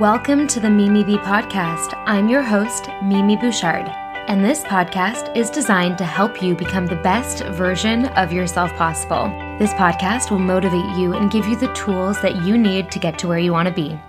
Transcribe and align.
Welcome 0.00 0.46
to 0.46 0.60
the 0.60 0.70
Mimi 0.70 1.04
Bee 1.04 1.18
podcast. 1.18 1.92
I'm 2.06 2.26
your 2.26 2.40
host, 2.40 2.88
Mimi 3.02 3.36
Bouchard, 3.36 3.86
and 4.28 4.42
this 4.42 4.62
podcast 4.62 5.36
is 5.36 5.50
designed 5.50 5.98
to 5.98 6.06
help 6.06 6.42
you 6.42 6.54
become 6.54 6.86
the 6.86 6.96
best 6.96 7.44
version 7.48 8.06
of 8.06 8.32
yourself 8.32 8.72
possible. 8.76 9.24
This 9.58 9.74
podcast 9.74 10.30
will 10.30 10.38
motivate 10.38 10.96
you 10.96 11.12
and 11.12 11.30
give 11.30 11.44
you 11.46 11.54
the 11.54 11.70
tools 11.74 12.18
that 12.22 12.46
you 12.46 12.56
need 12.56 12.90
to 12.92 12.98
get 12.98 13.18
to 13.18 13.28
where 13.28 13.38
you 13.38 13.52
want 13.52 13.68
to 13.68 13.74
be. 13.74 14.00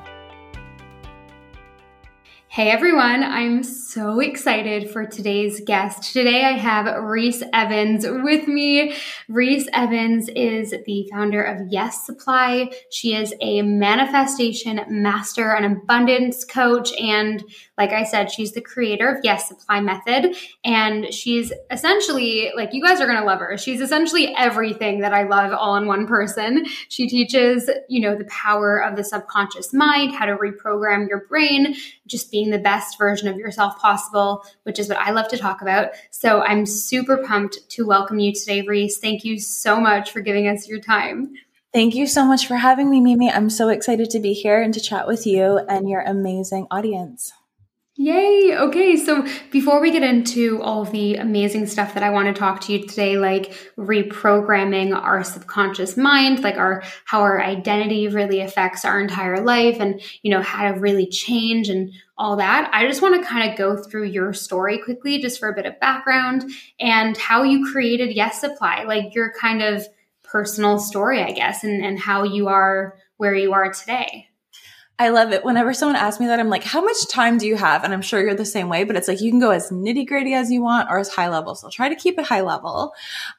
Hey 2.53 2.69
everyone, 2.69 3.23
I'm 3.23 3.63
so 3.63 4.19
excited 4.19 4.91
for 4.91 5.05
today's 5.05 5.61
guest. 5.61 6.11
Today 6.11 6.43
I 6.43 6.57
have 6.57 7.01
Reese 7.01 7.43
Evans 7.53 8.05
with 8.05 8.45
me. 8.45 8.93
Reese 9.29 9.69
Evans 9.71 10.27
is 10.35 10.75
the 10.85 11.07
founder 11.09 11.41
of 11.41 11.67
Yes 11.69 12.05
Supply. 12.05 12.69
She 12.91 13.15
is 13.15 13.33
a 13.39 13.61
manifestation 13.61 14.81
master, 14.89 15.53
an 15.53 15.63
abundance 15.63 16.43
coach, 16.43 16.91
and 16.99 17.41
like 17.77 17.91
I 17.91 18.03
said, 18.03 18.29
she's 18.29 18.51
the 18.51 18.59
creator 18.59 19.07
of 19.07 19.23
Yes 19.23 19.47
Supply 19.47 19.79
Method. 19.79 20.35
And 20.65 21.13
she's 21.13 21.53
essentially, 21.71 22.51
like, 22.53 22.73
you 22.73 22.83
guys 22.83 22.99
are 22.99 23.07
gonna 23.07 23.25
love 23.25 23.39
her. 23.39 23.57
She's 23.57 23.79
essentially 23.79 24.35
everything 24.35 24.99
that 24.99 25.13
I 25.13 25.23
love 25.23 25.53
all 25.53 25.77
in 25.77 25.87
one 25.87 26.05
person. 26.05 26.65
She 26.89 27.07
teaches, 27.07 27.69
you 27.87 28.01
know, 28.01 28.17
the 28.17 28.25
power 28.25 28.83
of 28.83 28.97
the 28.97 29.05
subconscious 29.05 29.73
mind, 29.73 30.13
how 30.13 30.25
to 30.25 30.35
reprogram 30.35 31.07
your 31.07 31.25
brain, 31.29 31.75
just 32.11 32.29
being 32.29 32.49
the 32.49 32.59
best 32.59 32.97
version 32.97 33.27
of 33.27 33.37
yourself 33.37 33.79
possible, 33.79 34.43
which 34.63 34.77
is 34.77 34.89
what 34.89 34.99
I 34.99 35.11
love 35.11 35.29
to 35.29 35.37
talk 35.37 35.61
about. 35.61 35.91
So 36.11 36.41
I'm 36.41 36.65
super 36.65 37.17
pumped 37.17 37.69
to 37.69 37.85
welcome 37.85 38.19
you 38.19 38.33
today, 38.33 38.61
Reese. 38.61 38.99
Thank 38.99 39.23
you 39.23 39.39
so 39.39 39.79
much 39.79 40.11
for 40.11 40.21
giving 40.21 40.47
us 40.47 40.67
your 40.67 40.79
time. 40.79 41.33
Thank 41.73 41.95
you 41.95 42.05
so 42.05 42.25
much 42.25 42.47
for 42.47 42.57
having 42.57 42.89
me, 42.89 42.99
Mimi. 42.99 43.31
I'm 43.31 43.49
so 43.49 43.69
excited 43.69 44.09
to 44.09 44.19
be 44.19 44.33
here 44.33 44.61
and 44.61 44.73
to 44.73 44.81
chat 44.81 45.07
with 45.07 45.25
you 45.25 45.57
and 45.57 45.89
your 45.89 46.01
amazing 46.01 46.67
audience. 46.69 47.31
Yay. 47.97 48.57
Okay. 48.57 48.95
So 48.97 49.27
before 49.51 49.79
we 49.79 49.91
get 49.91 50.01
into 50.01 50.61
all 50.63 50.85
the 50.85 51.17
amazing 51.17 51.67
stuff 51.67 51.93
that 51.93 52.03
I 52.03 52.09
want 52.09 52.33
to 52.33 52.39
talk 52.39 52.61
to 52.61 52.73
you 52.73 52.87
today, 52.87 53.17
like 53.17 53.53
reprogramming 53.77 54.95
our 54.95 55.23
subconscious 55.23 55.97
mind, 55.97 56.41
like 56.41 56.57
our, 56.57 56.83
how 57.05 57.21
our 57.21 57.41
identity 57.41 58.07
really 58.07 58.39
affects 58.39 58.85
our 58.85 58.99
entire 58.99 59.43
life 59.43 59.77
and, 59.79 60.01
you 60.23 60.31
know, 60.31 60.41
how 60.41 60.71
to 60.71 60.79
really 60.79 61.05
change 61.05 61.69
and 61.69 61.91
all 62.21 62.35
that. 62.35 62.69
I 62.71 62.85
just 62.87 63.01
want 63.01 63.19
to 63.19 63.27
kind 63.27 63.51
of 63.51 63.57
go 63.57 63.81
through 63.81 64.03
your 64.03 64.31
story 64.31 64.77
quickly, 64.77 65.19
just 65.19 65.39
for 65.39 65.49
a 65.49 65.55
bit 65.55 65.65
of 65.65 65.79
background 65.79 66.45
and 66.79 67.17
how 67.17 67.41
you 67.41 67.65
created 67.71 68.15
Yes 68.15 68.39
Supply, 68.39 68.83
like 68.83 69.15
your 69.15 69.33
kind 69.33 69.63
of 69.63 69.87
personal 70.21 70.77
story, 70.77 71.23
I 71.23 71.31
guess, 71.31 71.63
and, 71.63 71.83
and 71.83 71.97
how 71.97 72.21
you 72.23 72.47
are 72.47 72.95
where 73.17 73.33
you 73.33 73.53
are 73.53 73.73
today. 73.73 74.27
I 75.01 75.09
love 75.09 75.31
it. 75.31 75.43
Whenever 75.43 75.73
someone 75.73 75.95
asks 75.95 76.19
me 76.19 76.27
that, 76.27 76.39
I'm 76.39 76.49
like, 76.49 76.63
how 76.63 76.79
much 76.79 77.07
time 77.07 77.39
do 77.39 77.47
you 77.47 77.55
have? 77.55 77.83
And 77.83 77.91
I'm 77.91 78.03
sure 78.03 78.21
you're 78.21 78.35
the 78.35 78.45
same 78.45 78.69
way, 78.69 78.83
but 78.83 78.95
it's 78.95 79.07
like 79.07 79.19
you 79.19 79.31
can 79.31 79.39
go 79.39 79.49
as 79.49 79.71
nitty 79.71 80.05
gritty 80.05 80.35
as 80.35 80.51
you 80.51 80.61
want 80.61 80.91
or 80.91 80.99
as 80.99 81.09
high 81.09 81.27
level. 81.27 81.55
So 81.55 81.71
try 81.71 81.89
to 81.89 81.95
keep 81.95 82.19
it 82.19 82.25
high 82.25 82.41
level. 82.41 82.93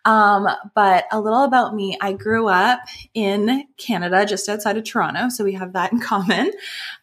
Um, 0.05 0.49
but 0.75 1.05
a 1.13 1.21
little 1.21 1.45
about 1.45 1.73
me. 1.77 1.97
I 2.01 2.15
grew 2.15 2.49
up 2.49 2.81
in 3.15 3.65
Canada, 3.77 4.27
just 4.27 4.49
outside 4.49 4.77
of 4.77 4.83
Toronto. 4.83 5.29
So 5.29 5.45
we 5.45 5.53
have 5.53 5.75
that 5.75 5.93
in 5.93 6.01
common. 6.01 6.51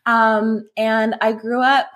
Um, 0.06 0.68
and 0.76 1.16
I 1.22 1.32
grew 1.32 1.62
up 1.62 1.90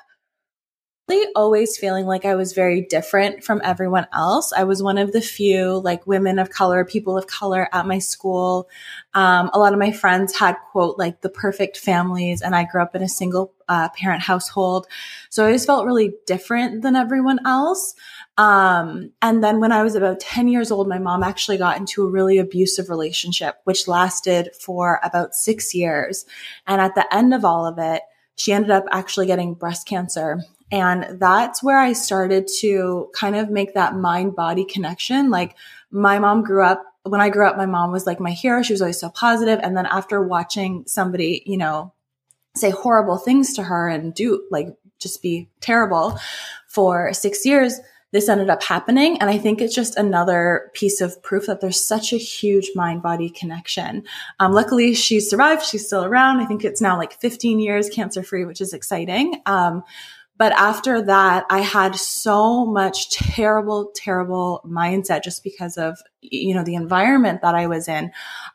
always 1.36 1.78
feeling 1.78 2.06
like 2.06 2.26
I 2.26 2.36
was 2.36 2.54
very 2.54 2.82
different 2.82 3.44
from 3.44 3.62
everyone 3.64 4.08
else. 4.14 4.54
I 4.54 4.64
was 4.64 4.84
one 4.84 4.98
of 4.98 5.12
the 5.12 5.22
few 5.22 5.80
like 5.80 6.06
women 6.08 6.40
of 6.40 6.50
color, 6.50 6.86
people 6.86 7.18
of 7.18 7.28
color 7.28 7.68
at 7.74 7.88
my 7.88 8.00
school. 8.00 8.70
Um, 9.14 9.50
a 9.54 9.60
lot 9.60 9.74
of 9.74 9.80
my 9.80 9.92
friends 9.92 10.36
had 10.36 10.56
quote 10.72 10.98
like 10.98 11.22
the 11.22 11.30
perfect 11.30 11.78
families, 11.78 12.42
and 12.42 12.56
I 12.56 12.66
grew 12.66 12.82
up 12.82 12.96
in 12.96 13.02
a 13.02 13.10
single 13.10 13.54
uh, 13.68 13.90
parent 13.90 14.22
household, 14.22 14.88
so 15.30 15.44
I 15.44 15.48
always 15.48 15.66
felt 15.66 15.86
really 15.86 16.14
different 16.26 16.82
than 16.82 16.96
everyone 16.96 17.40
else. 17.46 17.96
Um, 18.38 19.12
and 19.22 19.44
then 19.44 19.60
when 19.60 19.72
I 19.72 19.84
was 19.84 19.96
about 19.96 20.20
10 20.20 20.48
years 20.48 20.72
old, 20.72 20.88
my 20.88 20.98
mom 20.98 21.22
actually 21.22 21.58
got 21.58 21.78
into 21.78 22.04
a 22.04 22.10
really 22.10 22.40
abusive 22.40 22.90
relationship, 22.90 23.58
which 23.66 23.88
lasted 23.88 24.50
for 24.60 25.00
about 25.04 25.36
six 25.36 25.76
years. 25.76 26.26
And 26.66 26.82
at 26.82 26.96
the 26.96 27.14
end 27.14 27.34
of 27.34 27.46
all 27.46 27.68
of 27.68 27.78
it, 27.78 28.02
she 28.36 28.52
ended 28.52 28.72
up 28.72 28.86
actually 28.92 29.28
getting 29.28 29.54
breast 29.54 29.88
cancer 29.88 30.44
and 30.74 31.20
that's 31.20 31.62
where 31.62 31.78
I 31.78 31.94
started 31.94 32.50
to 32.62 33.12
kind 33.14 33.36
of 33.36 33.52
make 33.52 33.76
that 33.76 33.96
mind 33.96 34.36
body 34.36 34.66
connection. 34.66 35.30
Like 35.30 35.56
my 35.92 36.18
mom 36.18 36.42
grew 36.44 36.64
up, 36.64 36.84
when 37.04 37.22
I 37.22 37.30
grew 37.30 37.48
up, 37.48 37.58
my 37.58 37.68
mom 37.68 37.92
was 37.92 38.08
like 38.08 38.20
my 38.20 38.32
hero. 38.32 38.64
She 38.64 38.74
was 38.74 38.82
always 38.82 39.00
so 39.00 39.10
positive. 39.10 39.60
And 39.62 39.78
then 39.78 39.86
after 39.86 40.24
watching 40.24 40.84
somebody, 40.88 41.44
you 41.46 41.58
know, 41.58 41.94
say 42.56 42.72
horrible 42.72 43.20
things 43.20 43.54
to 43.54 43.64
her 43.64 43.88
and 43.88 44.16
do 44.16 44.48
like 44.50 44.76
just 44.98 45.22
be 45.22 45.48
terrible 45.62 46.18
for 46.68 47.14
six 47.14 47.46
years, 47.46 47.80
this 48.12 48.28
ended 48.28 48.50
up 48.50 48.64
happening. 48.64 49.20
And 49.22 49.30
I 49.30 49.38
think 49.38 49.62
it's 49.62 49.76
just 49.76 49.96
another 49.96 50.72
piece 50.74 51.02
of 51.02 51.22
proof 51.22 51.46
that 51.46 51.62
there's 51.62 51.80
such 51.80 52.14
a 52.14 52.18
huge 52.18 52.72
mind 52.74 53.04
body 53.04 53.30
connection. 53.30 54.06
Um, 54.40 54.54
luckily, 54.54 54.96
she 54.96 55.20
survived. 55.20 55.64
She's 55.64 55.86
still 55.86 56.04
around. 56.04 56.40
I 56.40 56.46
think 56.46 56.66
it's 56.66 56.82
now 56.82 56.98
like 56.98 57.14
15 57.22 57.60
years 57.60 57.90
cancer 57.90 58.24
free, 58.24 58.46
which 58.46 58.62
is 58.62 58.74
exciting. 58.74 59.40
Um, 59.46 59.84
but 60.44 60.52
after 60.58 61.02
that, 61.04 61.46
I 61.50 61.60
had 61.60 61.96
so 61.96 62.66
much 62.66 63.12
terrible, 63.12 63.94
terrible 63.96 64.62
mindset 64.68 65.24
just 65.24 65.42
because 65.42 65.78
of, 65.78 65.98
you 66.20 66.54
know, 66.54 66.66
the 66.66 66.76
environment 66.76 67.42
that 67.44 67.56
I 67.56 67.68
was 67.68 67.88
in. 67.88 68.12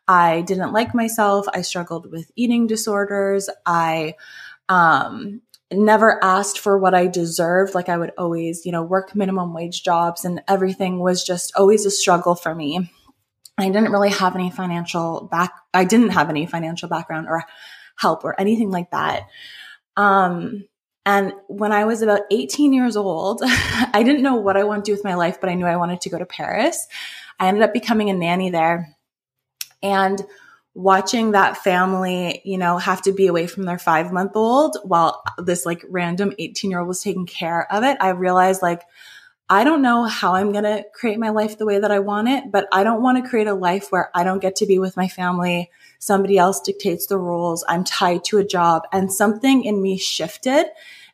I 0.06 0.42
didn't 0.42 0.74
like 0.74 0.94
myself. 0.94 1.46
I 1.54 1.62
struggled 1.62 2.12
with 2.12 2.30
eating 2.36 2.66
disorders. 2.66 3.48
I, 3.64 4.16
um, 4.68 5.40
never 5.72 6.22
asked 6.22 6.58
for 6.58 6.78
what 6.78 6.94
I 6.94 7.06
deserved. 7.06 7.74
Like 7.74 7.88
I 7.88 7.96
would 7.96 8.12
always, 8.18 8.66
you 8.66 8.72
know, 8.72 8.82
work 8.82 9.16
minimum 9.16 9.54
wage 9.54 9.82
jobs 9.82 10.26
and 10.26 10.42
everything 10.46 11.00
was 11.00 11.24
just 11.24 11.54
always 11.56 11.86
a 11.86 11.90
struggle 11.90 12.34
for 12.34 12.54
me. 12.54 12.92
I 13.56 13.70
didn't 13.70 13.92
really 13.92 14.10
have 14.10 14.34
any 14.34 14.50
financial 14.50 15.26
back, 15.30 15.54
I 15.72 15.84
didn't 15.84 16.10
have 16.10 16.28
any 16.28 16.44
financial 16.44 16.90
background 16.90 17.28
or 17.30 17.44
help 17.96 18.24
or 18.24 18.38
anything 18.38 18.70
like 18.70 18.90
that. 18.90 19.22
Um, 19.96 20.64
and 21.08 21.32
when 21.46 21.72
I 21.72 21.86
was 21.86 22.02
about 22.02 22.20
18 22.30 22.74
years 22.74 22.94
old, 22.94 23.40
I 23.46 24.02
didn't 24.04 24.22
know 24.22 24.34
what 24.34 24.58
I 24.58 24.64
wanted 24.64 24.84
to 24.84 24.90
do 24.90 24.94
with 24.94 25.04
my 25.04 25.14
life, 25.14 25.40
but 25.40 25.48
I 25.48 25.54
knew 25.54 25.64
I 25.64 25.76
wanted 25.76 26.02
to 26.02 26.10
go 26.10 26.18
to 26.18 26.26
Paris. 26.26 26.86
I 27.40 27.48
ended 27.48 27.62
up 27.62 27.72
becoming 27.72 28.10
a 28.10 28.12
nanny 28.12 28.50
there. 28.50 28.94
And 29.82 30.22
watching 30.74 31.30
that 31.30 31.56
family, 31.56 32.42
you 32.44 32.58
know, 32.58 32.76
have 32.76 33.00
to 33.02 33.12
be 33.12 33.26
away 33.26 33.46
from 33.46 33.62
their 33.62 33.78
five 33.78 34.12
month 34.12 34.32
old 34.34 34.76
while 34.84 35.22
this 35.38 35.64
like 35.64 35.82
random 35.88 36.34
18 36.38 36.70
year 36.70 36.80
old 36.80 36.88
was 36.88 37.02
taking 37.02 37.24
care 37.24 37.72
of 37.72 37.84
it, 37.84 37.96
I 38.02 38.10
realized 38.10 38.60
like, 38.60 38.82
I 39.48 39.64
don't 39.64 39.80
know 39.80 40.04
how 40.04 40.34
I'm 40.34 40.52
going 40.52 40.64
to 40.64 40.84
create 40.92 41.18
my 41.18 41.30
life 41.30 41.56
the 41.56 41.64
way 41.64 41.78
that 41.78 41.90
I 41.90 42.00
want 42.00 42.28
it, 42.28 42.52
but 42.52 42.68
I 42.70 42.84
don't 42.84 43.02
want 43.02 43.24
to 43.24 43.30
create 43.30 43.46
a 43.46 43.54
life 43.54 43.90
where 43.90 44.10
I 44.14 44.24
don't 44.24 44.42
get 44.42 44.56
to 44.56 44.66
be 44.66 44.78
with 44.78 44.94
my 44.94 45.08
family. 45.08 45.70
Somebody 46.00 46.36
else 46.36 46.60
dictates 46.60 47.06
the 47.06 47.16
rules. 47.16 47.64
I'm 47.66 47.82
tied 47.82 48.24
to 48.24 48.36
a 48.36 48.44
job 48.44 48.82
and 48.92 49.10
something 49.10 49.64
in 49.64 49.80
me 49.80 49.96
shifted 49.96 50.66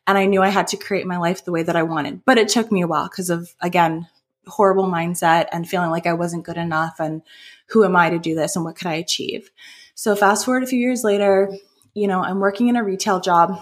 and 0.07 0.17
I 0.17 0.25
knew 0.25 0.41
I 0.41 0.49
had 0.49 0.67
to 0.67 0.77
create 0.77 1.05
my 1.05 1.17
life 1.17 1.43
the 1.43 1.51
way 1.51 1.63
that 1.63 1.75
I 1.75 1.83
wanted. 1.83 2.23
But 2.25 2.37
it 2.37 2.47
took 2.47 2.71
me 2.71 2.81
a 2.81 2.87
while 2.87 3.07
because 3.09 3.29
of, 3.29 3.53
again, 3.61 4.07
horrible 4.47 4.85
mindset 4.85 5.47
and 5.51 5.67
feeling 5.67 5.89
like 5.89 6.05
I 6.05 6.13
wasn't 6.13 6.45
good 6.45 6.57
enough. 6.57 6.99
And 6.99 7.21
who 7.69 7.83
am 7.83 7.95
I 7.95 8.09
to 8.09 8.19
do 8.19 8.35
this 8.35 8.55
and 8.55 8.63
what 8.63 8.75
could 8.75 8.87
I 8.87 8.95
achieve? 8.95 9.49
So 9.95 10.15
fast 10.15 10.45
forward 10.45 10.63
a 10.63 10.67
few 10.67 10.79
years 10.79 11.03
later, 11.03 11.51
you 11.93 12.07
know, 12.07 12.21
I'm 12.21 12.39
working 12.39 12.67
in 12.67 12.75
a 12.75 12.83
retail 12.83 13.19
job 13.19 13.59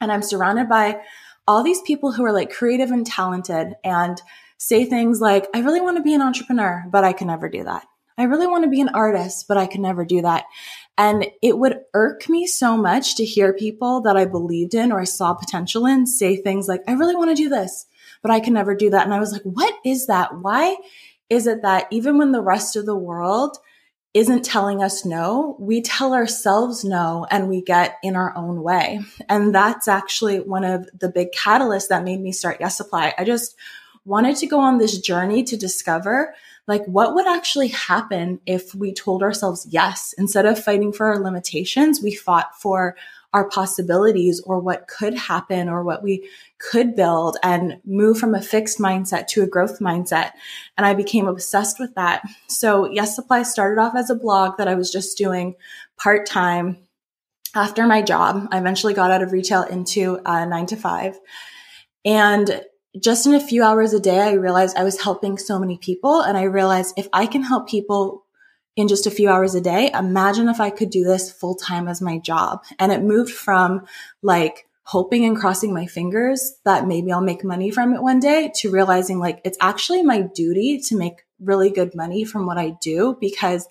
and 0.00 0.12
I'm 0.12 0.22
surrounded 0.22 0.68
by 0.68 1.00
all 1.46 1.62
these 1.62 1.80
people 1.82 2.12
who 2.12 2.24
are 2.24 2.32
like 2.32 2.52
creative 2.52 2.90
and 2.90 3.06
talented 3.06 3.74
and 3.84 4.20
say 4.58 4.84
things 4.84 5.20
like, 5.20 5.48
I 5.54 5.60
really 5.60 5.80
want 5.80 5.96
to 5.96 6.02
be 6.02 6.14
an 6.14 6.22
entrepreneur, 6.22 6.84
but 6.90 7.04
I 7.04 7.12
can 7.12 7.28
never 7.28 7.48
do 7.48 7.64
that. 7.64 7.86
I 8.18 8.24
really 8.24 8.46
want 8.46 8.64
to 8.64 8.70
be 8.70 8.80
an 8.80 8.90
artist, 8.90 9.46
but 9.48 9.56
I 9.56 9.66
can 9.66 9.82
never 9.82 10.04
do 10.04 10.22
that. 10.22 10.44
And 10.98 11.26
it 11.40 11.58
would 11.58 11.80
irk 11.94 12.28
me 12.28 12.46
so 12.46 12.76
much 12.76 13.16
to 13.16 13.24
hear 13.24 13.52
people 13.52 14.02
that 14.02 14.16
I 14.16 14.24
believed 14.24 14.74
in 14.74 14.92
or 14.92 15.00
I 15.00 15.04
saw 15.04 15.34
potential 15.34 15.86
in 15.86 16.06
say 16.06 16.36
things 16.36 16.68
like, 16.68 16.82
I 16.86 16.92
really 16.92 17.16
want 17.16 17.30
to 17.30 17.42
do 17.42 17.48
this, 17.48 17.86
but 18.20 18.30
I 18.30 18.40
can 18.40 18.54
never 18.54 18.74
do 18.74 18.90
that. 18.90 19.04
And 19.04 19.14
I 19.14 19.20
was 19.20 19.32
like, 19.32 19.42
what 19.42 19.74
is 19.84 20.06
that? 20.06 20.38
Why 20.38 20.76
is 21.30 21.46
it 21.46 21.62
that 21.62 21.86
even 21.90 22.18
when 22.18 22.32
the 22.32 22.42
rest 22.42 22.76
of 22.76 22.84
the 22.84 22.96
world 22.96 23.56
isn't 24.14 24.44
telling 24.44 24.82
us 24.82 25.06
no, 25.06 25.56
we 25.58 25.80
tell 25.80 26.12
ourselves 26.12 26.84
no 26.84 27.26
and 27.30 27.48
we 27.48 27.62
get 27.62 27.96
in 28.02 28.14
our 28.14 28.36
own 28.36 28.62
way. 28.62 29.00
And 29.28 29.54
that's 29.54 29.88
actually 29.88 30.40
one 30.40 30.64
of 30.64 30.86
the 30.98 31.08
big 31.08 31.32
catalysts 31.32 31.88
that 31.88 32.04
made 32.04 32.20
me 32.20 32.32
start 32.32 32.58
Yes 32.60 32.76
Supply. 32.76 33.14
I 33.16 33.24
just 33.24 33.56
wanted 34.04 34.36
to 34.36 34.46
go 34.46 34.58
on 34.58 34.78
this 34.78 34.98
journey 34.98 35.42
to 35.44 35.56
discover 35.56 36.34
like 36.68 36.84
what 36.86 37.14
would 37.14 37.26
actually 37.26 37.68
happen 37.68 38.40
if 38.46 38.74
we 38.74 38.92
told 38.92 39.22
ourselves 39.22 39.66
yes 39.70 40.14
instead 40.18 40.46
of 40.46 40.62
fighting 40.62 40.92
for 40.92 41.06
our 41.06 41.18
limitations 41.18 42.00
we 42.02 42.14
fought 42.14 42.54
for 42.60 42.96
our 43.32 43.48
possibilities 43.48 44.40
or 44.44 44.58
what 44.58 44.88
could 44.88 45.14
happen 45.14 45.68
or 45.68 45.82
what 45.82 46.02
we 46.02 46.28
could 46.58 46.94
build 46.94 47.38
and 47.42 47.80
move 47.84 48.18
from 48.18 48.34
a 48.34 48.42
fixed 48.42 48.78
mindset 48.78 49.26
to 49.26 49.42
a 49.42 49.46
growth 49.46 49.80
mindset. 49.80 50.32
And 50.76 50.84
I 50.84 50.92
became 50.92 51.26
obsessed 51.26 51.80
with 51.80 51.94
that. 51.94 52.22
So 52.48 52.90
Yes 52.90 53.16
Supply 53.16 53.42
started 53.42 53.80
off 53.80 53.94
as 53.96 54.10
a 54.10 54.14
blog 54.14 54.58
that 54.58 54.68
I 54.68 54.74
was 54.74 54.90
just 54.90 55.16
doing 55.16 55.54
part 55.96 56.26
time. 56.26 56.76
after 57.54 57.86
my 57.86 58.00
job. 58.02 58.48
I 58.50 58.58
eventually 58.58 58.94
got 58.94 59.10
out 59.10 59.22
of 59.22 59.32
retail 59.32 59.62
into 59.62 60.20
uh, 60.24 60.44
nine 60.46 60.66
to 60.66 60.76
five. 60.76 61.18
And 62.04 62.62
just 63.00 63.26
in 63.26 63.34
a 63.34 63.40
few 63.40 63.62
hours 63.62 63.94
a 63.94 64.00
day, 64.00 64.20
I 64.20 64.32
realized 64.32 64.76
I 64.76 64.84
was 64.84 65.00
helping 65.00 65.38
so 65.38 65.58
many 65.58 65.78
people. 65.78 66.20
And 66.20 66.36
I 66.36 66.42
realized 66.42 66.94
if 66.96 67.08
I 67.12 67.26
can 67.26 67.42
help 67.42 67.68
people 67.68 68.24
in 68.76 68.88
just 68.88 69.06
a 69.06 69.10
few 69.10 69.28
hours 69.28 69.54
a 69.54 69.60
day, 69.60 69.90
imagine 69.92 70.48
if 70.48 70.60
I 70.60 70.70
could 70.70 70.90
do 70.90 71.04
this 71.04 71.30
full 71.30 71.54
time 71.54 71.88
as 71.88 72.00
my 72.00 72.18
job. 72.18 72.62
And 72.78 72.92
it 72.92 73.02
moved 73.02 73.32
from 73.32 73.86
like 74.22 74.66
hoping 74.84 75.24
and 75.24 75.36
crossing 75.36 75.72
my 75.72 75.86
fingers 75.86 76.54
that 76.64 76.86
maybe 76.86 77.12
I'll 77.12 77.20
make 77.20 77.44
money 77.44 77.70
from 77.70 77.94
it 77.94 78.02
one 78.02 78.18
day 78.18 78.50
to 78.56 78.70
realizing 78.70 79.18
like 79.18 79.40
it's 79.44 79.58
actually 79.60 80.02
my 80.02 80.22
duty 80.22 80.80
to 80.80 80.96
make 80.96 81.24
really 81.38 81.70
good 81.70 81.94
money 81.94 82.24
from 82.24 82.46
what 82.46 82.58
I 82.58 82.70
do 82.80 83.16
because 83.20 83.68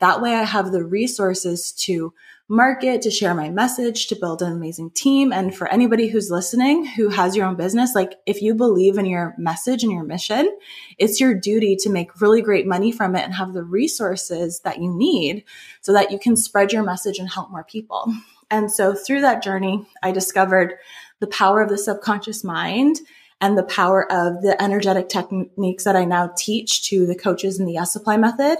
that 0.00 0.22
way 0.22 0.34
I 0.34 0.42
have 0.42 0.72
the 0.72 0.84
resources 0.84 1.72
to 1.72 2.14
market, 2.48 3.00
to 3.02 3.10
share 3.10 3.34
my 3.34 3.48
message, 3.48 4.06
to 4.08 4.16
build 4.16 4.42
an 4.42 4.52
amazing 4.52 4.90
team. 4.90 5.32
And 5.32 5.54
for 5.54 5.66
anybody 5.68 6.08
who's 6.08 6.30
listening 6.30 6.84
who 6.84 7.08
has 7.08 7.34
your 7.34 7.46
own 7.46 7.56
business, 7.56 7.94
like 7.94 8.14
if 8.26 8.42
you 8.42 8.54
believe 8.54 8.98
in 8.98 9.06
your 9.06 9.34
message 9.38 9.82
and 9.82 9.90
your 9.90 10.04
mission, 10.04 10.54
it's 10.98 11.20
your 11.20 11.34
duty 11.34 11.76
to 11.76 11.90
make 11.90 12.20
really 12.20 12.42
great 12.42 12.66
money 12.66 12.92
from 12.92 13.16
it 13.16 13.24
and 13.24 13.34
have 13.34 13.54
the 13.54 13.64
resources 13.64 14.60
that 14.60 14.80
you 14.80 14.94
need 14.94 15.44
so 15.80 15.92
that 15.92 16.10
you 16.10 16.18
can 16.18 16.36
spread 16.36 16.72
your 16.72 16.82
message 16.82 17.18
and 17.18 17.30
help 17.30 17.50
more 17.50 17.64
people. 17.64 18.12
And 18.50 18.70
so 18.70 18.94
through 18.94 19.22
that 19.22 19.42
journey, 19.42 19.86
I 20.02 20.12
discovered 20.12 20.74
the 21.20 21.26
power 21.26 21.62
of 21.62 21.70
the 21.70 21.78
subconscious 21.78 22.44
mind 22.44 23.00
and 23.40 23.58
the 23.58 23.64
power 23.64 24.10
of 24.12 24.42
the 24.42 24.56
energetic 24.62 25.08
techniques 25.08 25.84
that 25.84 25.96
I 25.96 26.04
now 26.04 26.30
teach 26.36 26.88
to 26.88 27.06
the 27.06 27.16
coaches 27.16 27.58
in 27.58 27.66
the 27.66 27.72
Yes 27.72 27.92
Supply 27.92 28.16
method. 28.16 28.58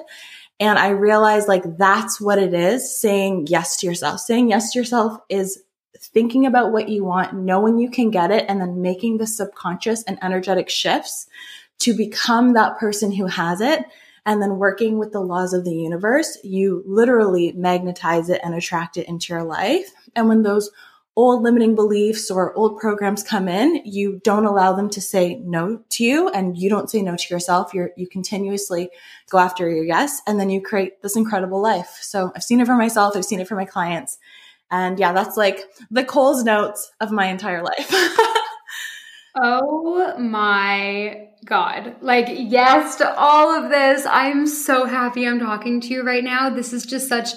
And 0.60 0.78
I 0.78 0.90
realized 0.90 1.48
like 1.48 1.64
that's 1.78 2.20
what 2.20 2.38
it 2.38 2.54
is 2.54 3.00
saying 3.00 3.48
yes 3.48 3.76
to 3.78 3.86
yourself. 3.86 4.20
Saying 4.20 4.50
yes 4.50 4.72
to 4.72 4.78
yourself 4.78 5.18
is 5.28 5.62
thinking 5.98 6.46
about 6.46 6.72
what 6.72 6.88
you 6.88 7.04
want, 7.04 7.34
knowing 7.34 7.78
you 7.78 7.90
can 7.90 8.10
get 8.10 8.30
it, 8.30 8.44
and 8.48 8.60
then 8.60 8.82
making 8.82 9.18
the 9.18 9.26
subconscious 9.26 10.02
and 10.04 10.18
energetic 10.22 10.68
shifts 10.68 11.26
to 11.80 11.96
become 11.96 12.54
that 12.54 12.78
person 12.78 13.10
who 13.10 13.26
has 13.26 13.60
it. 13.60 13.84
And 14.26 14.40
then 14.40 14.56
working 14.56 14.98
with 14.98 15.12
the 15.12 15.20
laws 15.20 15.52
of 15.52 15.64
the 15.64 15.74
universe, 15.74 16.38
you 16.42 16.82
literally 16.86 17.52
magnetize 17.52 18.30
it 18.30 18.40
and 18.42 18.54
attract 18.54 18.96
it 18.96 19.06
into 19.06 19.34
your 19.34 19.44
life. 19.44 19.90
And 20.16 20.28
when 20.28 20.42
those 20.42 20.70
old 21.16 21.42
limiting 21.42 21.74
beliefs 21.74 22.30
or 22.30 22.52
old 22.54 22.78
programs 22.78 23.22
come 23.22 23.46
in, 23.46 23.80
you 23.84 24.20
don't 24.24 24.46
allow 24.46 24.72
them 24.72 24.90
to 24.90 25.00
say 25.00 25.36
no 25.44 25.80
to 25.90 26.04
you 26.04 26.28
and 26.30 26.58
you 26.58 26.68
don't 26.68 26.90
say 26.90 27.02
no 27.02 27.16
to 27.16 27.34
yourself. 27.34 27.72
You're, 27.72 27.90
you 27.96 28.08
continuously 28.08 28.90
go 29.30 29.38
after 29.38 29.70
your 29.70 29.84
yes 29.84 30.20
and 30.26 30.40
then 30.40 30.50
you 30.50 30.60
create 30.60 31.02
this 31.02 31.16
incredible 31.16 31.62
life. 31.62 31.98
So 32.00 32.32
I've 32.34 32.42
seen 32.42 32.60
it 32.60 32.66
for 32.66 32.74
myself. 32.74 33.16
I've 33.16 33.24
seen 33.24 33.40
it 33.40 33.46
for 33.46 33.54
my 33.54 33.64
clients. 33.64 34.18
And 34.70 34.98
yeah, 34.98 35.12
that's 35.12 35.36
like 35.36 35.64
the 35.90 36.04
Coles 36.04 36.42
notes 36.42 36.90
of 37.00 37.12
my 37.12 37.26
entire 37.26 37.62
life. 37.62 37.88
oh 39.36 40.18
my 40.18 41.28
God. 41.44 41.96
Like, 42.00 42.26
yes 42.28 42.96
to 42.96 43.14
all 43.16 43.50
of 43.50 43.70
this. 43.70 44.04
I'm 44.06 44.46
so 44.48 44.86
happy 44.86 45.28
I'm 45.28 45.38
talking 45.38 45.80
to 45.82 45.88
you 45.88 46.02
right 46.02 46.24
now. 46.24 46.50
This 46.50 46.72
is 46.72 46.84
just 46.84 47.08
such 47.08 47.30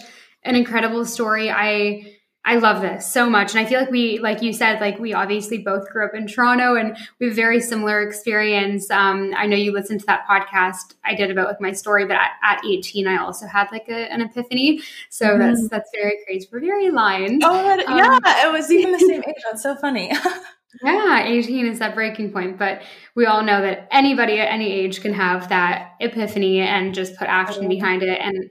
an 0.43 0.55
incredible 0.55 1.05
story. 1.05 1.51
I, 1.51 2.16
I 2.47 2.55
love 2.55 2.81
this 2.81 3.05
so 3.05 3.29
much. 3.29 3.53
And 3.53 3.59
I 3.59 3.69
feel 3.69 3.77
like 3.77 3.91
we, 3.91 4.19
like 4.19 4.41
you 4.41 4.53
said, 4.53 4.79
like 4.79 4.99
we 4.99 5.13
obviously 5.13 5.57
both 5.57 5.89
grew 5.89 6.05
up 6.05 6.15
in 6.15 6.27
Toronto 6.27 6.75
and 6.75 6.95
we 7.19 7.27
have 7.27 7.35
very 7.35 7.59
similar 7.59 8.01
experience. 8.01 8.89
Um, 8.89 9.33
I 9.35 9.47
know 9.47 9.57
you 9.57 9.73
listened 9.73 9.99
to 9.99 10.05
that 10.05 10.25
podcast 10.25 10.95
I 11.03 11.13
did 11.13 11.29
about 11.29 11.47
like 11.47 11.59
my 11.59 11.73
story, 11.73 12.05
but 12.05 12.15
at, 12.15 12.31
at 12.41 12.65
18, 12.65 13.05
I 13.05 13.17
also 13.17 13.47
had 13.47 13.67
like 13.69 13.89
a, 13.89 14.09
an 14.13 14.21
epiphany. 14.21 14.81
So 15.09 15.27
mm-hmm. 15.27 15.39
that's, 15.39 15.67
that's 15.67 15.91
very 15.93 16.19
crazy. 16.25 16.47
We're 16.49 16.61
very 16.61 16.87
aligned. 16.87 17.43
Oh, 17.43 17.69
um, 17.69 17.97
yeah. 17.97 18.47
It 18.47 18.53
was 18.53 18.71
even 18.71 18.93
the 18.93 18.99
same 18.99 19.23
age. 19.27 19.43
That's 19.43 19.61
so 19.61 19.75
funny. 19.75 20.13
yeah, 20.83 21.25
18 21.25 21.65
is 21.65 21.79
that 21.79 21.95
breaking 21.95 22.31
point. 22.31 22.57
But 22.57 22.81
we 23.13 23.25
all 23.25 23.43
know 23.43 23.61
that 23.61 23.89
anybody 23.91 24.39
at 24.39 24.47
any 24.47 24.71
age 24.71 25.01
can 25.01 25.13
have 25.13 25.49
that 25.49 25.95
epiphany 25.99 26.61
and 26.61 26.95
just 26.95 27.17
put 27.17 27.27
action 27.27 27.67
behind 27.67 28.03
it. 28.03 28.21
And 28.21 28.49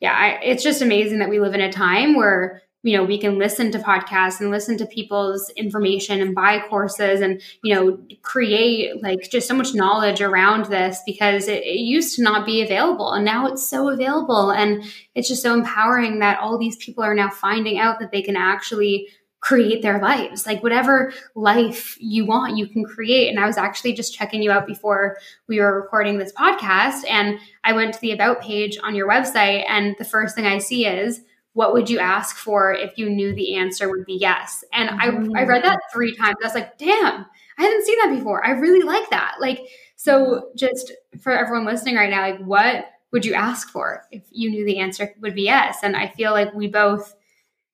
yeah, 0.00 0.12
I, 0.12 0.38
it's 0.42 0.62
just 0.62 0.82
amazing 0.82 1.20
that 1.20 1.30
we 1.30 1.40
live 1.40 1.54
in 1.54 1.62
a 1.62 1.72
time 1.72 2.14
where 2.14 2.62
you 2.82 2.96
know 2.96 3.04
we 3.04 3.18
can 3.18 3.38
listen 3.38 3.70
to 3.72 3.78
podcasts 3.78 4.40
and 4.40 4.50
listen 4.50 4.78
to 4.78 4.86
people's 4.86 5.50
information 5.56 6.20
and 6.20 6.34
buy 6.34 6.60
courses 6.68 7.20
and 7.20 7.42
you 7.62 7.74
know 7.74 7.98
create 8.22 9.02
like 9.02 9.28
just 9.30 9.48
so 9.48 9.54
much 9.54 9.74
knowledge 9.74 10.20
around 10.20 10.66
this 10.66 11.00
because 11.04 11.48
it, 11.48 11.64
it, 11.64 11.78
used 11.78 12.14
to 12.16 12.22
not 12.22 12.46
be 12.46 12.62
available 12.62 13.12
and 13.12 13.24
now 13.24 13.46
it's 13.46 13.68
so 13.68 13.88
available. 13.88 14.50
And 14.50 14.84
it's 15.14 15.28
just 15.28 15.42
so 15.42 15.54
empowering 15.54 16.20
that 16.20 16.38
all 16.40 16.58
these 16.58 16.76
people 16.76 17.04
are 17.04 17.14
now 17.14 17.30
finding 17.30 17.78
out 17.78 17.98
that 18.00 18.10
they 18.10 18.22
can 18.22 18.36
actually 18.36 19.08
create 19.40 19.82
their 19.82 20.00
lives. 20.00 20.46
Like 20.46 20.62
whatever 20.62 21.12
life 21.34 21.96
you 22.00 22.24
want 22.26 22.56
you 22.56 22.66
can 22.66 22.84
create. 22.84 23.28
And 23.28 23.38
i 23.38 23.46
was 23.46 23.56
actually 23.56 23.92
just 23.92 24.14
checking 24.14 24.42
you 24.42 24.50
out 24.50 24.66
before 24.66 25.18
we 25.46 25.60
were 25.60 25.80
recording 25.80 26.18
this 26.18 26.32
podcast 26.32 27.02
and 27.08 27.38
i 27.64 27.72
went 27.72 27.94
to 27.94 28.00
the 28.00 28.12
about 28.12 28.40
page 28.40 28.78
on 28.82 28.94
your 28.94 29.08
website 29.08 29.64
and 29.68 29.94
the 29.98 30.04
first 30.04 30.34
thing 30.34 30.46
i 30.46 30.58
see 30.58 30.86
is 30.86 31.20
what 31.58 31.72
would 31.72 31.90
you 31.90 31.98
ask 31.98 32.36
for 32.36 32.72
if 32.72 32.96
you 32.96 33.10
knew 33.10 33.34
the 33.34 33.56
answer 33.56 33.90
would 33.90 34.06
be 34.06 34.14
yes? 34.14 34.62
And 34.72 34.90
mm-hmm. 34.90 35.36
I, 35.36 35.40
I 35.40 35.44
read 35.44 35.64
that 35.64 35.80
three 35.92 36.14
times. 36.14 36.36
I 36.40 36.46
was 36.46 36.54
like, 36.54 36.78
damn, 36.78 37.26
I 37.58 37.62
hadn't 37.62 37.84
seen 37.84 37.98
that 38.00 38.16
before. 38.16 38.46
I 38.46 38.52
really 38.52 38.84
like 38.84 39.10
that. 39.10 39.38
Like, 39.40 39.66
so 39.96 40.50
just 40.56 40.92
for 41.20 41.32
everyone 41.32 41.66
listening 41.66 41.96
right 41.96 42.10
now, 42.10 42.20
like, 42.20 42.38
what 42.38 42.84
would 43.10 43.26
you 43.26 43.34
ask 43.34 43.70
for 43.70 44.04
if 44.12 44.22
you 44.30 44.50
knew 44.50 44.64
the 44.64 44.78
answer 44.78 45.12
would 45.20 45.34
be 45.34 45.42
yes? 45.42 45.78
And 45.82 45.96
I 45.96 46.06
feel 46.06 46.30
like 46.30 46.54
we 46.54 46.68
both, 46.68 47.12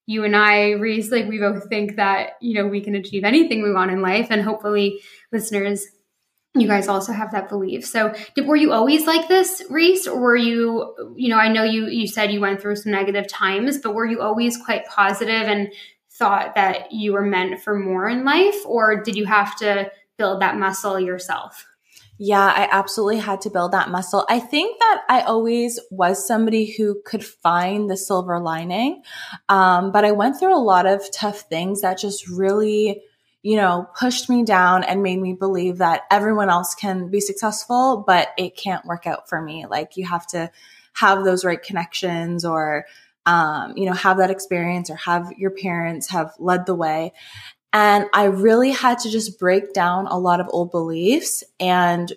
you 0.06 0.24
and 0.24 0.34
I, 0.34 0.70
Reese, 0.70 1.10
like 1.10 1.28
we 1.28 1.38
both 1.38 1.68
think 1.68 1.96
that, 1.96 2.38
you 2.40 2.54
know, 2.54 2.66
we 2.66 2.80
can 2.80 2.94
achieve 2.94 3.22
anything 3.22 3.62
we 3.62 3.74
want 3.74 3.90
in 3.90 4.00
life. 4.00 4.28
And 4.30 4.40
hopefully 4.40 5.02
listeners 5.30 5.84
you 6.56 6.68
guys 6.68 6.86
also 6.86 7.12
have 7.12 7.32
that 7.32 7.48
belief. 7.48 7.84
So, 7.84 8.14
did, 8.34 8.46
were 8.46 8.56
you 8.56 8.72
always 8.72 9.06
like 9.06 9.28
this, 9.28 9.62
Reese, 9.70 10.06
or 10.06 10.20
were 10.20 10.36
you, 10.36 11.14
you 11.16 11.28
know, 11.28 11.38
I 11.38 11.48
know 11.48 11.64
you 11.64 11.86
you 11.88 12.06
said 12.06 12.32
you 12.32 12.40
went 12.40 12.60
through 12.60 12.76
some 12.76 12.92
negative 12.92 13.26
times, 13.26 13.78
but 13.78 13.94
were 13.94 14.06
you 14.06 14.20
always 14.20 14.56
quite 14.56 14.86
positive 14.86 15.48
and 15.48 15.72
thought 16.12 16.54
that 16.54 16.92
you 16.92 17.12
were 17.12 17.24
meant 17.24 17.60
for 17.60 17.76
more 17.76 18.08
in 18.08 18.24
life, 18.24 18.64
or 18.66 19.02
did 19.02 19.16
you 19.16 19.24
have 19.24 19.56
to 19.56 19.90
build 20.16 20.42
that 20.42 20.56
muscle 20.56 20.98
yourself? 21.00 21.66
Yeah, 22.16 22.44
I 22.44 22.68
absolutely 22.70 23.18
had 23.18 23.40
to 23.40 23.50
build 23.50 23.72
that 23.72 23.88
muscle. 23.88 24.24
I 24.28 24.38
think 24.38 24.78
that 24.78 25.02
I 25.08 25.22
always 25.22 25.80
was 25.90 26.24
somebody 26.24 26.70
who 26.70 27.02
could 27.04 27.24
find 27.24 27.90
the 27.90 27.96
silver 27.96 28.38
lining, 28.38 29.02
um, 29.48 29.90
but 29.90 30.04
I 30.04 30.12
went 30.12 30.38
through 30.38 30.56
a 30.56 30.62
lot 30.62 30.86
of 30.86 31.02
tough 31.12 31.40
things 31.48 31.80
that 31.80 31.98
just 31.98 32.28
really 32.28 33.02
you 33.44 33.56
know, 33.56 33.86
pushed 33.94 34.30
me 34.30 34.42
down 34.42 34.82
and 34.84 35.02
made 35.02 35.20
me 35.20 35.34
believe 35.34 35.76
that 35.76 36.04
everyone 36.10 36.48
else 36.48 36.74
can 36.74 37.08
be 37.08 37.20
successful, 37.20 38.02
but 38.06 38.28
it 38.38 38.56
can't 38.56 38.86
work 38.86 39.06
out 39.06 39.28
for 39.28 39.40
me. 39.40 39.66
Like 39.66 39.98
you 39.98 40.06
have 40.06 40.26
to 40.28 40.50
have 40.94 41.24
those 41.24 41.44
right 41.44 41.62
connections 41.62 42.46
or, 42.46 42.86
um, 43.26 43.76
you 43.76 43.84
know, 43.84 43.92
have 43.92 44.16
that 44.16 44.30
experience 44.30 44.88
or 44.88 44.96
have 44.96 45.30
your 45.36 45.50
parents 45.50 46.08
have 46.08 46.32
led 46.38 46.64
the 46.64 46.74
way. 46.74 47.12
And 47.70 48.06
I 48.14 48.24
really 48.24 48.70
had 48.70 49.00
to 49.00 49.10
just 49.10 49.38
break 49.38 49.74
down 49.74 50.06
a 50.06 50.18
lot 50.18 50.40
of 50.40 50.48
old 50.48 50.70
beliefs 50.70 51.44
and 51.60 52.10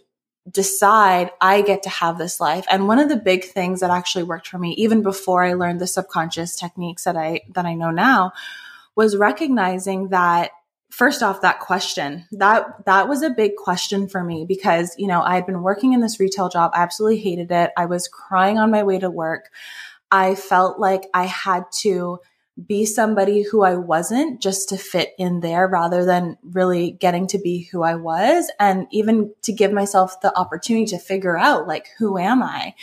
decide 0.50 1.32
I 1.42 1.62
get 1.62 1.84
to 1.84 1.90
have 1.90 2.18
this 2.18 2.40
life. 2.40 2.66
And 2.72 2.88
one 2.88 3.00
of 3.00 3.10
the 3.10 3.18
big 3.18 3.44
things 3.44 3.82
that 3.82 3.90
actually 3.90 4.24
worked 4.24 4.48
for 4.48 4.60
me, 4.60 4.76
even 4.76 5.04
before 5.04 5.44
I 5.44 5.56
learned 5.56 5.82
the 5.82 5.88
subconscious 5.88 6.56
techniques 6.56 7.04
that 7.04 7.18
I, 7.18 7.42
that 7.54 7.66
I 7.66 7.74
know 7.74 7.92
now, 7.92 8.32
was 8.96 9.18
recognizing 9.18 10.08
that 10.10 10.52
first 10.89 11.22
off 11.22 11.41
that 11.41 11.60
question 11.60 12.25
that 12.32 12.86
that 12.86 13.10
was 13.10 13.22
a 13.22 13.29
big 13.29 13.56
question 13.56 14.08
for 14.08 14.24
me 14.24 14.46
because 14.48 14.96
you 14.98 15.08
know 15.08 15.22
i 15.22 15.36
had 15.36 15.46
been 15.46 15.62
working 15.62 15.94
in 15.94 16.01
this 16.01 16.20
retail 16.20 16.50
job. 16.50 16.72
I 16.74 16.82
absolutely 16.82 17.20
hated 17.20 17.51
it. 17.51 17.72
I 17.77 17.86
was 17.86 18.08
crying 18.08 18.58
on 18.58 18.72
my 18.72 18.84
way 18.84 19.00
to 19.00 19.10
work. 19.10 19.50
I 20.12 20.36
felt 20.36 20.79
like 20.79 21.03
i 21.13 21.25
had 21.25 21.65
to 21.79 22.20
be 22.65 22.86
somebody 22.86 23.44
who 23.44 23.63
i 23.63 23.75
wasn't 23.75 24.41
just 24.41 24.70
to 24.70 24.77
fit 24.77 25.13
in 25.20 25.41
there 25.41 25.67
rather 25.67 26.03
than 26.06 26.38
really 26.41 26.91
getting 26.91 27.27
to 27.27 27.38
be 27.38 27.70
who 27.72 27.84
i 27.84 27.94
was 27.94 28.50
and 28.60 28.88
even 28.91 29.32
to 29.44 29.53
give 29.53 29.72
myself 29.72 30.20
the 30.22 30.36
opportunity 30.36 30.86
to 30.86 30.98
figure 30.98 31.38
out 31.38 31.67
like 31.67 31.89
who 32.00 32.17
am 32.17 32.41
i? 32.41 32.74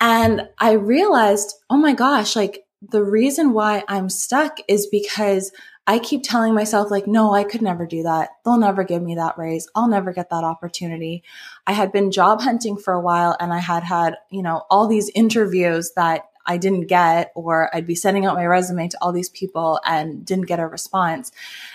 And 0.00 0.48
i 0.58 0.72
realized 0.72 1.54
oh 1.68 1.76
my 1.76 1.92
gosh 1.92 2.36
like 2.36 2.64
the 2.80 3.04
reason 3.04 3.52
why 3.52 3.82
i'm 3.88 4.08
stuck 4.08 4.58
is 4.68 4.86
because 4.86 5.52
I 5.86 5.98
keep 6.00 6.22
telling 6.24 6.54
myself, 6.54 6.90
like, 6.90 7.06
no, 7.06 7.32
I 7.32 7.44
could 7.44 7.62
never 7.62 7.86
do 7.86 8.02
that. 8.02 8.30
They'll 8.44 8.58
never 8.58 8.82
give 8.82 9.02
me 9.02 9.14
that 9.14 9.38
raise. 9.38 9.68
I'll 9.74 9.88
never 9.88 10.12
get 10.12 10.30
that 10.30 10.42
opportunity. 10.42 11.22
I 11.66 11.72
had 11.72 11.92
been 11.92 12.10
job 12.10 12.40
hunting 12.40 12.76
for 12.76 12.92
a 12.92 13.00
while 13.00 13.36
and 13.38 13.52
I 13.52 13.58
had 13.58 13.84
had, 13.84 14.16
you 14.30 14.42
know, 14.42 14.64
all 14.68 14.88
these 14.88 15.10
interviews 15.14 15.92
that 15.94 16.28
I 16.48 16.58
didn't 16.58 16.86
get, 16.86 17.32
or 17.34 17.74
I'd 17.74 17.86
be 17.86 17.96
sending 17.96 18.24
out 18.24 18.36
my 18.36 18.46
resume 18.46 18.88
to 18.88 18.98
all 19.00 19.12
these 19.12 19.28
people 19.28 19.80
and 19.84 20.24
didn't 20.24 20.46
get 20.46 20.60
a 20.60 20.66
response. 20.66 21.32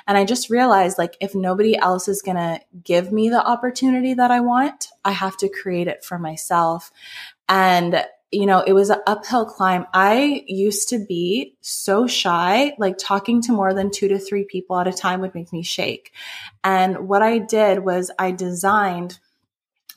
And 0.07 0.17
I 0.17 0.23
just 0.23 0.49
realized, 0.49 0.97
like, 0.97 1.17
if 1.19 1.35
nobody 1.35 1.77
else 1.77 2.07
is 2.07 2.21
going 2.21 2.37
to 2.37 2.61
give 2.83 3.11
me 3.11 3.29
the 3.29 3.45
opportunity 3.45 4.13
that 4.13 4.31
I 4.31 4.39
want, 4.39 4.87
I 5.03 5.11
have 5.11 5.35
to 5.37 5.49
create 5.49 5.87
it 5.87 6.05
for 6.05 6.17
myself. 6.17 6.91
And 7.49 8.05
you 8.31 8.45
know, 8.45 8.61
it 8.61 8.73
was 8.73 8.89
an 8.89 9.01
uphill 9.05 9.45
climb. 9.45 9.85
I 9.93 10.43
used 10.47 10.89
to 10.89 11.05
be 11.05 11.57
so 11.59 12.07
shy, 12.07 12.73
like 12.77 12.97
talking 12.97 13.41
to 13.43 13.51
more 13.51 13.73
than 13.73 13.91
two 13.91 14.07
to 14.07 14.19
three 14.19 14.45
people 14.45 14.79
at 14.79 14.87
a 14.87 14.93
time 14.93 15.19
would 15.21 15.35
make 15.35 15.51
me 15.51 15.63
shake. 15.63 16.13
And 16.63 17.09
what 17.09 17.21
I 17.21 17.39
did 17.39 17.79
was 17.79 18.09
I 18.17 18.31
designed 18.31 19.19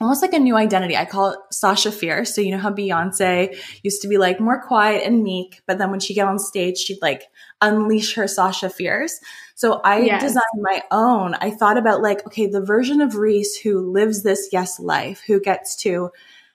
almost 0.01 0.23
like 0.23 0.33
a 0.33 0.39
new 0.41 0.57
identity. 0.57 0.97
I 0.97 1.05
call 1.05 1.31
it 1.31 1.39
Sasha 1.53 1.93
Fierce. 1.93 2.35
So 2.35 2.41
you 2.41 2.51
know 2.51 2.59
how 2.59 2.73
Beyonce 2.73 3.57
used 3.83 4.03
to 4.03 4.09
be 4.09 4.19
like 4.19 4.41
more 4.41 4.61
quiet 4.61 5.05
and 5.07 5.23
meek, 5.23 5.63
but 5.67 5.79
then 5.79 5.93
when 5.93 6.01
she 6.01 6.15
get 6.15 6.27
on 6.27 6.41
stage, 6.41 6.79
she'd 6.79 7.01
like 7.01 7.29
unleash 7.61 8.15
her 8.15 8.27
Sasha 8.27 8.69
Fierce. 8.69 9.21
So 9.55 9.81
I 9.85 10.01
yes. 10.01 10.21
designed 10.21 10.43
my 10.57 10.83
own. 10.91 11.35
I 11.35 11.51
thought 11.51 11.79
about 11.79 12.03
like, 12.03 12.27
okay, 12.27 12.49
the 12.49 12.61
version 12.61 13.01
of 13.01 13.15
Reese 13.15 13.57
who 13.57 13.93
lives 13.93 14.25
this 14.25 14.49
yes 14.51 14.81
life, 14.81 15.23
who 15.25 15.41
gets 15.41 15.77
to 15.83 16.11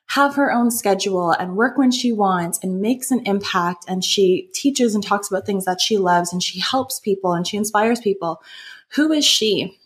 have 0.09 0.35
her 0.35 0.51
own 0.51 0.71
schedule 0.71 1.31
and 1.31 1.55
work 1.55 1.77
when 1.77 1.91
she 1.91 2.11
wants 2.11 2.59
and 2.63 2.81
makes 2.81 3.11
an 3.11 3.21
impact 3.25 3.85
and 3.87 4.03
she 4.03 4.49
teaches 4.53 4.95
and 4.95 5.03
talks 5.03 5.29
about 5.29 5.45
things 5.45 5.65
that 5.65 5.79
she 5.79 5.97
loves 5.97 6.33
and 6.33 6.41
she 6.41 6.59
helps 6.59 6.99
people 6.99 7.33
and 7.33 7.47
she 7.47 7.57
inspires 7.57 7.99
people. 7.99 8.41
Who 8.95 9.11
is 9.11 9.23
she? 9.23 9.77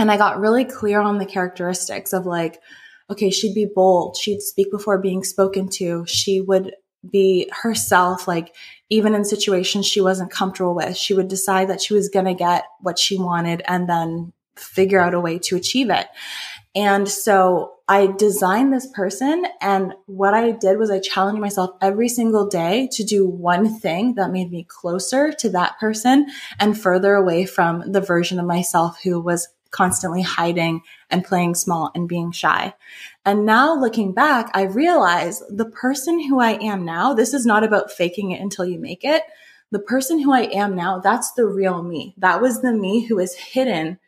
And 0.00 0.10
I 0.10 0.16
got 0.16 0.40
really 0.40 0.64
clear 0.64 1.00
on 1.00 1.18
the 1.18 1.26
characteristics 1.26 2.12
of 2.12 2.26
like, 2.26 2.60
okay, 3.08 3.30
she'd 3.30 3.54
be 3.54 3.68
bold. 3.72 4.16
She'd 4.16 4.40
speak 4.40 4.68
before 4.72 4.98
being 4.98 5.22
spoken 5.22 5.68
to. 5.74 6.04
She 6.08 6.40
would 6.40 6.74
be 7.08 7.48
herself, 7.62 8.26
like 8.26 8.56
even 8.90 9.14
in 9.14 9.24
situations 9.24 9.86
she 9.86 10.00
wasn't 10.00 10.32
comfortable 10.32 10.74
with. 10.74 10.96
She 10.96 11.14
would 11.14 11.28
decide 11.28 11.68
that 11.68 11.80
she 11.80 11.94
was 11.94 12.08
going 12.08 12.24
to 12.24 12.34
get 12.34 12.64
what 12.80 12.98
she 12.98 13.16
wanted 13.16 13.62
and 13.68 13.88
then 13.88 14.32
figure 14.56 15.00
out 15.00 15.14
a 15.14 15.20
way 15.20 15.38
to 15.38 15.56
achieve 15.56 15.88
it. 15.88 16.08
And 16.74 17.08
so 17.08 17.74
I 17.86 18.06
designed 18.06 18.72
this 18.72 18.86
person 18.86 19.44
and 19.60 19.92
what 20.06 20.32
I 20.32 20.52
did 20.52 20.78
was 20.78 20.90
I 20.90 21.00
challenged 21.00 21.40
myself 21.40 21.72
every 21.82 22.08
single 22.08 22.48
day 22.48 22.88
to 22.92 23.04
do 23.04 23.26
one 23.26 23.78
thing 23.78 24.14
that 24.14 24.30
made 24.30 24.50
me 24.50 24.64
closer 24.66 25.32
to 25.32 25.50
that 25.50 25.78
person 25.78 26.28
and 26.58 26.80
further 26.80 27.14
away 27.14 27.44
from 27.44 27.92
the 27.92 28.00
version 28.00 28.40
of 28.40 28.46
myself 28.46 28.98
who 29.02 29.20
was 29.20 29.48
constantly 29.70 30.22
hiding 30.22 30.82
and 31.10 31.24
playing 31.24 31.54
small 31.54 31.90
and 31.94 32.08
being 32.08 32.30
shy. 32.30 32.72
And 33.24 33.44
now 33.44 33.74
looking 33.74 34.12
back, 34.12 34.50
I 34.54 34.62
realize 34.62 35.42
the 35.50 35.66
person 35.66 36.28
who 36.28 36.40
I 36.40 36.52
am 36.52 36.84
now, 36.84 37.12
this 37.12 37.34
is 37.34 37.44
not 37.44 37.64
about 37.64 37.90
faking 37.90 38.30
it 38.30 38.40
until 38.40 38.64
you 38.64 38.78
make 38.78 39.04
it. 39.04 39.22
The 39.70 39.78
person 39.78 40.18
who 40.20 40.32
I 40.32 40.42
am 40.42 40.76
now, 40.76 41.00
that's 41.00 41.32
the 41.32 41.46
real 41.46 41.82
me. 41.82 42.14
That 42.18 42.40
was 42.40 42.60
the 42.60 42.72
me 42.72 43.06
who 43.06 43.16
was 43.16 43.34
hidden 43.34 43.98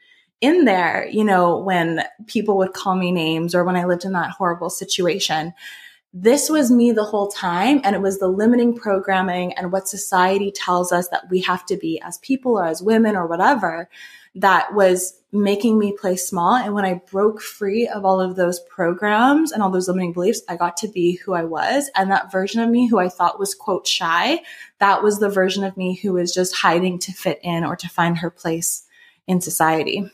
in 0.44 0.66
there, 0.66 1.08
you 1.10 1.24
know, 1.24 1.58
when 1.58 2.04
people 2.26 2.58
would 2.58 2.74
call 2.74 2.96
me 2.96 3.10
names 3.10 3.54
or 3.54 3.64
when 3.64 3.76
I 3.76 3.86
lived 3.86 4.04
in 4.04 4.12
that 4.12 4.30
horrible 4.30 4.68
situation. 4.68 5.54
This 6.12 6.50
was 6.50 6.70
me 6.70 6.92
the 6.92 7.02
whole 7.02 7.28
time. 7.28 7.80
And 7.82 7.96
it 7.96 8.02
was 8.02 8.18
the 8.18 8.28
limiting 8.28 8.76
programming 8.76 9.54
and 9.54 9.72
what 9.72 9.88
society 9.88 10.52
tells 10.52 10.92
us 10.92 11.08
that 11.08 11.30
we 11.30 11.40
have 11.40 11.64
to 11.66 11.78
be 11.78 11.98
as 12.00 12.18
people 12.18 12.58
or 12.58 12.66
as 12.66 12.82
women 12.82 13.16
or 13.16 13.26
whatever 13.26 13.88
that 14.34 14.74
was 14.74 15.18
making 15.32 15.78
me 15.78 15.96
play 15.98 16.16
small. 16.16 16.56
And 16.56 16.74
when 16.74 16.84
I 16.84 17.00
broke 17.10 17.40
free 17.40 17.88
of 17.88 18.04
all 18.04 18.20
of 18.20 18.36
those 18.36 18.60
programs 18.60 19.50
and 19.50 19.62
all 19.62 19.70
those 19.70 19.88
limiting 19.88 20.12
beliefs, 20.12 20.42
I 20.46 20.56
got 20.56 20.76
to 20.78 20.88
be 20.88 21.16
who 21.16 21.32
I 21.32 21.44
was. 21.44 21.90
And 21.96 22.10
that 22.10 22.30
version 22.30 22.60
of 22.60 22.68
me 22.68 22.86
who 22.86 22.98
I 22.98 23.08
thought 23.08 23.38
was 23.38 23.54
quote 23.54 23.86
shy, 23.86 24.40
that 24.78 25.02
was 25.02 25.20
the 25.20 25.30
version 25.30 25.64
of 25.64 25.76
me 25.76 25.94
who 25.94 26.12
was 26.12 26.34
just 26.34 26.54
hiding 26.54 26.98
to 27.00 27.12
fit 27.12 27.40
in 27.42 27.64
or 27.64 27.76
to 27.76 27.88
find 27.88 28.18
her 28.18 28.30
place 28.30 28.84
in 29.26 29.40
society. 29.40 30.10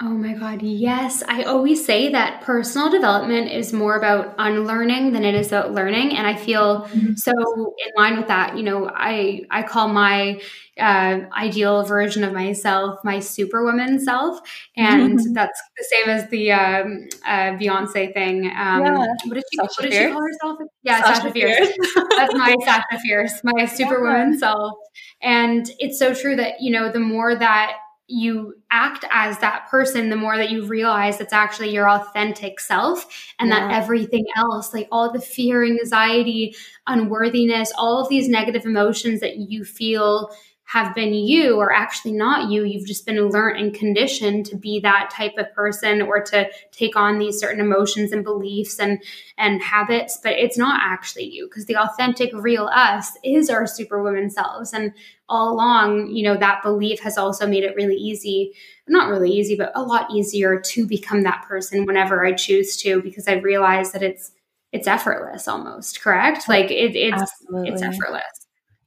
Oh 0.00 0.10
my 0.10 0.32
God, 0.32 0.62
yes. 0.62 1.24
I 1.26 1.42
always 1.42 1.84
say 1.84 2.12
that 2.12 2.42
personal 2.42 2.88
development 2.88 3.50
is 3.50 3.72
more 3.72 3.96
about 3.96 4.32
unlearning 4.38 5.12
than 5.12 5.24
it 5.24 5.34
is 5.34 5.48
about 5.48 5.72
learning. 5.72 6.16
And 6.16 6.24
I 6.24 6.36
feel 6.36 6.82
mm-hmm. 6.82 7.14
so 7.14 7.32
in 7.32 7.92
line 7.96 8.16
with 8.16 8.28
that. 8.28 8.56
You 8.56 8.62
know, 8.62 8.88
I, 8.94 9.42
I 9.50 9.64
call 9.64 9.88
my 9.88 10.40
uh, 10.78 11.22
ideal 11.36 11.82
version 11.84 12.22
of 12.22 12.32
myself 12.32 13.00
my 13.02 13.18
superwoman 13.18 13.98
self. 13.98 14.38
And 14.76 15.18
mm-hmm. 15.18 15.32
that's 15.32 15.60
the 15.76 15.84
same 15.90 16.08
as 16.10 16.30
the 16.30 16.52
um, 16.52 17.08
uh, 17.26 17.58
Beyonce 17.58 18.14
thing. 18.14 18.46
Um, 18.46 18.84
yeah. 18.84 19.06
What 19.24 19.34
did, 19.34 19.44
she, 19.50 19.58
what 19.58 19.80
did 19.80 19.92
she 19.92 20.12
call 20.12 20.22
herself? 20.22 20.58
Yeah, 20.84 21.02
Sasha, 21.02 21.20
Sasha 21.22 21.32
Fierce. 21.32 21.56
Fierce. 21.58 21.94
that's 22.16 22.34
my 22.34 22.54
Sasha 22.64 23.00
Fierce, 23.02 23.40
my 23.42 23.64
superwoman 23.66 24.34
yeah. 24.34 24.38
self. 24.38 24.74
And 25.20 25.68
it's 25.80 25.98
so 25.98 26.14
true 26.14 26.36
that, 26.36 26.60
you 26.60 26.70
know, 26.70 26.88
the 26.92 27.00
more 27.00 27.34
that 27.34 27.78
you 28.08 28.54
act 28.70 29.04
as 29.10 29.38
that 29.38 29.68
person, 29.68 30.08
the 30.08 30.16
more 30.16 30.36
that 30.38 30.50
you 30.50 30.64
realize 30.64 31.20
it's 31.20 31.32
actually 31.32 31.74
your 31.74 31.88
authentic 31.88 32.58
self 32.58 33.06
and 33.38 33.50
yeah. 33.50 33.68
that 33.68 33.82
everything 33.82 34.24
else, 34.34 34.72
like 34.72 34.88
all 34.90 35.12
the 35.12 35.20
fear, 35.20 35.62
anxiety, 35.62 36.54
unworthiness, 36.86 37.70
all 37.76 38.02
of 38.02 38.08
these 38.08 38.28
negative 38.28 38.64
emotions 38.64 39.20
that 39.20 39.36
you 39.36 39.62
feel 39.62 40.30
have 40.68 40.94
been 40.94 41.14
you 41.14 41.56
or 41.56 41.72
actually 41.72 42.12
not 42.12 42.50
you. 42.50 42.62
You've 42.62 42.86
just 42.86 43.06
been 43.06 43.18
learned 43.30 43.58
and 43.58 43.72
conditioned 43.72 44.44
to 44.46 44.56
be 44.56 44.80
that 44.80 45.08
type 45.10 45.32
of 45.38 45.50
person 45.54 46.02
or 46.02 46.22
to 46.24 46.46
take 46.72 46.94
on 46.94 47.18
these 47.18 47.40
certain 47.40 47.58
emotions 47.58 48.12
and 48.12 48.22
beliefs 48.22 48.78
and 48.78 49.02
and 49.38 49.62
habits, 49.62 50.18
but 50.22 50.32
it's 50.32 50.58
not 50.58 50.82
actually 50.84 51.24
you 51.24 51.46
because 51.48 51.64
the 51.64 51.76
authentic 51.76 52.30
real 52.34 52.66
us 52.66 53.12
is 53.24 53.48
our 53.48 53.66
superwoman 53.66 54.28
selves. 54.28 54.74
And 54.74 54.92
all 55.26 55.54
along, 55.54 56.10
you 56.10 56.22
know, 56.22 56.36
that 56.36 56.62
belief 56.62 57.00
has 57.00 57.16
also 57.16 57.46
made 57.46 57.64
it 57.64 57.74
really 57.74 57.96
easy, 57.96 58.52
not 58.86 59.08
really 59.08 59.30
easy, 59.30 59.56
but 59.56 59.72
a 59.74 59.82
lot 59.82 60.10
easier 60.10 60.60
to 60.60 60.86
become 60.86 61.22
that 61.22 61.46
person 61.48 61.86
whenever 61.86 62.26
I 62.26 62.32
choose 62.34 62.76
to 62.82 63.00
because 63.00 63.26
I 63.26 63.34
realize 63.36 63.92
that 63.92 64.02
it's 64.02 64.32
it's 64.70 64.86
effortless 64.86 65.48
almost, 65.48 66.02
correct? 66.02 66.46
Like 66.46 66.70
it, 66.70 66.94
it's 66.94 67.22
Absolutely. 67.22 67.70
it's 67.70 67.80
effortless. 67.80 68.37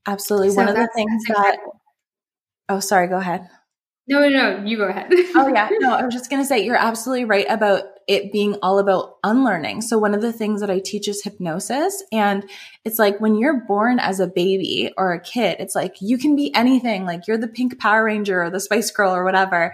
Absolutely. 0.08 0.50
So 0.51 0.55
One 0.58 0.70
of 0.70 0.75
the 0.75 0.89
things 0.96 1.24
that, 1.27 1.58
oh, 2.70 2.79
sorry, 2.79 3.08
go 3.08 3.17
ahead. 3.17 3.48
No, 4.08 4.20
no, 4.20 4.29
no, 4.29 4.65
you 4.65 4.77
go 4.77 4.88
ahead. 4.88 5.08
oh, 5.36 5.48
yeah. 5.48 5.70
No, 5.79 5.93
I 5.93 6.03
was 6.03 6.13
just 6.13 6.29
going 6.29 6.41
to 6.41 6.46
say, 6.46 6.65
you're 6.65 6.75
absolutely 6.75 7.25
right 7.25 7.46
about 7.48 7.84
it 8.08 8.31
being 8.31 8.55
all 8.62 8.79
about 8.79 9.17
unlearning. 9.24 9.81
So, 9.81 10.00
one 10.00 10.15
of 10.15 10.22
the 10.22 10.34
things 10.34 10.60
that 10.60 10.72
I 10.72 10.79
teach 10.84 11.08
is 11.08 11.24
hypnosis. 11.24 12.03
And 12.12 12.50
it's 12.84 12.98
like 12.98 13.22
when 13.22 13.36
you're 13.36 13.62
born 13.62 14.00
as 14.00 14.20
a 14.20 14.27
baby 14.27 14.91
or 14.98 15.13
a 15.13 15.22
kid, 15.22 15.58
it's 15.60 15.75
like 15.75 15.96
you 16.01 16.17
can 16.17 16.36
be 16.36 16.53
anything. 16.55 17.05
Like 17.05 17.27
you're 17.27 17.38
the 17.38 17.48
pink 17.48 17.79
Power 17.79 18.03
Ranger 18.03 18.43
or 18.43 18.50
the 18.50 18.60
Spice 18.60 18.91
Girl 18.91 19.13
or 19.13 19.24
whatever. 19.24 19.74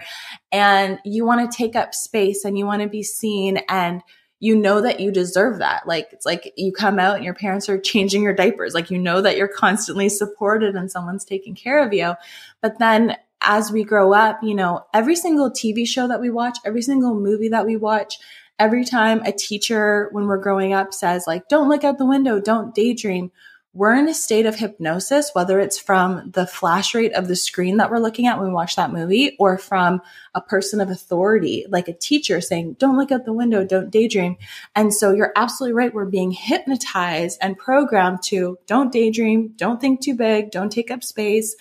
And 0.52 0.98
you 1.04 1.24
want 1.24 1.50
to 1.50 1.56
take 1.56 1.74
up 1.74 1.94
space 1.94 2.44
and 2.44 2.56
you 2.56 2.66
want 2.66 2.82
to 2.82 2.88
be 2.88 3.02
seen. 3.02 3.58
And 3.68 4.02
you 4.40 4.56
know 4.56 4.80
that 4.80 5.00
you 5.00 5.10
deserve 5.10 5.58
that. 5.58 5.86
Like 5.86 6.08
it's 6.12 6.26
like 6.26 6.52
you 6.56 6.72
come 6.72 6.98
out 6.98 7.16
and 7.16 7.24
your 7.24 7.34
parents 7.34 7.68
are 7.68 7.78
changing 7.78 8.22
your 8.22 8.34
diapers. 8.34 8.74
Like 8.74 8.90
you 8.90 8.98
know 8.98 9.20
that 9.20 9.36
you're 9.36 9.48
constantly 9.48 10.08
supported 10.08 10.76
and 10.76 10.90
someone's 10.90 11.24
taking 11.24 11.54
care 11.54 11.84
of 11.84 11.92
you. 11.92 12.14
But 12.60 12.78
then 12.78 13.16
as 13.40 13.70
we 13.70 13.84
grow 13.84 14.12
up, 14.12 14.40
you 14.42 14.54
know, 14.54 14.84
every 14.92 15.16
single 15.16 15.50
TV 15.50 15.86
show 15.86 16.08
that 16.08 16.20
we 16.20 16.30
watch, 16.30 16.58
every 16.64 16.82
single 16.82 17.14
movie 17.14 17.48
that 17.48 17.66
we 17.66 17.76
watch, 17.76 18.18
every 18.58 18.84
time 18.84 19.22
a 19.22 19.32
teacher 19.32 20.08
when 20.12 20.26
we're 20.26 20.38
growing 20.38 20.72
up 20.72 20.92
says 20.92 21.26
like, 21.26 21.48
don't 21.48 21.68
look 21.68 21.84
out 21.84 21.98
the 21.98 22.06
window, 22.06 22.40
don't 22.40 22.74
daydream, 22.74 23.30
we're 23.74 23.94
in 23.94 24.08
a 24.08 24.14
state 24.14 24.46
of 24.46 24.56
hypnosis, 24.56 25.30
whether 25.34 25.60
it's 25.60 25.78
from 25.78 26.30
the 26.32 26.46
flash 26.46 26.94
rate 26.94 27.12
of 27.12 27.28
the 27.28 27.36
screen 27.36 27.76
that 27.76 27.90
we're 27.90 27.98
looking 27.98 28.26
at 28.26 28.38
when 28.38 28.48
we 28.48 28.54
watch 28.54 28.76
that 28.76 28.92
movie 28.92 29.36
or 29.38 29.58
from 29.58 30.00
a 30.34 30.40
person 30.40 30.80
of 30.80 30.88
authority, 30.88 31.66
like 31.68 31.86
a 31.86 31.92
teacher 31.92 32.40
saying, 32.40 32.74
don't 32.78 32.96
look 32.96 33.12
out 33.12 33.26
the 33.26 33.32
window, 33.32 33.64
don't 33.64 33.90
daydream. 33.90 34.36
And 34.74 34.92
so 34.92 35.12
you're 35.12 35.32
absolutely 35.36 35.74
right. 35.74 35.92
We're 35.92 36.06
being 36.06 36.30
hypnotized 36.30 37.38
and 37.42 37.58
programmed 37.58 38.22
to 38.24 38.58
don't 38.66 38.90
daydream, 38.90 39.52
don't 39.56 39.80
think 39.80 40.00
too 40.00 40.14
big, 40.14 40.50
don't 40.50 40.72
take 40.72 40.90
up 40.90 41.04
space. 41.04 41.54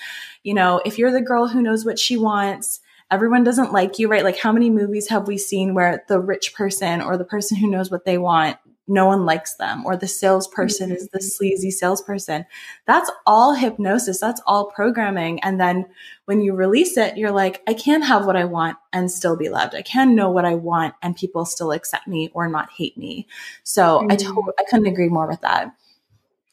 You 0.43 0.53
know, 0.53 0.81
if 0.85 0.97
you're 0.97 1.11
the 1.11 1.21
girl 1.21 1.47
who 1.47 1.61
knows 1.61 1.83
what 1.83 1.99
she 1.99 2.15
wants, 2.15 2.79
everyone 3.11 3.43
doesn't 3.43 3.73
like 3.73 3.99
you, 3.99 4.07
right? 4.07 4.23
Like 4.23 4.37
how 4.37 4.53
many 4.53 4.69
movies 4.69 5.09
have 5.09 5.27
we 5.27 5.37
seen 5.37 5.73
where 5.73 6.03
the 6.07 6.19
rich 6.19 6.53
person 6.53 7.01
or 7.01 7.17
the 7.17 7.25
person 7.25 7.57
who 7.57 7.69
knows 7.69 7.91
what 7.91 8.05
they 8.05 8.17
want 8.17 8.57
no 8.87 9.05
one 9.05 9.25
likes 9.25 9.55
them 9.55 9.85
or 9.85 9.97
the 9.97 10.07
salesperson 10.07 10.91
is 10.91 11.09
the 11.09 11.19
mm-hmm. 11.19 11.27
sleazy 11.27 11.71
salesperson. 11.71 12.45
That's 12.85 13.11
all 13.25 13.53
hypnosis. 13.53 14.19
That's 14.19 14.41
all 14.45 14.71
programming. 14.71 15.41
And 15.41 15.59
then 15.59 15.85
when 16.25 16.41
you 16.41 16.55
release 16.55 16.97
it, 16.97 17.17
you're 17.17 17.31
like, 17.31 17.61
I 17.67 17.73
can 17.73 18.01
have 18.01 18.25
what 18.25 18.35
I 18.35 18.45
want 18.45 18.77
and 18.93 19.11
still 19.11 19.35
be 19.35 19.49
loved. 19.49 19.75
I 19.75 19.81
can 19.81 20.15
know 20.15 20.29
what 20.29 20.45
I 20.45 20.55
want 20.55 20.95
and 21.01 21.15
people 21.15 21.45
still 21.45 21.71
accept 21.71 22.07
me 22.07 22.29
or 22.33 22.47
not 22.47 22.69
hate 22.71 22.97
me. 22.97 23.27
So 23.63 23.99
mm-hmm. 23.99 24.11
I, 24.11 24.15
to- 24.15 24.53
I 24.59 24.63
couldn't 24.69 24.87
agree 24.87 25.09
more 25.09 25.27
with 25.27 25.41
that. 25.41 25.73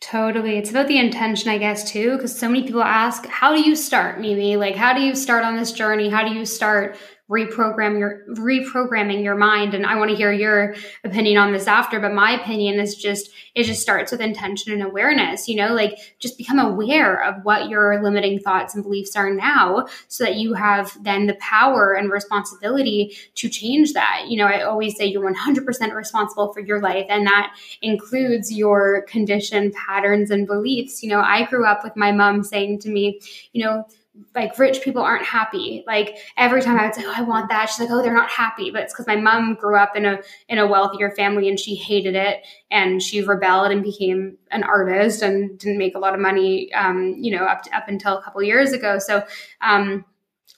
Totally. 0.00 0.58
It's 0.58 0.68
about 0.68 0.88
the 0.88 0.98
intention, 0.98 1.48
I 1.48 1.56
guess, 1.56 1.90
too, 1.90 2.12
because 2.12 2.38
so 2.38 2.46
many 2.46 2.64
people 2.64 2.82
ask, 2.82 3.24
how 3.24 3.54
do 3.54 3.62
you 3.62 3.74
start, 3.74 4.20
Mimi? 4.20 4.56
Like, 4.56 4.76
how 4.76 4.92
do 4.92 5.00
you 5.00 5.14
start 5.14 5.44
on 5.44 5.56
this 5.56 5.72
journey? 5.72 6.10
How 6.10 6.28
do 6.28 6.34
you 6.34 6.44
start 6.44 6.98
reprogram 7.34 7.98
your 7.98 8.22
reprogramming 8.36 9.22
your 9.24 9.34
mind. 9.34 9.74
And 9.74 9.84
i 9.84 9.96
want 9.96 10.10
to 10.10 10.16
hear 10.16 10.32
your 10.32 10.74
opinion 11.02 11.36
on 11.38 11.52
this 11.52 11.66
after 11.66 11.98
but 12.00 12.12
my 12.12 12.32
opinion 12.40 12.78
is 12.78 12.94
just 12.94 13.30
it 13.54 13.64
just 13.64 13.82
starts 13.82 14.12
with 14.12 14.20
intention 14.20 14.72
and 14.72 14.82
awareness 14.82 15.48
you 15.48 15.56
know 15.56 15.74
like 15.74 15.98
just 16.18 16.38
become 16.38 16.58
aware 16.58 17.22
of 17.22 17.44
what 17.44 17.68
your 17.68 18.02
limiting 18.02 18.38
thoughts 18.38 18.74
and 18.74 18.84
beliefs 18.84 19.16
are 19.16 19.30
now 19.30 19.86
so 20.08 20.24
that 20.24 20.36
you 20.36 20.54
have 20.54 20.96
then 21.02 21.26
the 21.26 21.34
power 21.34 21.92
and 21.94 22.10
responsibility 22.10 23.16
to 23.34 23.48
change 23.48 23.92
that. 23.94 24.24
You 24.28 24.38
know 24.38 24.46
i 24.46 24.62
always 24.62 24.96
say 24.96 25.06
you're 25.06 25.32
100% 25.32 25.94
responsible 25.94 26.52
for 26.52 26.60
your 26.60 26.80
life 26.80 27.06
and 27.08 27.26
that 27.26 27.54
includes 27.82 28.52
your 28.52 29.02
conditioned 29.02 29.72
patterns 29.74 30.30
and 30.30 30.46
beliefs. 30.46 31.02
You 31.02 31.10
know 31.10 31.20
i 31.20 31.44
grew 31.44 31.66
up 31.66 31.82
with 31.82 31.96
my 31.96 32.12
mom 32.12 32.42
saying 32.42 32.80
to 32.80 32.88
me 32.88 33.20
you 33.52 33.64
know 33.64 33.86
like 34.34 34.58
rich 34.58 34.82
people 34.82 35.02
aren't 35.02 35.24
happy. 35.24 35.82
Like 35.86 36.18
every 36.36 36.62
time 36.62 36.78
I 36.78 36.86
would 36.86 36.94
say, 36.94 37.02
"Oh, 37.04 37.12
I 37.14 37.22
want 37.22 37.48
that," 37.48 37.68
she's 37.68 37.80
like, 37.80 37.90
"Oh, 37.90 38.02
they're 38.02 38.14
not 38.14 38.30
happy." 38.30 38.70
But 38.70 38.82
it's 38.82 38.92
because 38.92 39.06
my 39.06 39.16
mom 39.16 39.54
grew 39.54 39.76
up 39.76 39.96
in 39.96 40.04
a 40.04 40.18
in 40.48 40.58
a 40.58 40.66
wealthier 40.66 41.10
family 41.10 41.48
and 41.48 41.58
she 41.58 41.74
hated 41.74 42.14
it, 42.14 42.46
and 42.70 43.02
she 43.02 43.22
rebelled 43.22 43.72
and 43.72 43.82
became 43.82 44.36
an 44.50 44.62
artist 44.62 45.22
and 45.22 45.58
didn't 45.58 45.78
make 45.78 45.96
a 45.96 45.98
lot 45.98 46.14
of 46.14 46.20
money, 46.20 46.72
um, 46.74 47.14
you 47.18 47.36
know, 47.36 47.44
up 47.44 47.62
to, 47.62 47.76
up 47.76 47.88
until 47.88 48.16
a 48.18 48.22
couple 48.22 48.42
years 48.42 48.72
ago. 48.72 48.98
So, 48.98 49.24
um, 49.60 50.04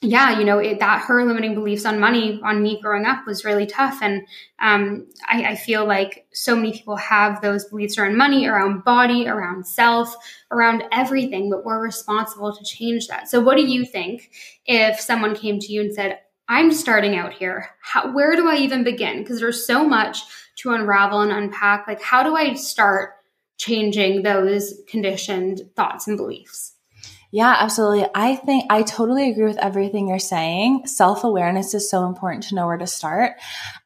yeah, 0.01 0.37
you 0.37 0.45
know, 0.45 0.59
it, 0.59 0.79
that 0.79 1.05
her 1.07 1.25
limiting 1.25 1.55
beliefs 1.55 1.83
on 1.83 1.99
money 1.99 2.39
on 2.43 2.61
me 2.61 2.79
growing 2.81 3.05
up 3.05 3.25
was 3.25 3.43
really 3.43 3.65
tough. 3.65 3.99
And 4.03 4.27
um, 4.59 5.07
I, 5.27 5.43
I, 5.43 5.55
feel 5.55 5.87
like 5.87 6.27
so 6.31 6.55
many 6.55 6.71
people 6.71 6.95
have 6.97 7.41
those 7.41 7.65
beliefs 7.65 7.97
around 7.97 8.15
money, 8.15 8.45
around 8.45 8.83
body, 8.83 9.27
around 9.27 9.65
self, 9.65 10.15
around 10.51 10.83
everything, 10.91 11.49
but 11.49 11.65
we're 11.65 11.81
responsible 11.81 12.55
to 12.55 12.63
change 12.63 13.07
that. 13.07 13.27
So, 13.27 13.41
what 13.41 13.57
do 13.57 13.65
you 13.65 13.85
think 13.85 14.29
if 14.65 14.99
someone 14.99 15.35
came 15.35 15.57
to 15.59 15.73
you 15.73 15.81
and 15.81 15.93
said, 15.93 16.19
I'm 16.47 16.71
starting 16.71 17.15
out 17.15 17.33
here. 17.33 17.71
How, 17.81 18.13
where 18.13 18.35
do 18.35 18.47
I 18.47 18.57
even 18.57 18.83
begin? 18.83 19.19
Because 19.19 19.39
there's 19.39 19.65
so 19.65 19.83
much 19.83 20.21
to 20.57 20.71
unravel 20.71 21.21
and 21.21 21.31
unpack. 21.31 21.87
Like, 21.87 22.01
how 22.01 22.23
do 22.23 22.35
I 22.35 22.53
start 22.53 23.15
changing 23.57 24.21
those 24.21 24.75
conditioned 24.87 25.61
thoughts 25.75 26.07
and 26.07 26.17
beliefs? 26.17 26.76
Yeah, 27.31 27.55
absolutely. 27.59 28.07
I 28.15 28.35
think 28.37 28.65
I 28.69 28.83
totally 28.83 29.29
agree 29.29 29.43
with 29.43 29.57
everything 29.57 30.07
you're 30.07 30.17
saying. 30.19 30.87
Self 30.87 31.23
awareness 31.25 31.73
is 31.73 31.89
so 31.89 32.05
important 32.05 32.43
to 32.43 32.55
know 32.55 32.67
where 32.67 32.77
to 32.77 32.87
start. 32.87 33.33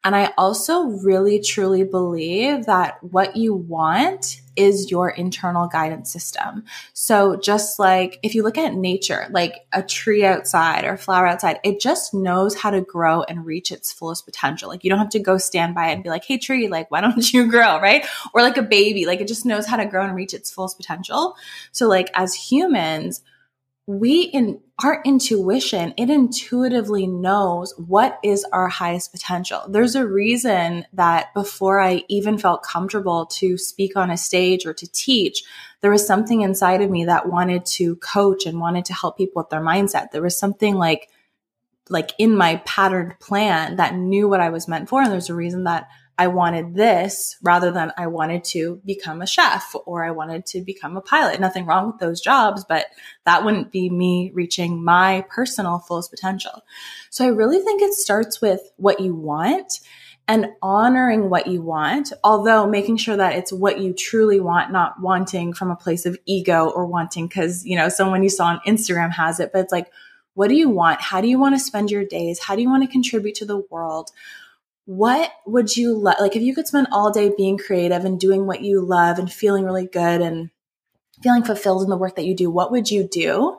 And 0.04 0.16
I 0.16 0.32
also 0.38 0.84
really 0.84 1.40
truly 1.40 1.84
believe 1.84 2.68
that 2.68 3.04
what 3.04 3.36
you 3.36 3.56
want 3.56 4.42
is 4.56 4.92
your 4.92 5.10
internal 5.10 5.68
guidance 5.68 6.12
system. 6.12 6.64
So 6.94 7.38
just 7.38 7.80
like 7.80 8.20
if 8.24 8.36
you 8.36 8.44
look 8.44 8.58
at 8.58 8.74
nature, 8.74 9.28
like 9.32 9.66
a 9.72 9.82
tree 9.82 10.26
outside 10.26 10.84
or 10.84 10.94
a 10.94 10.98
flower 10.98 11.26
outside, 11.26 11.60
it 11.64 11.80
just 11.80 12.14
knows 12.14 12.56
how 12.56 12.70
to 12.72 12.82
grow 12.82 13.24
and 13.24 13.46
reach 13.46 13.72
its 13.72 13.92
fullest 13.92 14.26
potential. 14.26 14.70
Like 14.70 14.84
you 14.84 14.90
don't 14.90 15.00
have 15.00 15.10
to 15.10 15.20
go 15.20 15.38
stand 15.38 15.76
by 15.76 15.90
it 15.90 15.94
and 15.94 16.04
be 16.04 16.10
like, 16.10 16.26
Hey 16.26 16.38
tree, 16.38 16.68
like, 16.68 16.92
why 16.92 17.02
don't 17.02 17.34
you 17.34 17.50
grow? 17.50 17.80
Right. 17.80 18.06
Or 18.34 18.42
like 18.42 18.58
a 18.58 18.64
baby, 18.64 19.06
like 19.06 19.22
it 19.22 19.28
just 19.28 19.46
knows 19.46 19.66
how 19.66 19.78
to 19.78 19.86
grow 19.86 20.04
and 20.04 20.16
reach 20.16 20.34
its 20.34 20.52
fullest 20.52 20.78
potential. 20.78 21.36
So 21.72 21.88
like 21.88 22.10
as 22.14 22.34
humans, 22.34 23.22
we 23.88 24.22
in 24.22 24.62
our 24.84 25.02
intuition, 25.06 25.94
it 25.98 26.10
intuitively 26.10 27.08
knows 27.08 27.74
what 27.78 28.20
is 28.24 28.46
our 28.52 28.68
highest 28.68 29.12
potential. 29.12 29.62
There's 29.68 29.96
a 29.96 30.08
reason 30.08 30.86
that 30.94 31.34
before 31.34 31.80
I 31.80 32.04
even 32.08 32.38
felt 32.38 32.64
comfortable 32.64 33.26
to 33.28 33.58
speak 33.58 33.96
on 33.96 34.10
a 34.10 34.18
stage 34.18 34.66
or 34.66 34.74
to 34.74 34.92
teach, 34.92 35.44
there 35.82 35.92
was 35.92 36.06
something 36.06 36.42
inside 36.42 36.82
of 36.82 36.90
me 36.90 37.06
that 37.06 37.30
wanted 37.30 37.66
to 37.66 37.96
coach 37.98 38.46
and 38.46 38.60
wanted 38.60 38.86
to 38.86 38.94
help 38.94 39.18
people 39.18 39.42
with 39.42 39.50
their 39.50 39.62
mindset. 39.62 40.12
There 40.12 40.22
was 40.22 40.38
something 40.38 40.76
like, 40.76 41.10
like 41.90 42.12
in 42.18 42.36
my 42.36 42.58
patterned 42.66 43.20
plan 43.20 43.76
that 43.76 43.96
knew 43.96 44.30
what 44.30 44.40
I 44.40 44.50
was 44.50 44.68
meant 44.68 44.90
for. 44.90 45.02
And 45.02 45.12
there's 45.12 45.30
a 45.30 45.36
reason 45.36 45.66
that 45.66 45.90
I 46.18 46.28
wanted 46.28 46.76
this 46.76 47.38
rather 47.42 47.72
than 47.72 47.92
I 47.98 48.08
wanted 48.08 48.44
to 48.46 48.82
become 48.86 49.22
a 49.22 49.28
chef 49.28 49.74
or 49.86 50.04
I 50.04 50.12
wanted 50.12 50.46
to 50.48 50.62
become 50.62 50.96
a 50.96 51.02
pilot. 51.02 51.40
Nothing 51.40 51.66
wrong 51.66 51.88
with 51.88 52.00
those 52.00 52.22
jobs, 52.22 52.64
but 52.68 52.86
that 53.26 53.44
wouldn't 53.44 53.72
be 53.72 53.90
me 53.90 54.32
reaching 54.34 54.84
my 54.84 55.26
personal 55.30 55.80
fullest 55.80 56.12
potential. 56.12 56.64
So 57.10 57.26
I 57.26 57.30
really 57.30 57.60
think 57.60 57.82
it 57.82 57.94
starts 57.94 58.42
with 58.42 58.62
what 58.78 59.00
you 59.00 59.16
want 59.16 59.80
and 60.28 60.48
honoring 60.62 61.30
what 61.30 61.48
you 61.48 61.62
want, 61.62 62.14
although 62.24 62.68
making 62.68 62.98
sure 62.98 63.18
that 63.18 63.36
it's 63.36 63.52
what 63.52 63.80
you 63.80 63.94
truly 63.94 64.40
want, 64.40 64.72
not 64.72 65.02
wanting 65.02 65.54
from 65.54 65.72
a 65.72 65.76
place 65.76 66.06
of 66.06 66.18
ego 66.26 66.70
or 66.70 66.86
wanting 66.86 67.28
because, 67.28 67.66
you 67.66 67.76
know, 67.76 67.90
someone 67.90 68.24
you 68.24 68.30
saw 68.30 68.46
on 68.46 68.62
Instagram 68.68 69.12
has 69.12 69.40
it, 69.40 69.52
but 69.52 69.60
it's 69.60 69.74
like, 69.74 69.92
what 70.34 70.48
do 70.48 70.56
you 70.56 70.70
want? 70.70 71.02
How 71.02 71.20
do 71.20 71.28
you 71.28 71.40
want 71.40 71.56
to 71.56 71.60
spend 71.60 71.92
your 71.92 72.06
days? 72.06 72.40
How 72.40 72.56
do 72.56 72.62
you 72.62 72.70
want 72.70 72.84
to 72.84 72.90
contribute 72.90 73.36
to 73.36 73.46
the 73.46 73.58
world? 73.70 74.12
What 74.92 75.32
would 75.46 75.78
you 75.78 75.98
lo- 75.98 76.12
like 76.20 76.36
if 76.36 76.42
you 76.42 76.54
could 76.54 76.68
spend 76.68 76.86
all 76.92 77.12
day 77.12 77.32
being 77.38 77.58
creative 77.58 78.04
and 78.04 78.20
doing 78.20 78.46
what 78.46 78.62
you 78.62 78.86
love 78.86 79.18
and 79.20 79.32
feeling 79.32 79.64
really 79.64 79.88
good 79.88 80.20
and 80.20 80.50
feeling 81.24 81.44
fulfilled 81.44 81.82
in 81.82 81.90
the 81.90 81.96
work 81.96 82.18
that 82.18 82.26
you 82.26 82.36
do 82.36 82.52
what 82.52 82.72
would 82.72 82.92
you 82.92 83.08
do? 83.08 83.58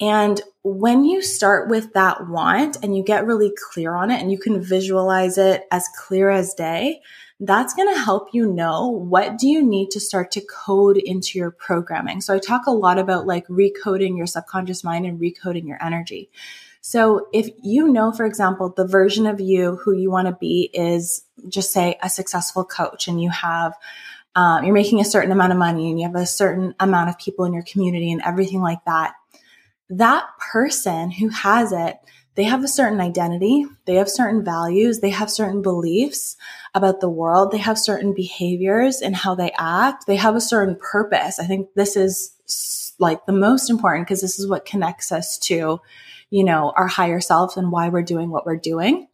And 0.00 0.40
when 0.64 1.04
you 1.04 1.22
start 1.22 1.68
with 1.68 1.92
that 1.92 2.28
want 2.28 2.78
and 2.82 2.96
you 2.96 3.04
get 3.04 3.24
really 3.24 3.52
clear 3.70 3.94
on 3.94 4.10
it 4.10 4.20
and 4.20 4.32
you 4.32 4.38
can 4.38 4.60
visualize 4.60 5.38
it 5.38 5.62
as 5.70 5.88
clear 5.96 6.28
as 6.28 6.54
day 6.54 7.00
that's 7.38 7.74
going 7.74 7.92
to 7.92 8.00
help 8.00 8.28
you 8.32 8.50
know 8.52 8.88
what 8.88 9.38
do 9.38 9.46
you 9.46 9.64
need 9.64 9.90
to 9.90 10.00
start 10.00 10.32
to 10.32 10.40
code 10.40 10.96
into 10.96 11.38
your 11.38 11.52
programming. 11.52 12.20
So 12.20 12.34
i 12.34 12.38
talk 12.40 12.66
a 12.66 12.72
lot 12.72 12.98
about 12.98 13.26
like 13.26 13.46
recoding 13.46 14.16
your 14.16 14.26
subconscious 14.26 14.82
mind 14.82 15.06
and 15.06 15.20
recoding 15.20 15.68
your 15.68 15.80
energy 15.80 16.30
so 16.86 17.28
if 17.32 17.48
you 17.62 17.88
know, 17.88 18.12
for 18.12 18.26
example, 18.26 18.68
the 18.68 18.86
version 18.86 19.26
of 19.26 19.40
you 19.40 19.76
who 19.76 19.96
you 19.96 20.10
want 20.10 20.28
to 20.28 20.36
be 20.38 20.68
is 20.74 21.24
just 21.48 21.72
say 21.72 21.96
a 22.02 22.10
successful 22.10 22.62
coach 22.62 23.08
and 23.08 23.22
you 23.22 23.30
have, 23.30 23.72
um, 24.34 24.64
you're 24.64 24.74
making 24.74 25.00
a 25.00 25.04
certain 25.06 25.32
amount 25.32 25.52
of 25.52 25.58
money 25.58 25.88
and 25.88 25.98
you 25.98 26.06
have 26.06 26.14
a 26.14 26.26
certain 26.26 26.74
amount 26.78 27.08
of 27.08 27.16
people 27.16 27.46
in 27.46 27.54
your 27.54 27.62
community 27.62 28.12
and 28.12 28.20
everything 28.22 28.60
like 28.60 28.84
that. 28.84 29.14
That 29.88 30.26
person 30.52 31.10
who 31.10 31.30
has 31.30 31.72
it, 31.72 31.96
they 32.34 32.44
have 32.44 32.62
a 32.62 32.68
certain 32.68 33.00
identity, 33.00 33.64
they 33.86 33.94
have 33.94 34.10
certain 34.10 34.44
values, 34.44 35.00
they 35.00 35.08
have 35.08 35.30
certain 35.30 35.62
beliefs 35.62 36.36
about 36.74 37.00
the 37.00 37.08
world, 37.08 37.50
they 37.50 37.56
have 37.56 37.78
certain 37.78 38.12
behaviors 38.12 39.00
and 39.00 39.16
how 39.16 39.34
they 39.34 39.52
act, 39.58 40.06
they 40.06 40.16
have 40.16 40.36
a 40.36 40.40
certain 40.40 40.76
purpose. 40.76 41.38
I 41.38 41.46
think 41.46 41.70
this 41.76 41.96
is 41.96 42.92
like 42.98 43.24
the 43.24 43.32
most 43.32 43.70
important 43.70 44.06
because 44.06 44.20
this 44.20 44.38
is 44.38 44.46
what 44.46 44.66
connects 44.66 45.12
us 45.12 45.38
to 45.38 45.80
you 46.34 46.42
know, 46.42 46.72
our 46.76 46.88
higher 46.88 47.20
self 47.20 47.56
and 47.56 47.70
why 47.70 47.88
we're 47.88 48.02
doing 48.02 48.28
what 48.28 48.44
we're 48.44 48.56
doing. 48.56 49.06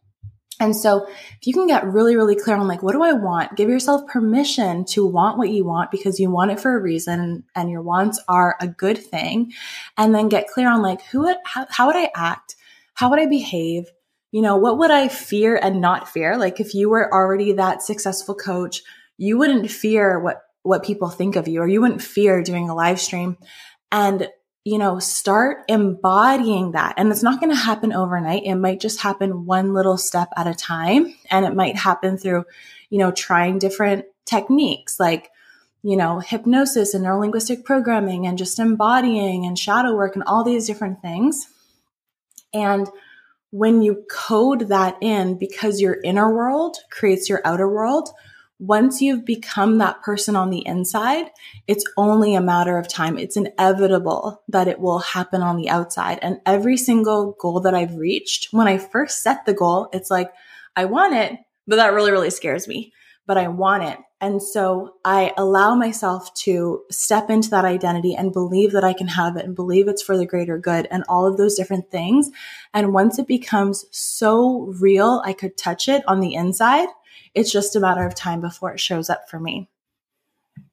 And 0.59 0.75
so 0.75 1.05
if 1.07 1.45
you 1.45 1.53
can 1.53 1.67
get 1.67 1.85
really, 1.85 2.15
really 2.15 2.35
clear 2.35 2.55
on 2.55 2.67
like, 2.67 2.81
what 2.81 2.93
do 2.93 3.03
I 3.03 3.13
want? 3.13 3.55
Give 3.55 3.69
yourself 3.69 4.07
permission 4.07 4.85
to 4.85 5.05
want 5.05 5.37
what 5.37 5.51
you 5.51 5.63
want 5.63 5.91
because 5.91 6.19
you 6.19 6.31
want 6.31 6.49
it 6.49 6.59
for 6.59 6.75
a 6.75 6.81
reason 6.81 7.43
and 7.55 7.69
your 7.69 7.83
wants 7.83 8.19
are 8.27 8.57
a 8.59 8.67
good 8.67 8.97
thing. 8.97 9.51
And 9.97 10.15
then 10.15 10.29
get 10.29 10.47
clear 10.47 10.67
on 10.67 10.81
like, 10.81 11.03
who 11.11 11.21
would, 11.21 11.37
how, 11.45 11.67
how 11.69 11.85
would 11.85 11.95
I 11.95 12.09
act? 12.15 12.55
How 12.95 13.11
would 13.11 13.19
I 13.19 13.27
behave? 13.27 13.85
You 14.31 14.41
know, 14.41 14.55
what 14.55 14.79
would 14.79 14.89
I 14.89 15.07
fear 15.07 15.55
and 15.55 15.79
not 15.79 16.09
fear? 16.09 16.37
Like 16.37 16.59
if 16.59 16.73
you 16.73 16.89
were 16.89 17.13
already 17.13 17.53
that 17.53 17.83
successful 17.83 18.33
coach, 18.33 18.81
you 19.17 19.37
wouldn't 19.37 19.69
fear 19.69 20.19
what, 20.19 20.41
what 20.63 20.83
people 20.83 21.09
think 21.09 21.35
of 21.35 21.47
you 21.47 21.61
or 21.61 21.67
you 21.67 21.81
wouldn't 21.81 22.01
fear 22.01 22.41
doing 22.41 22.67
a 22.67 22.73
live 22.73 22.99
stream. 22.99 23.37
And 23.91 24.27
you 24.63 24.77
know, 24.77 24.99
start 24.99 25.63
embodying 25.67 26.73
that. 26.73 26.93
And 26.97 27.11
it's 27.11 27.23
not 27.23 27.39
going 27.39 27.49
to 27.49 27.55
happen 27.55 27.93
overnight. 27.93 28.43
It 28.45 28.55
might 28.55 28.79
just 28.79 29.01
happen 29.01 29.45
one 29.45 29.73
little 29.73 29.97
step 29.97 30.29
at 30.37 30.47
a 30.47 30.53
time. 30.53 31.15
And 31.31 31.45
it 31.45 31.55
might 31.55 31.75
happen 31.75 32.17
through, 32.17 32.45
you 32.89 32.99
know, 32.99 33.11
trying 33.11 33.57
different 33.57 34.05
techniques 34.25 34.99
like, 34.99 35.31
you 35.81 35.97
know, 35.97 36.19
hypnosis 36.19 36.93
and 36.93 37.03
neurolinguistic 37.03 37.63
programming 37.63 38.27
and 38.27 38.37
just 38.37 38.59
embodying 38.59 39.45
and 39.45 39.57
shadow 39.57 39.95
work 39.95 40.15
and 40.15 40.23
all 40.25 40.43
these 40.43 40.67
different 40.67 41.01
things. 41.01 41.47
And 42.53 42.87
when 43.49 43.81
you 43.81 44.05
code 44.09 44.69
that 44.69 44.95
in 45.01 45.39
because 45.39 45.81
your 45.81 45.99
inner 46.03 46.33
world 46.33 46.77
creates 46.91 47.29
your 47.29 47.41
outer 47.43 47.67
world, 47.67 48.09
once 48.61 49.01
you've 49.01 49.25
become 49.25 49.79
that 49.79 50.03
person 50.03 50.35
on 50.35 50.51
the 50.51 50.63
inside, 50.67 51.31
it's 51.67 51.83
only 51.97 52.35
a 52.35 52.41
matter 52.41 52.77
of 52.77 52.87
time. 52.87 53.17
It's 53.17 53.35
inevitable 53.35 54.43
that 54.49 54.67
it 54.67 54.79
will 54.79 54.99
happen 54.99 55.41
on 55.41 55.57
the 55.57 55.67
outside. 55.67 56.19
And 56.21 56.39
every 56.45 56.77
single 56.77 57.35
goal 57.39 57.61
that 57.61 57.73
I've 57.73 57.95
reached, 57.95 58.49
when 58.51 58.67
I 58.67 58.77
first 58.77 59.23
set 59.23 59.47
the 59.47 59.55
goal, 59.55 59.89
it's 59.93 60.11
like, 60.11 60.31
I 60.75 60.85
want 60.85 61.15
it, 61.15 61.39
but 61.65 61.77
that 61.77 61.93
really, 61.93 62.11
really 62.11 62.29
scares 62.29 62.67
me, 62.67 62.93
but 63.25 63.35
I 63.35 63.47
want 63.47 63.81
it. 63.81 63.97
And 64.21 64.43
so 64.43 64.93
I 65.03 65.33
allow 65.37 65.73
myself 65.73 66.31
to 66.35 66.83
step 66.91 67.31
into 67.31 67.49
that 67.49 67.65
identity 67.65 68.13
and 68.13 68.31
believe 68.31 68.73
that 68.73 68.83
I 68.83 68.93
can 68.93 69.07
have 69.07 69.37
it 69.37 69.45
and 69.45 69.55
believe 69.55 69.87
it's 69.87 70.03
for 70.03 70.15
the 70.15 70.27
greater 70.27 70.59
good 70.59 70.87
and 70.91 71.03
all 71.09 71.25
of 71.25 71.37
those 71.37 71.55
different 71.55 71.89
things. 71.89 72.29
And 72.75 72.93
once 72.93 73.17
it 73.17 73.25
becomes 73.25 73.85
so 73.89 74.71
real, 74.79 75.23
I 75.25 75.33
could 75.33 75.57
touch 75.57 75.89
it 75.89 76.03
on 76.07 76.19
the 76.19 76.35
inside 76.35 76.89
it's 77.33 77.51
just 77.51 77.75
a 77.75 77.79
matter 77.79 78.05
of 78.05 78.15
time 78.15 78.41
before 78.41 78.73
it 78.73 78.79
shows 78.79 79.09
up 79.09 79.29
for 79.29 79.39
me. 79.39 79.69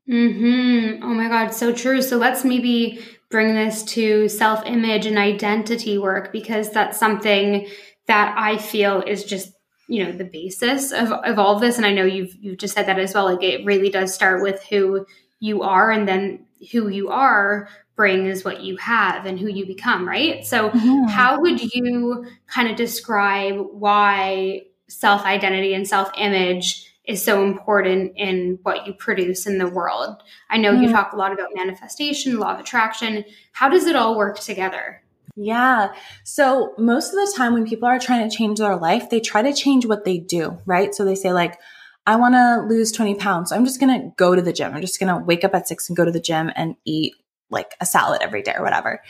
Hmm. 0.07 1.03
Oh 1.03 1.14
my 1.14 1.29
God, 1.29 1.51
so 1.51 1.73
true. 1.73 2.01
So 2.01 2.16
let's 2.16 2.44
maybe 2.44 3.01
bring 3.31 3.55
this 3.55 3.83
to 3.85 4.29
self-image 4.29 5.05
and 5.07 5.18
identity 5.18 5.99
work 5.99 6.33
because 6.33 6.71
that's 6.71 6.99
something 6.99 7.68
that 8.07 8.35
I 8.38 8.57
feel 8.57 9.03
is 9.03 9.25
just 9.25 9.53
you 9.88 10.05
know 10.05 10.12
the 10.12 10.25
basis 10.25 10.92
of, 10.92 11.11
of 11.12 11.38
all 11.38 11.55
of 11.55 11.62
this 11.62 11.79
and 11.79 11.87
i 11.87 11.92
know 11.92 12.05
you've 12.05 12.35
you've 12.37 12.59
just 12.59 12.75
said 12.75 12.87
that 12.87 12.99
as 12.99 13.14
well 13.14 13.25
like 13.25 13.42
it 13.42 13.64
really 13.64 13.88
does 13.88 14.14
start 14.14 14.42
with 14.42 14.62
who 14.64 15.05
you 15.40 15.62
are 15.62 15.90
and 15.90 16.07
then 16.07 16.44
who 16.73 16.88
you 16.88 17.09
are 17.09 17.68
brings 17.97 18.44
what 18.44 18.61
you 18.61 18.77
have 18.77 19.25
and 19.25 19.40
who 19.40 19.49
you 19.49 19.66
become 19.66 20.07
right 20.07 20.47
so 20.47 20.68
mm-hmm. 20.68 21.05
how 21.05 21.40
would 21.40 21.75
you 21.75 22.27
kind 22.47 22.68
of 22.68 22.77
describe 22.77 23.57
why 23.73 24.61
self 24.88 25.22
identity 25.22 25.74
and 25.74 25.87
self 25.87 26.11
image 26.16 26.85
is 27.05 27.24
so 27.24 27.42
important 27.42 28.12
in 28.16 28.59
what 28.62 28.87
you 28.87 28.92
produce 28.92 29.46
in 29.46 29.59
the 29.59 29.68
world 29.68 30.22
i 30.51 30.59
know 30.59 30.72
mm-hmm. 30.72 30.85
you 30.85 30.92
talk 30.92 31.12
a 31.12 31.16
lot 31.16 31.33
about 31.33 31.48
manifestation 31.55 32.38
law 32.38 32.55
of 32.55 32.61
attraction 32.61 33.24
how 33.53 33.68
does 33.68 33.87
it 33.87 33.96
all 33.96 34.16
work 34.16 34.38
together 34.38 35.03
yeah. 35.40 35.92
So 36.24 36.74
most 36.79 37.11
of 37.11 37.14
the 37.14 37.33
time 37.37 37.53
when 37.53 37.64
people 37.64 37.87
are 37.87 38.01
trying 38.01 38.29
to 38.29 38.37
change 38.37 38.59
their 38.59 38.74
life, 38.74 39.09
they 39.09 39.20
try 39.20 39.40
to 39.40 39.53
change 39.53 39.87
what 39.87 40.05
they 40.05 40.18
do, 40.18 40.59
right? 40.66 40.92
So 40.92 41.05
they 41.05 41.14
say 41.14 41.33
like, 41.33 41.61
I 42.09 42.16
want 42.16 42.35
to 42.35 42.66
lose 42.66 42.90
20 42.90 43.14
pounds. 43.14 43.51
So 43.51 43.57
I'm 43.57 43.64
just 43.64 43.79
going 43.79 44.01
to 44.01 44.09
go 44.16 44.35
to 44.35 44.42
the 44.42 44.53
gym. 44.53 44.74
I'm 44.74 44.81
just 44.81 44.98
going 44.98 45.14
to 45.14 45.24
wake 45.24 45.44
up 45.44 45.55
at 45.55 45.68
six 45.68 45.88
and 45.88 45.96
go 45.96 46.05
to 46.05 46.11
the 46.11 46.18
gym 46.18 46.51
and 46.57 46.74
eat 46.85 47.14
like 47.51 47.77
a 47.81 47.87
salad 47.87 48.20
every 48.20 48.42
day 48.42 48.55
or 48.57 48.64
whatever. 48.64 49.01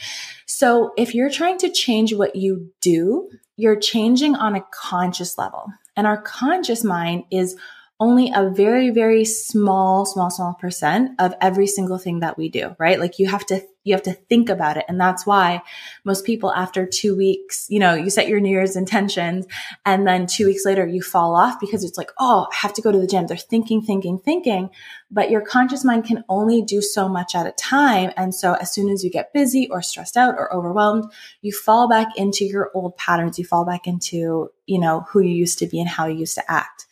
So 0.46 0.92
if 0.98 1.14
you're 1.14 1.30
trying 1.30 1.58
to 1.58 1.70
change 1.70 2.12
what 2.12 2.36
you 2.36 2.72
do, 2.82 3.30
you're 3.58 3.78
changing 3.78 4.36
on 4.36 4.54
a 4.54 4.64
conscious 4.72 5.36
level. 5.36 5.66
And 5.96 6.06
our 6.06 6.22
conscious 6.22 6.84
mind 6.84 7.24
is 7.30 7.56
only 8.00 8.30
a 8.32 8.48
very, 8.48 8.90
very 8.90 9.24
small, 9.24 10.06
small, 10.06 10.30
small 10.30 10.54
percent 10.54 11.10
of 11.18 11.34
every 11.40 11.66
single 11.66 11.98
thing 11.98 12.20
that 12.20 12.38
we 12.38 12.48
do, 12.48 12.76
right? 12.78 13.00
Like 13.00 13.18
you 13.18 13.26
have 13.26 13.44
to, 13.46 13.60
you 13.88 13.94
have 13.94 14.02
to 14.02 14.12
think 14.12 14.50
about 14.50 14.76
it. 14.76 14.84
And 14.88 15.00
that's 15.00 15.26
why 15.26 15.62
most 16.04 16.24
people 16.26 16.52
after 16.52 16.86
two 16.86 17.16
weeks, 17.16 17.66
you 17.70 17.78
know, 17.78 17.94
you 17.94 18.10
set 18.10 18.28
your 18.28 18.38
New 18.38 18.50
Year's 18.50 18.76
intentions 18.76 19.46
and 19.86 20.06
then 20.06 20.26
two 20.26 20.46
weeks 20.46 20.64
later 20.64 20.86
you 20.86 21.00
fall 21.00 21.34
off 21.34 21.58
because 21.58 21.84
it's 21.84 21.96
like, 21.96 22.10
oh, 22.18 22.46
I 22.52 22.56
have 22.56 22.74
to 22.74 22.82
go 22.82 22.92
to 22.92 22.98
the 22.98 23.06
gym. 23.06 23.26
They're 23.26 23.36
thinking, 23.36 23.80
thinking, 23.80 24.18
thinking, 24.18 24.68
but 25.10 25.30
your 25.30 25.40
conscious 25.40 25.84
mind 25.84 26.04
can 26.04 26.22
only 26.28 26.60
do 26.60 26.82
so 26.82 27.08
much 27.08 27.34
at 27.34 27.46
a 27.46 27.52
time. 27.52 28.12
And 28.16 28.34
so 28.34 28.54
as 28.54 28.72
soon 28.72 28.90
as 28.90 29.02
you 29.02 29.10
get 29.10 29.32
busy 29.32 29.68
or 29.70 29.80
stressed 29.80 30.16
out 30.16 30.34
or 30.36 30.52
overwhelmed, 30.54 31.10
you 31.40 31.52
fall 31.52 31.88
back 31.88 32.08
into 32.16 32.44
your 32.44 32.70
old 32.74 32.96
patterns. 32.98 33.38
You 33.38 33.46
fall 33.46 33.64
back 33.64 33.86
into, 33.86 34.50
you 34.66 34.78
know, 34.78 35.06
who 35.08 35.20
you 35.20 35.34
used 35.34 35.58
to 35.60 35.66
be 35.66 35.80
and 35.80 35.88
how 35.88 36.06
you 36.06 36.18
used 36.18 36.34
to 36.34 36.50
act. 36.50 36.86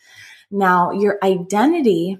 Now, 0.50 0.92
your 0.92 1.18
identity 1.22 2.18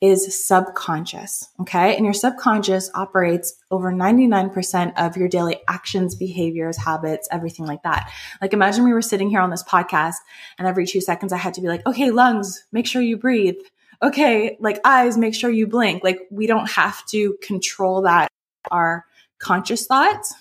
is 0.00 0.46
subconscious. 0.46 1.48
Okay. 1.60 1.94
And 1.94 2.04
your 2.04 2.14
subconscious 2.14 2.90
operates 2.94 3.54
over 3.70 3.92
99% 3.92 4.94
of 4.96 5.16
your 5.16 5.28
daily 5.28 5.60
actions, 5.68 6.14
behaviors, 6.14 6.78
habits, 6.78 7.28
everything 7.30 7.66
like 7.66 7.82
that. 7.82 8.10
Like 8.40 8.54
imagine 8.54 8.84
we 8.84 8.94
were 8.94 9.02
sitting 9.02 9.28
here 9.28 9.40
on 9.40 9.50
this 9.50 9.62
podcast 9.62 10.14
and 10.58 10.66
every 10.66 10.86
two 10.86 11.02
seconds 11.02 11.32
I 11.32 11.36
had 11.36 11.54
to 11.54 11.60
be 11.60 11.68
like, 11.68 11.86
okay, 11.86 12.10
lungs, 12.10 12.64
make 12.72 12.86
sure 12.86 13.02
you 13.02 13.18
breathe. 13.18 13.56
Okay. 14.02 14.56
Like 14.58 14.80
eyes, 14.84 15.18
make 15.18 15.34
sure 15.34 15.50
you 15.50 15.66
blink. 15.66 16.02
Like 16.02 16.20
we 16.30 16.46
don't 16.46 16.70
have 16.70 17.04
to 17.06 17.36
control 17.42 18.02
that. 18.02 18.28
Our 18.70 19.04
conscious 19.38 19.86
thoughts. 19.86 20.34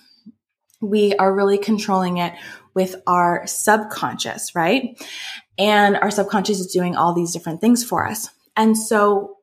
We 0.82 1.15
are 1.15 1.34
really 1.34 1.58
controlling 1.58 2.17
it 2.17 2.34
with 2.74 2.95
our 3.08 3.45
subconscious, 3.45 4.56
right? 4.56 4.98
And 5.58 5.98
our 5.98 6.12
subconscious 6.12 6.60
is 6.60 6.67
doing 6.67 6.95
all 6.95 7.13
these 7.13 7.34
different 7.34 7.60
things 7.60 7.84
for 7.84 8.08
us. 8.08 8.30
And 8.56 8.78
so 8.78 9.38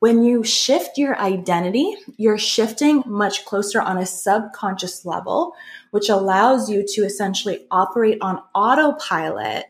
when 0.00 0.24
you 0.24 0.42
shift 0.42 0.98
your 0.98 1.16
identity, 1.18 1.94
you're 2.16 2.38
shifting 2.38 3.02
much 3.06 3.44
closer 3.44 3.80
on 3.80 3.96
a 3.96 4.06
subconscious 4.06 5.04
level, 5.06 5.54
which 5.92 6.08
allows 6.08 6.68
you 6.68 6.84
to 6.94 7.02
essentially 7.02 7.64
operate 7.70 8.18
on 8.20 8.42
autopilot 8.54 9.66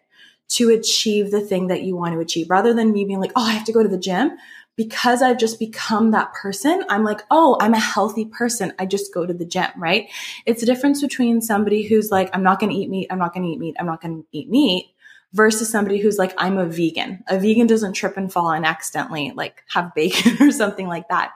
to 0.49 0.71
achieve 0.71 1.31
the 1.31 1.41
thing 1.41 1.67
that 1.67 1.83
you 1.83 1.95
want 1.97 2.15
to 2.15 2.21
achieve 2.21 2.49
rather 2.49 2.73
than 2.73 2.93
me 2.93 3.05
being 3.05 3.21
like, 3.21 3.33
oh, 3.37 3.47
I 3.47 3.53
have 3.53 3.67
to 3.67 3.73
go 3.73 3.83
to 3.83 3.89
the 3.89 3.99
gym. 3.99 4.33
Because 4.75 5.21
I've 5.21 5.39
just 5.39 5.59
become 5.59 6.13
that 6.13 6.33
person, 6.33 6.83
I'm 6.89 7.05
like, 7.05 7.21
oh, 7.31 7.59
I'm 7.61 7.75
a 7.75 7.79
healthy 7.79 8.25
person. 8.25 8.73
I 8.79 8.87
just 8.87 9.13
go 9.13 9.27
to 9.27 9.35
the 9.35 9.45
gym, 9.45 9.69
right? 9.77 10.09
It's 10.47 10.63
a 10.63 10.67
difference 10.67 11.03
between 11.03 11.43
somebody 11.43 11.83
who's 11.83 12.11
like, 12.11 12.31
I'm 12.33 12.43
not 12.43 12.59
going 12.59 12.73
to 12.73 12.79
eat 12.79 12.89
meat. 12.89 13.09
I'm 13.11 13.19
not 13.19 13.35
going 13.35 13.45
to 13.45 13.53
eat 13.53 13.59
meat. 13.59 13.77
I'm 13.79 13.85
not 13.85 14.01
going 14.01 14.23
to 14.23 14.27
eat 14.33 14.49
meat 14.49 14.87
versus 15.33 15.71
somebody 15.71 15.99
who's 15.99 16.19
like, 16.19 16.35
I'm 16.37 16.59
a 16.59 16.67
vegan. 16.67 17.25
A 17.29 17.39
vegan 17.39 17.67
doesn't 17.67 17.95
trip 17.95 18.17
and 18.17 18.33
fall 18.33 18.51
and 18.51 18.67
accidentally 18.67 19.33
like 19.35 19.63
have 19.69 19.95
bacon 19.95 20.37
or 20.47 20.51
something 20.51 20.89
like 20.89 21.09
that. 21.09 21.33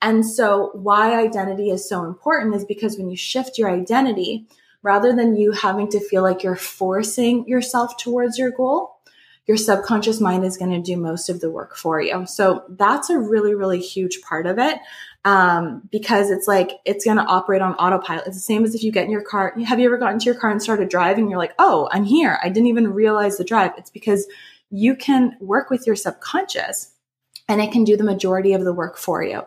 And 0.00 0.24
so 0.24 0.70
why 0.74 1.18
identity 1.20 1.70
is 1.70 1.88
so 1.88 2.04
important 2.04 2.54
is 2.54 2.64
because 2.64 2.96
when 2.96 3.10
you 3.10 3.16
shift 3.16 3.58
your 3.58 3.70
identity, 3.70 4.46
rather 4.82 5.14
than 5.14 5.36
you 5.36 5.50
having 5.50 5.88
to 5.88 6.00
feel 6.00 6.22
like 6.22 6.42
you're 6.44 6.54
forcing 6.54 7.46
yourself 7.48 7.96
towards 7.96 8.38
your 8.38 8.50
goal, 8.50 8.95
your 9.46 9.56
subconscious 9.56 10.20
mind 10.20 10.44
is 10.44 10.56
going 10.56 10.72
to 10.72 10.80
do 10.80 10.96
most 10.96 11.28
of 11.28 11.40
the 11.40 11.50
work 11.50 11.76
for 11.76 12.00
you. 12.00 12.26
So 12.26 12.64
that's 12.68 13.10
a 13.10 13.18
really, 13.18 13.54
really 13.54 13.80
huge 13.80 14.20
part 14.22 14.46
of 14.46 14.58
it 14.58 14.78
um, 15.24 15.82
because 15.90 16.30
it's 16.30 16.48
like 16.48 16.72
it's 16.84 17.04
going 17.04 17.16
to 17.18 17.24
operate 17.24 17.62
on 17.62 17.74
autopilot. 17.74 18.26
It's 18.26 18.36
the 18.36 18.40
same 18.40 18.64
as 18.64 18.74
if 18.74 18.82
you 18.82 18.90
get 18.90 19.04
in 19.04 19.10
your 19.10 19.22
car. 19.22 19.54
Have 19.64 19.78
you 19.78 19.86
ever 19.86 19.98
gotten 19.98 20.18
to 20.18 20.24
your 20.24 20.34
car 20.34 20.50
and 20.50 20.62
started 20.62 20.88
driving? 20.88 21.28
You're 21.28 21.38
like, 21.38 21.54
oh, 21.58 21.88
I'm 21.92 22.04
here. 22.04 22.38
I 22.42 22.48
didn't 22.48 22.68
even 22.68 22.92
realize 22.92 23.38
the 23.38 23.44
drive. 23.44 23.72
It's 23.78 23.90
because 23.90 24.26
you 24.70 24.96
can 24.96 25.36
work 25.40 25.70
with 25.70 25.86
your 25.86 25.96
subconscious 25.96 26.92
and 27.48 27.60
it 27.60 27.70
can 27.70 27.84
do 27.84 27.96
the 27.96 28.04
majority 28.04 28.52
of 28.52 28.64
the 28.64 28.74
work 28.74 28.96
for 28.96 29.22
you. 29.22 29.42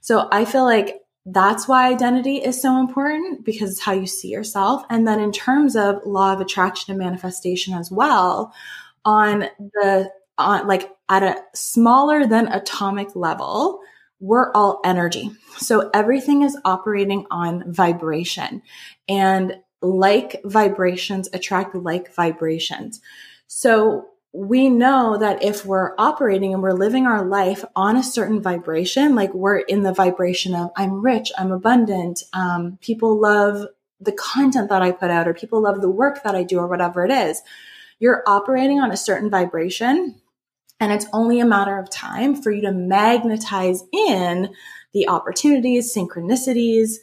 So 0.00 0.28
I 0.32 0.44
feel 0.44 0.64
like 0.64 1.00
that's 1.26 1.66
why 1.66 1.88
identity 1.88 2.36
is 2.36 2.60
so 2.60 2.78
important 2.78 3.44
because 3.44 3.70
it's 3.70 3.80
how 3.80 3.92
you 3.92 4.06
see 4.06 4.28
yourself. 4.28 4.82
And 4.90 5.06
then 5.06 5.20
in 5.20 5.32
terms 5.32 5.74
of 5.74 6.00
law 6.04 6.32
of 6.32 6.40
attraction 6.40 6.92
and 6.92 6.98
manifestation 6.98 7.72
as 7.72 7.90
well, 7.90 8.52
on 9.04 9.48
the 9.58 10.10
on 10.38 10.66
like 10.66 10.90
at 11.08 11.22
a 11.22 11.42
smaller 11.54 12.26
than 12.26 12.48
atomic 12.48 13.14
level, 13.14 13.80
we're 14.20 14.52
all 14.52 14.80
energy. 14.84 15.30
So 15.58 15.90
everything 15.92 16.42
is 16.42 16.58
operating 16.64 17.26
on 17.30 17.72
vibration 17.72 18.62
and 19.08 19.56
like 19.82 20.40
vibrations 20.44 21.28
attract 21.32 21.74
like 21.74 22.14
vibrations. 22.14 23.00
So 23.46 24.08
we 24.32 24.68
know 24.68 25.16
that 25.18 25.44
if 25.44 25.64
we're 25.64 25.94
operating 25.96 26.52
and 26.52 26.62
we're 26.62 26.72
living 26.72 27.06
our 27.06 27.24
life 27.24 27.64
on 27.76 27.96
a 27.96 28.02
certain 28.02 28.42
vibration, 28.42 29.14
like 29.14 29.32
we're 29.32 29.58
in 29.58 29.84
the 29.84 29.92
vibration 29.92 30.54
of 30.56 30.70
I'm 30.76 31.02
rich, 31.02 31.30
I'm 31.38 31.52
abundant, 31.52 32.24
um, 32.32 32.78
people 32.80 33.20
love 33.20 33.66
the 34.00 34.12
content 34.12 34.70
that 34.70 34.82
I 34.82 34.90
put 34.90 35.10
out, 35.10 35.28
or 35.28 35.34
people 35.34 35.62
love 35.62 35.80
the 35.80 35.90
work 35.90 36.24
that 36.24 36.34
I 36.34 36.42
do, 36.42 36.58
or 36.58 36.66
whatever 36.66 37.04
it 37.04 37.12
is, 37.12 37.42
you're 37.98 38.22
operating 38.26 38.80
on 38.80 38.90
a 38.90 38.96
certain 38.96 39.30
vibration 39.30 40.20
and 40.80 40.92
it's 40.92 41.06
only 41.12 41.40
a 41.40 41.46
matter 41.46 41.78
of 41.78 41.90
time 41.90 42.34
for 42.34 42.50
you 42.50 42.62
to 42.62 42.72
magnetize 42.72 43.84
in 43.92 44.52
the 44.92 45.08
opportunities, 45.08 45.94
synchronicities, 45.94 46.96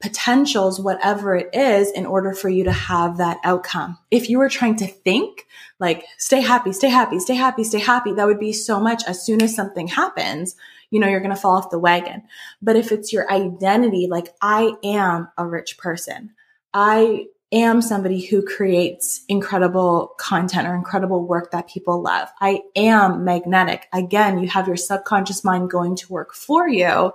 potentials, 0.00 0.78
whatever 0.78 1.34
it 1.34 1.48
is, 1.54 1.90
in 1.90 2.06
order 2.06 2.32
for 2.32 2.48
you 2.48 2.64
to 2.64 2.72
have 2.72 3.16
that 3.16 3.38
outcome. 3.44 3.98
If 4.10 4.28
you 4.28 4.38
were 4.38 4.48
trying 4.48 4.76
to 4.76 4.86
think 4.86 5.46
like, 5.78 6.04
stay 6.18 6.40
happy, 6.40 6.72
stay 6.72 6.88
happy, 6.88 7.18
stay 7.18 7.34
happy, 7.34 7.64
stay 7.64 7.80
happy, 7.80 8.12
that 8.12 8.26
would 8.26 8.38
be 8.38 8.52
so 8.52 8.80
much 8.80 9.02
as 9.06 9.24
soon 9.24 9.42
as 9.42 9.54
something 9.54 9.88
happens, 9.88 10.56
you 10.90 11.00
know, 11.00 11.08
you're 11.08 11.20
going 11.20 11.34
to 11.34 11.40
fall 11.40 11.56
off 11.56 11.70
the 11.70 11.78
wagon. 11.78 12.22
But 12.62 12.76
if 12.76 12.92
it's 12.92 13.12
your 13.12 13.30
identity, 13.30 14.06
like, 14.08 14.28
I 14.40 14.72
am 14.84 15.28
a 15.36 15.46
rich 15.46 15.76
person. 15.78 16.32
I 16.72 17.26
am 17.56 17.80
somebody 17.80 18.24
who 18.24 18.42
creates 18.42 19.24
incredible 19.28 20.14
content 20.18 20.68
or 20.68 20.74
incredible 20.74 21.26
work 21.26 21.50
that 21.52 21.68
people 21.68 22.02
love. 22.02 22.28
I 22.40 22.60
am 22.76 23.24
magnetic. 23.24 23.88
Again, 23.92 24.38
you 24.38 24.48
have 24.48 24.66
your 24.66 24.76
subconscious 24.76 25.42
mind 25.42 25.70
going 25.70 25.96
to 25.96 26.12
work 26.12 26.34
for 26.34 26.68
you 26.68 27.12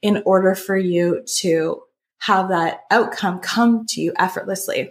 in 0.00 0.22
order 0.24 0.54
for 0.54 0.76
you 0.76 1.22
to 1.38 1.82
have 2.18 2.50
that 2.50 2.80
outcome 2.90 3.40
come 3.40 3.86
to 3.86 4.00
you 4.00 4.12
effortlessly. 4.18 4.90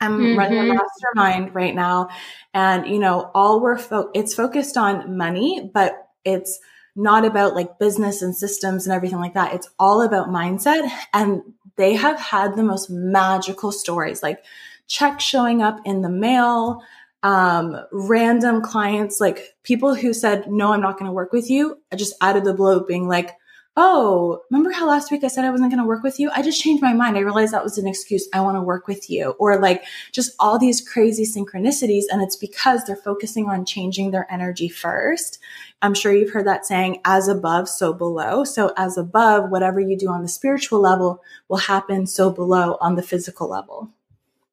I'm 0.00 0.18
mm-hmm. 0.18 0.38
running 0.38 0.58
a 0.58 0.74
mastermind 0.74 1.54
right 1.54 1.74
now 1.74 2.08
and 2.52 2.86
you 2.86 2.98
know, 2.98 3.30
all 3.34 3.60
we're 3.60 3.78
fo- 3.78 4.10
it's 4.14 4.34
focused 4.34 4.76
on 4.76 5.16
money, 5.16 5.70
but 5.72 6.08
it's 6.24 6.58
not 6.96 7.24
about 7.24 7.54
like 7.54 7.78
business 7.78 8.20
and 8.20 8.36
systems 8.36 8.86
and 8.86 8.94
everything 8.94 9.18
like 9.18 9.34
that. 9.34 9.54
It's 9.54 9.68
all 9.78 10.02
about 10.02 10.28
mindset 10.28 10.90
and 11.14 11.42
they 11.80 11.94
have 11.94 12.20
had 12.20 12.54
the 12.54 12.62
most 12.62 12.90
magical 12.90 13.72
stories, 13.72 14.22
like 14.22 14.44
checks 14.86 15.24
showing 15.24 15.62
up 15.62 15.80
in 15.84 16.02
the 16.02 16.10
mail, 16.10 16.82
um, 17.22 17.76
random 17.90 18.60
clients, 18.60 19.20
like 19.20 19.54
people 19.62 19.94
who 19.94 20.12
said, 20.12 20.50
no, 20.50 20.72
I'm 20.72 20.80
not 20.80 20.98
going 20.98 21.08
to 21.08 21.12
work 21.12 21.32
with 21.32 21.48
you. 21.48 21.78
I 21.90 21.96
just 21.96 22.14
added 22.20 22.44
the 22.44 22.54
blue 22.54 22.84
being 22.84 23.08
like, 23.08 23.36
Oh, 23.76 24.42
remember 24.50 24.72
how 24.72 24.88
last 24.88 25.12
week 25.12 25.22
I 25.22 25.28
said 25.28 25.44
I 25.44 25.50
wasn't 25.50 25.70
going 25.70 25.82
to 25.82 25.86
work 25.86 26.02
with 26.02 26.18
you? 26.18 26.28
I 26.34 26.42
just 26.42 26.60
changed 26.60 26.82
my 26.82 26.92
mind. 26.92 27.16
I 27.16 27.20
realized 27.20 27.52
that 27.52 27.62
was 27.62 27.78
an 27.78 27.86
excuse. 27.86 28.28
I 28.34 28.40
want 28.40 28.56
to 28.56 28.62
work 28.62 28.88
with 28.88 29.08
you. 29.08 29.30
Or 29.38 29.60
like 29.60 29.84
just 30.10 30.34
all 30.40 30.58
these 30.58 30.86
crazy 30.86 31.24
synchronicities. 31.24 32.02
And 32.10 32.20
it's 32.20 32.34
because 32.34 32.84
they're 32.84 32.96
focusing 32.96 33.48
on 33.48 33.64
changing 33.64 34.10
their 34.10 34.26
energy 34.30 34.68
first. 34.68 35.38
I'm 35.82 35.94
sure 35.94 36.12
you've 36.12 36.32
heard 36.32 36.48
that 36.48 36.66
saying, 36.66 37.00
as 37.04 37.28
above, 37.28 37.68
so 37.68 37.92
below. 37.92 38.42
So 38.42 38.72
as 38.76 38.98
above, 38.98 39.50
whatever 39.50 39.78
you 39.78 39.96
do 39.96 40.08
on 40.08 40.22
the 40.22 40.28
spiritual 40.28 40.80
level 40.80 41.22
will 41.48 41.58
happen 41.58 42.08
so 42.08 42.30
below 42.30 42.76
on 42.80 42.96
the 42.96 43.02
physical 43.02 43.48
level. 43.48 43.90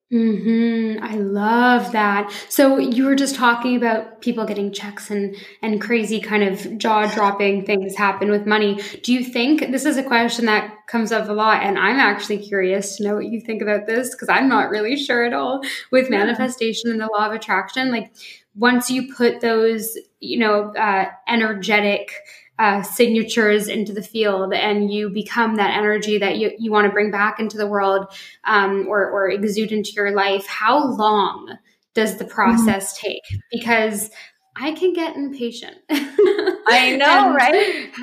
Hmm. 0.10 1.00
I 1.02 1.16
love 1.18 1.92
that. 1.92 2.32
So 2.48 2.78
you 2.78 3.04
were 3.04 3.16
just 3.16 3.36
talking 3.36 3.76
about 3.76 4.22
people 4.22 4.46
getting 4.46 4.72
checks 4.72 5.10
and 5.12 5.36
and 5.62 5.82
crazy 5.82 6.22
kind 6.22 6.44
of 6.44 6.78
jaw 6.78 7.14
dropping 7.14 7.66
things 7.66 7.94
happen 7.98 8.32
with 8.32 8.46
money. 8.46 8.80
Do 9.04 9.12
you 9.12 9.22
think 9.22 9.70
this 9.70 9.84
is 9.84 9.98
a 9.98 10.04
question 10.04 10.46
that 10.46 10.74
comes 10.88 11.12
up 11.12 11.28
a 11.28 11.34
lot, 11.34 11.62
and 11.62 11.78
I'm 11.78 12.00
actually 12.00 12.38
curious 12.38 12.96
to 12.96 13.04
know 13.04 13.16
what 13.16 13.26
you 13.26 13.42
think 13.42 13.62
about 13.62 13.86
this 13.86 14.12
because 14.12 14.30
I'm 14.30 14.48
not 14.48 14.70
really 14.70 14.96
sure 14.96 15.26
at 15.26 15.34
all 15.34 15.60
with 15.92 16.10
manifestation 16.10 16.90
and 16.90 17.02
the 17.02 17.08
law 17.08 17.28
of 17.28 17.34
attraction. 17.34 17.92
Like 17.92 18.14
once 18.56 18.90
you 18.90 19.14
put 19.14 19.42
those, 19.42 19.98
you 20.22 20.40
know, 20.40 20.74
uh, 20.74 21.08
energetic 21.28 22.14
uh, 22.60 22.82
signatures 22.82 23.68
into 23.68 23.94
the 23.94 24.02
field 24.02 24.54
and 24.54 24.92
you 24.92 25.10
become 25.10 25.56
that 25.56 25.78
energy 25.78 26.18
that 26.18 26.38
you, 26.38 26.52
you 26.58 26.72
want 26.72 26.86
to 26.86 26.92
bring 26.92 27.12
back 27.12 27.40
into 27.40 27.58
the 27.58 27.68
world 27.68 28.08
um, 28.46 28.88
or, 28.88 29.10
or 29.10 29.30
exude 29.30 29.72
into 29.72 29.92
your 29.92 30.12
life, 30.12 30.46
how 30.48 30.88
long 30.96 31.58
does 31.94 32.18
the 32.18 32.26
process 32.26 32.98
mm-hmm. 32.98 33.08
take? 33.08 33.42
Because 33.52 34.10
I 34.56 34.72
can 34.72 34.94
get 34.94 35.16
impatient. 35.16 35.78
I 35.90 36.96
know, 37.00 37.34
right? 37.34 37.92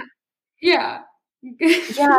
Yeah. 0.62 1.02
yeah. 1.60 2.16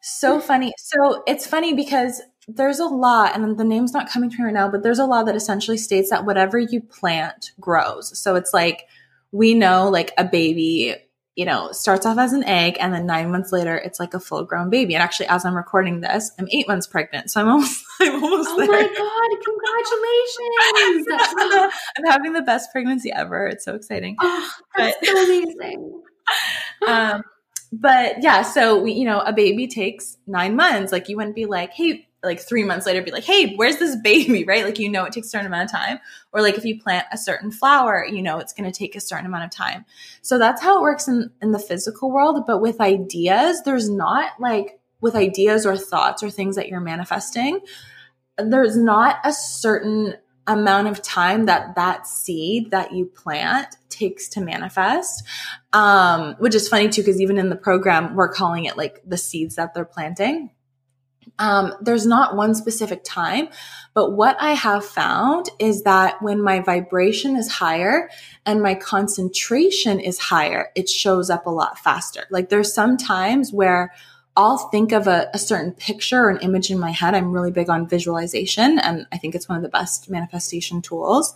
So 0.00 0.40
funny. 0.40 0.72
So 0.78 1.22
it's 1.26 1.46
funny 1.46 1.74
because 1.74 2.22
there's 2.48 2.78
a 2.78 2.86
law, 2.86 3.24
and 3.24 3.58
the 3.58 3.64
name's 3.64 3.92
not 3.92 4.08
coming 4.08 4.30
to 4.30 4.38
me 4.38 4.44
right 4.44 4.54
now, 4.54 4.70
but 4.70 4.82
there's 4.82 4.98
a 4.98 5.04
law 5.04 5.22
that 5.22 5.36
essentially 5.36 5.76
states 5.76 6.08
that 6.08 6.24
whatever 6.24 6.58
you 6.58 6.80
plant 6.80 7.52
grows. 7.60 8.18
So 8.18 8.36
it's 8.36 8.54
like 8.54 8.86
we 9.32 9.52
know, 9.52 9.90
like 9.90 10.12
a 10.16 10.24
baby 10.24 10.94
you 11.36 11.44
know, 11.44 11.72
starts 11.72 12.06
off 12.06 12.16
as 12.18 12.32
an 12.32 12.44
egg 12.44 12.76
and 12.78 12.94
then 12.94 13.06
nine 13.06 13.30
months 13.30 13.50
later 13.50 13.76
it's 13.76 13.98
like 13.98 14.14
a 14.14 14.20
full 14.20 14.44
grown 14.44 14.70
baby. 14.70 14.94
And 14.94 15.02
actually, 15.02 15.26
as 15.26 15.44
I'm 15.44 15.56
recording 15.56 16.00
this, 16.00 16.30
I'm 16.38 16.46
eight 16.52 16.68
months 16.68 16.86
pregnant. 16.86 17.30
So 17.30 17.40
I'm 17.40 17.48
almost, 17.48 17.84
I'm 18.00 18.22
almost 18.22 18.50
oh 18.52 18.56
there. 18.58 18.68
my 18.68 18.82
God, 18.82 19.30
congratulations. 21.04 21.70
I'm 21.96 22.04
having 22.06 22.32
the 22.34 22.42
best 22.42 22.70
pregnancy 22.70 23.10
ever. 23.12 23.48
It's 23.48 23.64
so 23.64 23.74
exciting. 23.74 24.16
Oh, 24.20 24.50
that's 24.76 24.96
but, 25.00 25.06
so 25.08 25.24
amazing. 25.24 26.02
um, 26.86 27.22
but 27.72 28.22
yeah, 28.22 28.42
so 28.42 28.80
we, 28.80 28.92
you 28.92 29.04
know, 29.04 29.18
a 29.20 29.32
baby 29.32 29.66
takes 29.66 30.16
nine 30.28 30.54
months. 30.54 30.92
Like 30.92 31.08
you 31.08 31.16
wouldn't 31.16 31.34
be 31.34 31.46
like, 31.46 31.72
hey, 31.72 32.06
like 32.24 32.40
three 32.40 32.64
months 32.64 32.86
later 32.86 33.02
be 33.02 33.10
like, 33.10 33.24
hey, 33.24 33.54
where's 33.54 33.76
this 33.76 33.96
baby? 33.96 34.44
Right? 34.54 34.64
Like, 34.64 34.78
you 34.78 34.88
know, 34.88 35.04
it 35.04 35.12
takes 35.12 35.28
a 35.28 35.30
certain 35.30 35.46
amount 35.46 35.66
of 35.66 35.70
time. 35.70 35.98
Or 36.32 36.42
like 36.42 36.56
if 36.56 36.64
you 36.64 36.80
plant 36.80 37.06
a 37.12 37.18
certain 37.18 37.50
flower, 37.50 38.04
you 38.04 38.22
know, 38.22 38.38
it's 38.38 38.52
going 38.52 38.70
to 38.70 38.76
take 38.76 38.96
a 38.96 39.00
certain 39.00 39.26
amount 39.26 39.44
of 39.44 39.50
time. 39.50 39.84
So 40.22 40.38
that's 40.38 40.62
how 40.62 40.78
it 40.78 40.82
works 40.82 41.08
in, 41.08 41.30
in 41.40 41.52
the 41.52 41.58
physical 41.58 42.10
world. 42.10 42.44
But 42.46 42.60
with 42.60 42.80
ideas, 42.80 43.62
there's 43.64 43.88
not 43.88 44.32
like 44.38 44.80
with 45.00 45.14
ideas 45.14 45.66
or 45.66 45.76
thoughts 45.76 46.22
or 46.22 46.30
things 46.30 46.56
that 46.56 46.68
you're 46.68 46.80
manifesting, 46.80 47.60
there's 48.38 48.76
not 48.76 49.18
a 49.24 49.32
certain 49.32 50.14
amount 50.46 50.88
of 50.88 51.00
time 51.02 51.46
that 51.46 51.74
that 51.74 52.06
seed 52.06 52.70
that 52.70 52.92
you 52.92 53.06
plant 53.06 53.76
takes 53.88 54.28
to 54.28 54.40
manifest 54.40 55.24
um, 55.72 56.34
which 56.38 56.54
is 56.54 56.68
funny 56.68 56.88
too 56.88 57.00
because 57.00 57.20
even 57.20 57.38
in 57.38 57.48
the 57.48 57.56
program 57.56 58.14
we're 58.14 58.28
calling 58.28 58.64
it 58.64 58.76
like 58.76 59.00
the 59.06 59.16
seeds 59.16 59.56
that 59.56 59.72
they're 59.72 59.84
planting 59.84 60.50
um, 61.38 61.74
there's 61.80 62.06
not 62.06 62.36
one 62.36 62.54
specific 62.54 63.02
time, 63.04 63.48
but 63.92 64.12
what 64.12 64.36
I 64.40 64.52
have 64.52 64.84
found 64.84 65.50
is 65.58 65.82
that 65.82 66.22
when 66.22 66.42
my 66.42 66.60
vibration 66.60 67.36
is 67.36 67.50
higher 67.50 68.08
and 68.46 68.62
my 68.62 68.74
concentration 68.74 70.00
is 70.00 70.18
higher, 70.18 70.70
it 70.74 70.88
shows 70.88 71.30
up 71.30 71.46
a 71.46 71.50
lot 71.50 71.78
faster. 71.78 72.24
Like 72.30 72.48
there's 72.48 72.72
some 72.72 72.96
times 72.96 73.52
where 73.52 73.92
I'll 74.36 74.58
think 74.58 74.92
of 74.92 75.06
a, 75.06 75.30
a, 75.32 75.38
certain 75.38 75.72
picture 75.72 76.24
or 76.24 76.28
an 76.28 76.40
image 76.40 76.68
in 76.68 76.78
my 76.78 76.90
head. 76.90 77.14
I'm 77.14 77.30
really 77.30 77.52
big 77.52 77.70
on 77.70 77.88
visualization 77.88 78.80
and 78.80 79.06
I 79.12 79.18
think 79.18 79.36
it's 79.36 79.48
one 79.48 79.56
of 79.56 79.62
the 79.62 79.68
best 79.68 80.10
manifestation 80.10 80.82
tools. 80.82 81.34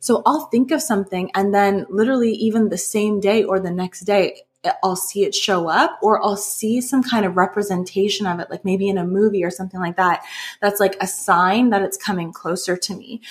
So 0.00 0.22
I'll 0.24 0.46
think 0.46 0.70
of 0.70 0.80
something 0.80 1.30
and 1.34 1.54
then 1.54 1.84
literally 1.90 2.32
even 2.32 2.70
the 2.70 2.78
same 2.78 3.20
day 3.20 3.44
or 3.44 3.60
the 3.60 3.70
next 3.70 4.00
day, 4.00 4.42
I'll 4.82 4.96
see 4.96 5.24
it 5.24 5.34
show 5.34 5.68
up 5.68 5.98
or 6.02 6.24
I'll 6.24 6.36
see 6.36 6.80
some 6.80 7.02
kind 7.02 7.24
of 7.24 7.36
representation 7.36 8.26
of 8.26 8.40
it, 8.40 8.50
like 8.50 8.64
maybe 8.64 8.88
in 8.88 8.98
a 8.98 9.06
movie 9.06 9.44
or 9.44 9.50
something 9.50 9.80
like 9.80 9.96
that. 9.96 10.24
That's 10.60 10.80
like 10.80 10.96
a 11.00 11.06
sign 11.06 11.70
that 11.70 11.82
it's 11.82 11.96
coming 11.96 12.32
closer 12.32 12.76
to 12.76 12.96
me. 12.96 13.22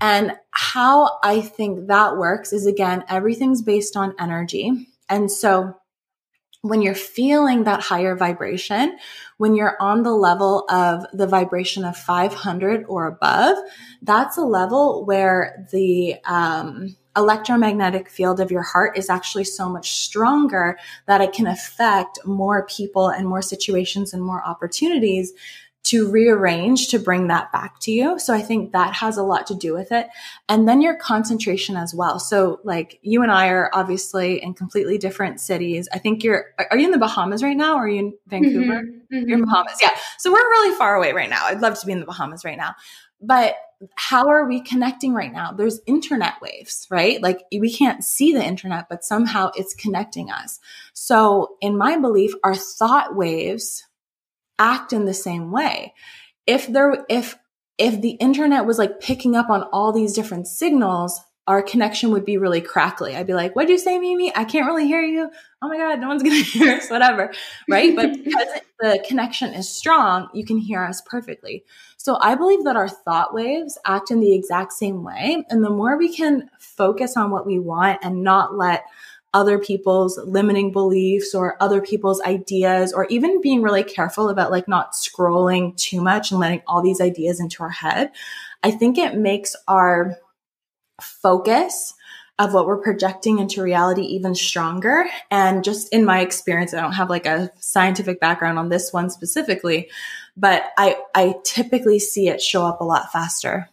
And 0.00 0.32
how 0.50 1.18
I 1.22 1.40
think 1.40 1.88
that 1.88 2.16
works 2.16 2.52
is 2.52 2.66
again, 2.66 3.04
everything's 3.08 3.62
based 3.62 3.96
on 3.96 4.14
energy. 4.18 4.88
And 5.08 5.30
so 5.30 5.74
when 6.60 6.80
you're 6.80 6.94
feeling 6.94 7.64
that 7.64 7.80
higher 7.80 8.16
vibration, 8.16 8.98
when 9.36 9.54
you're 9.54 9.76
on 9.80 10.02
the 10.02 10.14
level 10.14 10.64
of 10.70 11.04
the 11.12 11.26
vibration 11.26 11.84
of 11.84 11.96
500 11.96 12.84
or 12.88 13.06
above, 13.06 13.58
that's 14.00 14.38
a 14.38 14.42
level 14.42 15.04
where 15.04 15.66
the, 15.72 16.16
um, 16.24 16.96
electromagnetic 17.16 18.08
field 18.08 18.40
of 18.40 18.50
your 18.50 18.62
heart 18.62 18.98
is 18.98 19.08
actually 19.08 19.44
so 19.44 19.68
much 19.68 19.92
stronger 19.92 20.78
that 21.06 21.20
it 21.20 21.32
can 21.32 21.46
affect 21.46 22.18
more 22.26 22.66
people 22.66 23.08
and 23.08 23.28
more 23.28 23.42
situations 23.42 24.12
and 24.12 24.22
more 24.22 24.44
opportunities 24.44 25.32
to 25.84 26.10
rearrange 26.10 26.88
to 26.88 26.98
bring 26.98 27.28
that 27.28 27.52
back 27.52 27.78
to 27.78 27.92
you. 27.92 28.18
So 28.18 28.32
I 28.32 28.40
think 28.40 28.72
that 28.72 28.94
has 28.94 29.18
a 29.18 29.22
lot 29.22 29.46
to 29.48 29.54
do 29.54 29.74
with 29.74 29.92
it. 29.92 30.08
And 30.48 30.66
then 30.66 30.80
your 30.80 30.96
concentration 30.96 31.76
as 31.76 31.94
well. 31.94 32.18
So 32.18 32.60
like 32.64 32.98
you 33.02 33.22
and 33.22 33.30
I 33.30 33.48
are 33.48 33.68
obviously 33.74 34.42
in 34.42 34.54
completely 34.54 34.96
different 34.96 35.40
cities. 35.40 35.86
I 35.92 35.98
think 35.98 36.24
you're, 36.24 36.46
are 36.70 36.78
you 36.78 36.86
in 36.86 36.90
the 36.90 36.98
Bahamas 36.98 37.42
right 37.42 37.56
now 37.56 37.76
or 37.76 37.84
are 37.84 37.88
you 37.88 37.98
in 37.98 38.14
Vancouver? 38.26 38.80
Mm-hmm. 38.80 39.14
Mm-hmm. 39.14 39.28
You're 39.28 39.38
in 39.38 39.44
Bahamas. 39.44 39.76
Yeah. 39.82 39.90
So 40.18 40.32
we're 40.32 40.38
really 40.38 40.74
far 40.78 40.94
away 40.94 41.12
right 41.12 41.28
now. 41.28 41.44
I'd 41.44 41.60
love 41.60 41.78
to 41.78 41.86
be 41.86 41.92
in 41.92 42.00
the 42.00 42.06
Bahamas 42.06 42.46
right 42.46 42.56
now. 42.56 42.74
But 43.20 43.54
how 43.96 44.28
are 44.28 44.46
we 44.46 44.60
connecting 44.60 45.14
right 45.14 45.32
now? 45.32 45.52
There's 45.52 45.80
internet 45.86 46.34
waves, 46.40 46.86
right? 46.90 47.20
Like 47.22 47.44
we 47.56 47.72
can't 47.72 48.04
see 48.04 48.32
the 48.32 48.44
internet, 48.44 48.88
but 48.88 49.04
somehow 49.04 49.50
it's 49.56 49.74
connecting 49.74 50.30
us. 50.30 50.60
So 50.92 51.56
in 51.60 51.76
my 51.76 51.96
belief, 51.96 52.32
our 52.42 52.54
thought 52.54 53.14
waves 53.14 53.84
act 54.58 54.92
in 54.92 55.04
the 55.04 55.14
same 55.14 55.50
way. 55.50 55.94
If 56.46 56.66
there, 56.66 57.04
if, 57.08 57.36
if 57.78 58.00
the 58.00 58.12
internet 58.12 58.66
was 58.66 58.78
like 58.78 59.00
picking 59.00 59.34
up 59.34 59.50
on 59.50 59.62
all 59.64 59.92
these 59.92 60.12
different 60.12 60.46
signals, 60.46 61.20
our 61.46 61.62
connection 61.62 62.10
would 62.10 62.24
be 62.24 62.38
really 62.38 62.60
crackly. 62.60 63.14
I'd 63.14 63.26
be 63.26 63.34
like, 63.34 63.54
what'd 63.54 63.68
you 63.68 63.76
say, 63.76 63.98
Mimi? 63.98 64.34
I 64.34 64.44
can't 64.44 64.66
really 64.66 64.86
hear 64.86 65.02
you. 65.02 65.30
Oh 65.60 65.68
my 65.68 65.76
God, 65.76 66.00
no 66.00 66.08
one's 66.08 66.22
going 66.22 66.36
to 66.42 66.50
hear 66.50 66.76
us, 66.76 66.88
whatever. 66.88 67.32
Right. 67.68 67.94
but 67.94 68.12
because 68.24 68.48
the 68.80 69.04
connection 69.06 69.52
is 69.52 69.68
strong, 69.68 70.28
you 70.32 70.44
can 70.44 70.56
hear 70.56 70.82
us 70.82 71.02
perfectly. 71.02 71.64
So 72.04 72.18
I 72.20 72.34
believe 72.34 72.64
that 72.64 72.76
our 72.76 72.86
thought 72.86 73.32
waves 73.32 73.78
act 73.86 74.10
in 74.10 74.20
the 74.20 74.34
exact 74.34 74.74
same 74.74 75.02
way. 75.02 75.42
And 75.48 75.64
the 75.64 75.70
more 75.70 75.96
we 75.96 76.14
can 76.14 76.50
focus 76.58 77.16
on 77.16 77.30
what 77.30 77.46
we 77.46 77.58
want 77.58 78.00
and 78.02 78.22
not 78.22 78.58
let 78.58 78.84
other 79.32 79.58
people's 79.58 80.18
limiting 80.18 80.70
beliefs 80.70 81.34
or 81.34 81.56
other 81.62 81.80
people's 81.80 82.20
ideas, 82.20 82.92
or 82.92 83.06
even 83.06 83.40
being 83.40 83.62
really 83.62 83.82
careful 83.82 84.28
about 84.28 84.50
like 84.50 84.68
not 84.68 84.92
scrolling 84.92 85.74
too 85.78 86.02
much 86.02 86.30
and 86.30 86.38
letting 86.38 86.60
all 86.66 86.82
these 86.82 87.00
ideas 87.00 87.40
into 87.40 87.62
our 87.62 87.70
head, 87.70 88.10
I 88.62 88.70
think 88.70 88.98
it 88.98 89.16
makes 89.16 89.56
our 89.66 90.18
focus 91.00 91.94
of 92.38 92.52
what 92.52 92.66
we're 92.66 92.82
projecting 92.82 93.38
into 93.38 93.62
reality 93.62 94.02
even 94.02 94.34
stronger. 94.34 95.06
And 95.30 95.64
just 95.64 95.90
in 95.90 96.04
my 96.04 96.20
experience, 96.20 96.74
I 96.74 96.80
don't 96.80 96.92
have 96.92 97.08
like 97.08 97.26
a 97.26 97.50
scientific 97.60 98.20
background 98.20 98.58
on 98.58 98.68
this 98.68 98.92
one 98.92 99.08
specifically, 99.08 99.88
but 100.36 100.64
I, 100.76 100.96
I 101.14 101.36
typically 101.44 101.98
see 101.98 102.28
it 102.28 102.42
show 102.42 102.64
up 102.64 102.80
a 102.80 102.84
lot 102.84 103.12
faster. 103.12 103.68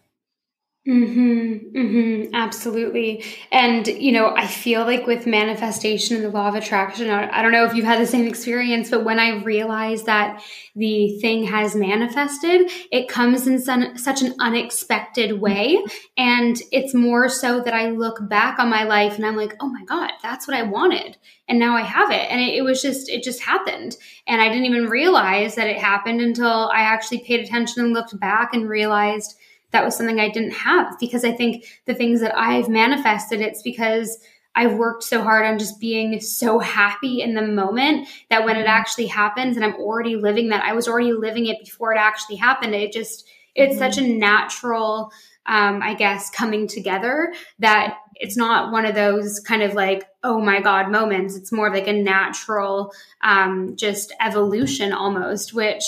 Mm-hmm, 0.87 1.77
mm-hmm, 1.77 2.33
absolutely. 2.33 3.23
And, 3.51 3.85
you 3.85 4.11
know, 4.11 4.33
I 4.35 4.47
feel 4.47 4.81
like 4.81 5.05
with 5.05 5.27
manifestation 5.27 6.15
and 6.15 6.25
the 6.25 6.29
law 6.31 6.47
of 6.47 6.55
attraction, 6.55 7.07
I 7.07 7.43
don't 7.43 7.51
know 7.51 7.65
if 7.65 7.75
you've 7.75 7.85
had 7.85 8.01
the 8.01 8.07
same 8.07 8.25
experience, 8.25 8.89
but 8.89 9.03
when 9.03 9.19
I 9.19 9.43
realize 9.43 10.05
that 10.05 10.41
the 10.75 11.19
thing 11.19 11.43
has 11.43 11.75
manifested, 11.75 12.71
it 12.91 13.07
comes 13.07 13.45
in 13.45 13.59
some, 13.59 13.95
such 13.95 14.23
an 14.23 14.33
unexpected 14.39 15.39
way. 15.39 15.83
And 16.17 16.59
it's 16.71 16.95
more 16.95 17.29
so 17.29 17.61
that 17.61 17.75
I 17.75 17.91
look 17.91 18.27
back 18.27 18.57
on 18.57 18.67
my 18.67 18.83
life 18.83 19.17
and 19.17 19.25
I'm 19.25 19.37
like, 19.37 19.55
oh 19.59 19.69
my 19.69 19.83
God, 19.85 20.09
that's 20.23 20.47
what 20.47 20.57
I 20.57 20.63
wanted. 20.63 21.15
And 21.47 21.59
now 21.59 21.75
I 21.75 21.81
have 21.81 22.09
it. 22.09 22.31
And 22.31 22.41
it, 22.41 22.55
it 22.55 22.63
was 22.63 22.81
just, 22.81 23.07
it 23.07 23.21
just 23.21 23.43
happened. 23.43 23.97
And 24.25 24.41
I 24.41 24.47
didn't 24.47 24.65
even 24.65 24.87
realize 24.87 25.53
that 25.55 25.67
it 25.67 25.77
happened 25.77 26.21
until 26.21 26.71
I 26.73 26.79
actually 26.79 27.19
paid 27.19 27.41
attention 27.41 27.83
and 27.83 27.93
looked 27.93 28.19
back 28.19 28.55
and 28.55 28.67
realized 28.67 29.35
that 29.71 29.83
was 29.83 29.95
something 29.95 30.19
I 30.19 30.29
didn't 30.29 30.51
have 30.51 30.97
because 30.99 31.23
I 31.23 31.31
think 31.31 31.65
the 31.85 31.93
things 31.93 32.21
that 32.21 32.37
I've 32.37 32.69
manifested, 32.69 33.41
it's 33.41 33.61
because 33.61 34.19
I've 34.53 34.73
worked 34.73 35.03
so 35.03 35.21
hard 35.21 35.45
on 35.45 35.59
just 35.59 35.79
being 35.79 36.19
so 36.19 36.59
happy 36.59 37.21
in 37.21 37.35
the 37.35 37.41
moment 37.41 38.07
that 38.29 38.43
when 38.43 38.57
it 38.57 38.61
mm-hmm. 38.61 38.69
actually 38.69 39.07
happens 39.07 39.55
and 39.55 39.65
I'm 39.65 39.75
already 39.75 40.15
living 40.15 40.49
that, 40.49 40.63
I 40.63 40.73
was 40.73 40.87
already 40.87 41.13
living 41.13 41.45
it 41.45 41.59
before 41.59 41.93
it 41.93 41.97
actually 41.97 42.35
happened. 42.35 42.75
It 42.75 42.91
just, 42.91 43.27
it's 43.55 43.75
mm-hmm. 43.75 43.79
such 43.79 43.97
a 43.97 44.07
natural, 44.07 45.11
um, 45.45 45.81
I 45.81 45.93
guess, 45.93 46.29
coming 46.29 46.67
together 46.67 47.33
that 47.59 47.97
it's 48.15 48.35
not 48.35 48.71
one 48.71 48.85
of 48.85 48.93
those 48.93 49.39
kind 49.39 49.63
of 49.63 49.73
like, 49.73 50.03
oh 50.23 50.39
my 50.39 50.61
God 50.61 50.91
moments. 50.91 51.35
It's 51.35 51.51
more 51.51 51.71
like 51.71 51.87
a 51.87 51.93
natural, 51.93 52.93
um, 53.23 53.75
just 53.77 54.13
evolution 54.19 54.91
almost, 54.91 55.53
which 55.53 55.83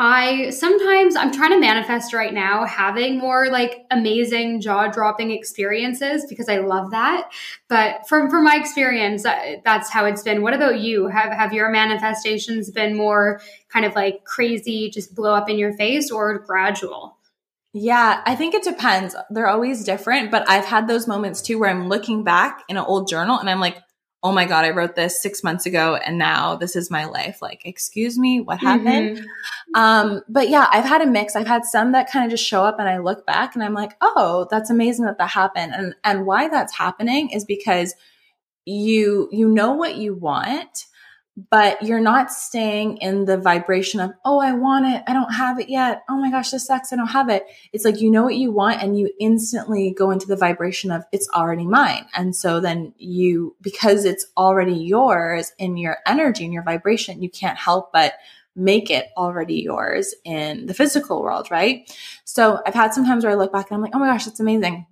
I 0.00 0.50
sometimes 0.50 1.16
I'm 1.16 1.32
trying 1.32 1.50
to 1.50 1.58
manifest 1.58 2.12
right 2.14 2.32
now 2.32 2.64
having 2.64 3.18
more 3.18 3.48
like 3.50 3.84
amazing 3.90 4.60
jaw-dropping 4.60 5.32
experiences 5.32 6.24
because 6.28 6.48
I 6.48 6.58
love 6.58 6.92
that. 6.92 7.32
But 7.68 8.08
from 8.08 8.30
from 8.30 8.44
my 8.44 8.54
experience, 8.54 9.26
uh, 9.26 9.56
that's 9.64 9.90
how 9.90 10.04
it's 10.04 10.22
been. 10.22 10.42
What 10.42 10.54
about 10.54 10.78
you? 10.78 11.08
Have 11.08 11.32
have 11.32 11.52
your 11.52 11.68
manifestations 11.70 12.70
been 12.70 12.96
more 12.96 13.40
kind 13.68 13.84
of 13.84 13.96
like 13.96 14.24
crazy, 14.24 14.88
just 14.88 15.16
blow 15.16 15.34
up 15.34 15.50
in 15.50 15.58
your 15.58 15.72
face, 15.72 16.12
or 16.12 16.38
gradual? 16.38 17.16
Yeah, 17.74 18.22
I 18.24 18.36
think 18.36 18.54
it 18.54 18.62
depends. 18.62 19.16
They're 19.30 19.48
always 19.48 19.84
different, 19.84 20.30
but 20.30 20.48
I've 20.48 20.64
had 20.64 20.88
those 20.88 21.06
moments 21.06 21.42
too 21.42 21.58
where 21.58 21.70
I'm 21.70 21.88
looking 21.88 22.24
back 22.24 22.62
in 22.68 22.76
an 22.76 22.84
old 22.84 23.08
journal 23.08 23.38
and 23.38 23.50
I'm 23.50 23.60
like, 23.60 23.78
oh 24.22 24.32
my 24.32 24.44
God, 24.44 24.64
I 24.64 24.70
wrote 24.70 24.96
this 24.96 25.22
six 25.22 25.44
months 25.44 25.64
ago 25.64 25.94
and 25.96 26.18
now 26.18 26.56
this 26.56 26.74
is 26.74 26.90
my 26.90 27.04
life. 27.04 27.40
Like, 27.40 27.62
excuse 27.64 28.18
me, 28.18 28.40
what 28.40 28.58
happened? 28.58 29.18
Mm-hmm. 29.18 29.80
Um, 29.80 30.22
but 30.28 30.48
yeah, 30.48 30.66
I've 30.72 30.84
had 30.84 31.02
a 31.02 31.06
mix. 31.06 31.36
I've 31.36 31.46
had 31.46 31.64
some 31.64 31.92
that 31.92 32.10
kind 32.10 32.24
of 32.24 32.30
just 32.32 32.44
show 32.44 32.64
up 32.64 32.80
and 32.80 32.88
I 32.88 32.98
look 32.98 33.24
back 33.26 33.54
and 33.54 33.62
I'm 33.62 33.74
like, 33.74 33.92
oh, 34.00 34.48
that's 34.50 34.70
amazing 34.70 35.04
that 35.04 35.18
that 35.18 35.30
happened. 35.30 35.72
And, 35.72 35.94
and 36.02 36.26
why 36.26 36.48
that's 36.48 36.76
happening 36.76 37.30
is 37.30 37.44
because 37.44 37.94
you, 38.64 39.28
you 39.30 39.48
know 39.48 39.72
what 39.72 39.96
you 39.96 40.14
want 40.14 40.86
but 41.50 41.82
you're 41.82 42.00
not 42.00 42.32
staying 42.32 42.96
in 42.96 43.24
the 43.24 43.36
vibration 43.36 44.00
of, 44.00 44.10
oh, 44.24 44.40
I 44.40 44.52
want 44.52 44.86
it. 44.86 45.04
I 45.06 45.12
don't 45.12 45.32
have 45.32 45.60
it 45.60 45.68
yet. 45.68 46.02
Oh 46.08 46.16
my 46.16 46.30
gosh, 46.30 46.50
this 46.50 46.66
sucks. 46.66 46.92
I 46.92 46.96
don't 46.96 47.06
have 47.06 47.28
it. 47.28 47.44
It's 47.72 47.84
like 47.84 48.00
you 48.00 48.10
know 48.10 48.24
what 48.24 48.34
you 48.34 48.50
want 48.50 48.82
and 48.82 48.98
you 48.98 49.10
instantly 49.20 49.94
go 49.96 50.10
into 50.10 50.26
the 50.26 50.36
vibration 50.36 50.90
of 50.90 51.04
it's 51.12 51.28
already 51.28 51.64
mine. 51.64 52.06
And 52.14 52.34
so 52.34 52.58
then 52.58 52.92
you, 52.96 53.54
because 53.60 54.04
it's 54.04 54.26
already 54.36 54.74
yours 54.74 55.52
in 55.58 55.76
your 55.76 55.98
energy 56.06 56.44
and 56.44 56.52
your 56.52 56.64
vibration, 56.64 57.22
you 57.22 57.30
can't 57.30 57.58
help 57.58 57.92
but 57.92 58.14
make 58.56 58.90
it 58.90 59.06
already 59.16 59.60
yours 59.60 60.14
in 60.24 60.66
the 60.66 60.74
physical 60.74 61.22
world, 61.22 61.48
right? 61.52 61.88
So 62.24 62.60
I've 62.66 62.74
had 62.74 62.92
some 62.92 63.04
times 63.04 63.24
where 63.24 63.32
I 63.32 63.36
look 63.36 63.52
back 63.52 63.70
and 63.70 63.76
I'm 63.76 63.82
like, 63.82 63.94
oh 63.94 64.00
my 64.00 64.08
gosh, 64.08 64.24
that's 64.24 64.40
amazing. 64.40 64.86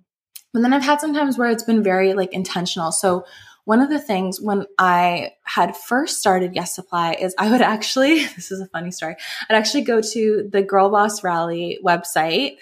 But 0.53 0.61
then 0.61 0.71
I've 0.71 0.83
had 0.83 1.01
some 1.01 1.13
times 1.13 1.37
where 1.37 1.49
it's 1.49 1.63
been 1.63 1.83
very 1.83 2.13
like 2.13 2.31
intentional. 2.31 2.93
So 2.93 3.25
one 3.67 3.81
of 3.81 3.89
the 3.89 3.99
things 3.99 4.39
when 4.39 4.65
I 4.79 5.33
had 5.43 5.75
first 5.75 6.19
started 6.19 6.55
Yes 6.55 6.73
Supply 6.73 7.17
is 7.19 7.35
I 7.37 7.51
would 7.51 7.61
actually, 7.61 8.23
this 8.35 8.49
is 8.49 8.61
a 8.61 8.67
funny 8.67 8.91
story, 8.91 9.17
I'd 9.49 9.57
actually 9.57 9.83
go 9.83 9.99
to 9.99 10.49
the 10.49 10.63
Girlboss 10.63 11.21
Rally 11.21 11.77
website 11.83 12.59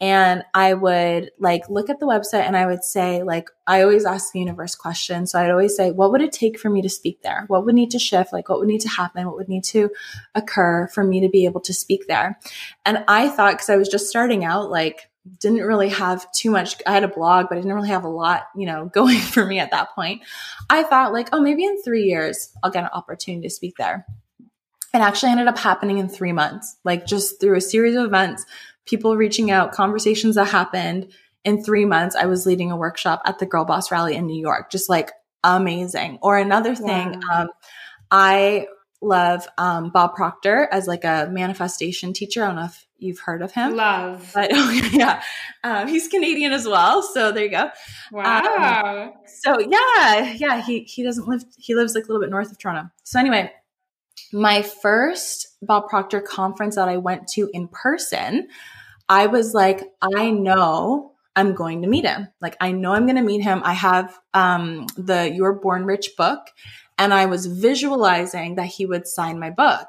and 0.00 0.44
I 0.54 0.72
would 0.72 1.30
like 1.38 1.68
look 1.68 1.90
at 1.90 2.00
the 2.00 2.06
website 2.06 2.46
and 2.46 2.56
I 2.56 2.64
would 2.64 2.84
say, 2.84 3.22
like, 3.22 3.50
I 3.66 3.82
always 3.82 4.06
ask 4.06 4.32
the 4.32 4.38
universe 4.38 4.74
questions. 4.74 5.32
So 5.32 5.38
I'd 5.38 5.50
always 5.50 5.76
say, 5.76 5.90
what 5.90 6.10
would 6.10 6.22
it 6.22 6.32
take 6.32 6.58
for 6.58 6.70
me 6.70 6.80
to 6.80 6.88
speak 6.88 7.20
there? 7.20 7.44
What 7.48 7.66
would 7.66 7.74
need 7.74 7.90
to 7.90 7.98
shift? 7.98 8.32
Like, 8.32 8.48
what 8.48 8.58
would 8.58 8.68
need 8.68 8.80
to 8.80 8.88
happen? 8.88 9.26
What 9.26 9.36
would 9.36 9.50
need 9.50 9.64
to 9.64 9.90
occur 10.34 10.88
for 10.88 11.04
me 11.04 11.20
to 11.20 11.28
be 11.28 11.44
able 11.44 11.60
to 11.62 11.74
speak 11.74 12.06
there? 12.06 12.38
And 12.86 13.04
I 13.08 13.28
thought, 13.28 13.52
because 13.52 13.68
I 13.68 13.76
was 13.76 13.90
just 13.90 14.08
starting 14.08 14.42
out, 14.42 14.70
like, 14.70 15.10
didn't 15.40 15.62
really 15.62 15.88
have 15.88 16.30
too 16.32 16.50
much. 16.50 16.76
I 16.86 16.92
had 16.92 17.04
a 17.04 17.08
blog, 17.08 17.46
but 17.48 17.58
I 17.58 17.60
didn't 17.60 17.74
really 17.74 17.88
have 17.88 18.04
a 18.04 18.08
lot, 18.08 18.46
you 18.54 18.66
know, 18.66 18.86
going 18.92 19.18
for 19.18 19.44
me 19.44 19.58
at 19.58 19.70
that 19.70 19.94
point. 19.94 20.22
I 20.70 20.82
thought 20.82 21.12
like, 21.12 21.28
oh, 21.32 21.40
maybe 21.40 21.64
in 21.64 21.82
three 21.82 22.04
years 22.04 22.52
I'll 22.62 22.70
get 22.70 22.84
an 22.84 22.90
opportunity 22.92 23.46
to 23.46 23.54
speak 23.54 23.76
there. 23.76 24.06
It 24.94 24.98
actually 24.98 25.32
ended 25.32 25.48
up 25.48 25.58
happening 25.58 25.98
in 25.98 26.08
three 26.08 26.32
months, 26.32 26.76
like 26.84 27.06
just 27.06 27.40
through 27.40 27.56
a 27.56 27.60
series 27.60 27.96
of 27.96 28.04
events, 28.04 28.46
people 28.86 29.16
reaching 29.16 29.50
out, 29.50 29.72
conversations 29.72 30.36
that 30.36 30.46
happened. 30.46 31.12
In 31.44 31.62
three 31.62 31.84
months, 31.84 32.16
I 32.16 32.26
was 32.26 32.46
leading 32.46 32.72
a 32.72 32.76
workshop 32.76 33.22
at 33.24 33.38
the 33.38 33.46
Girlboss 33.46 33.90
Rally 33.90 34.16
in 34.16 34.26
New 34.26 34.40
York, 34.40 34.70
just 34.70 34.88
like 34.88 35.12
amazing. 35.44 36.18
Or 36.22 36.38
another 36.38 36.74
thing, 36.74 37.20
wow. 37.28 37.42
um, 37.42 37.48
I 38.10 38.66
love 39.02 39.46
um, 39.58 39.90
Bob 39.90 40.14
Proctor 40.14 40.68
as 40.72 40.86
like 40.86 41.04
a 41.04 41.28
manifestation 41.30 42.12
teacher. 42.12 42.42
I 42.42 42.46
don't 42.46 42.56
know 42.56 42.64
if 42.64 42.85
you've 42.98 43.20
heard 43.20 43.42
of 43.42 43.52
him. 43.52 43.76
Love. 43.76 44.30
But 44.34 44.50
oh, 44.52 44.70
yeah, 44.92 45.22
um, 45.64 45.88
he's 45.88 46.08
Canadian 46.08 46.52
as 46.52 46.66
well. 46.66 47.02
So 47.02 47.32
there 47.32 47.44
you 47.44 47.50
go. 47.50 47.70
Wow. 48.12 49.08
Um, 49.08 49.12
so 49.26 49.58
yeah, 49.60 50.32
yeah, 50.36 50.62
he 50.62 50.80
he 50.80 51.02
doesn't 51.02 51.26
live. 51.26 51.44
He 51.58 51.74
lives 51.74 51.94
like 51.94 52.04
a 52.04 52.06
little 52.08 52.22
bit 52.22 52.30
north 52.30 52.50
of 52.50 52.58
Toronto. 52.58 52.90
So 53.04 53.18
anyway, 53.18 53.52
my 54.32 54.62
first 54.62 55.56
Bob 55.62 55.88
Proctor 55.88 56.20
conference 56.20 56.76
that 56.76 56.88
I 56.88 56.96
went 56.96 57.28
to 57.28 57.50
in 57.52 57.68
person, 57.68 58.48
I 59.08 59.26
was 59.26 59.54
like, 59.54 59.82
I 60.02 60.30
know 60.30 61.12
I'm 61.34 61.54
going 61.54 61.82
to 61.82 61.88
meet 61.88 62.06
him. 62.06 62.28
Like 62.40 62.56
I 62.60 62.72
know 62.72 62.92
I'm 62.92 63.06
going 63.06 63.16
to 63.16 63.22
meet 63.22 63.42
him. 63.42 63.62
I 63.64 63.74
have 63.74 64.18
um, 64.34 64.86
the 64.96 65.30
You're 65.32 65.54
Born 65.54 65.84
Rich 65.84 66.12
book 66.16 66.48
and 66.98 67.12
I 67.12 67.26
was 67.26 67.46
visualizing 67.46 68.56
that 68.56 68.66
he 68.66 68.86
would 68.86 69.06
sign 69.06 69.38
my 69.38 69.50
book. 69.50 69.88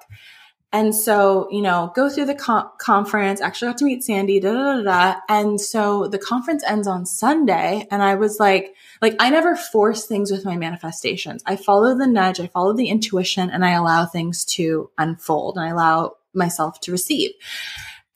And 0.73 0.93
so, 0.93 1.47
you 1.49 1.61
know, 1.61 1.91
go 1.95 2.09
through 2.09 2.25
the 2.25 2.35
con- 2.35 2.69
conference, 2.77 3.39
actually 3.39 3.69
got 3.69 3.77
to 3.77 3.85
meet 3.85 4.03
Sandy, 4.03 4.39
da, 4.39 4.51
da, 4.51 4.75
da, 4.75 4.81
da. 4.83 5.19
And 5.29 5.61
so 5.61 6.07
the 6.07 6.19
conference 6.19 6.63
ends 6.63 6.87
on 6.87 7.05
Sunday. 7.05 7.87
And 7.89 8.03
I 8.03 8.15
was 8.15 8.39
like, 8.39 8.75
like, 9.01 9.15
I 9.19 9.29
never 9.29 9.55
force 9.55 10.05
things 10.05 10.29
with 10.29 10.43
my 10.43 10.57
manifestations. 10.57 11.41
I 11.45 11.55
follow 11.55 11.97
the 11.97 12.07
nudge, 12.07 12.39
I 12.39 12.47
follow 12.47 12.73
the 12.73 12.89
intuition, 12.89 13.49
and 13.49 13.63
I 13.63 13.71
allow 13.71 14.05
things 14.05 14.43
to 14.55 14.89
unfold 14.97 15.55
and 15.57 15.65
I 15.65 15.69
allow 15.69 16.17
myself 16.33 16.81
to 16.81 16.91
receive. 16.91 17.31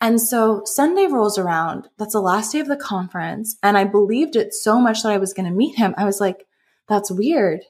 And 0.02 0.20
so 0.20 0.64
Sunday 0.66 1.08
rolls 1.08 1.38
around. 1.38 1.88
That's 1.98 2.14
the 2.14 2.22
last 2.22 2.52
day 2.52 2.60
of 2.60 2.68
the 2.68 2.76
conference. 2.76 3.56
And 3.64 3.78
I 3.78 3.86
believed 3.86 4.36
it 4.36 4.54
so 4.54 4.82
much 4.82 5.04
that 5.04 5.12
I 5.12 5.20
was 5.20 5.34
going 5.34 5.48
to 5.48 5.56
meet 5.56 5.78
him. 5.78 5.94
I 5.98 6.06
was 6.06 6.20
like, 6.20 6.46
that's 6.88 7.12
weird 7.12 7.62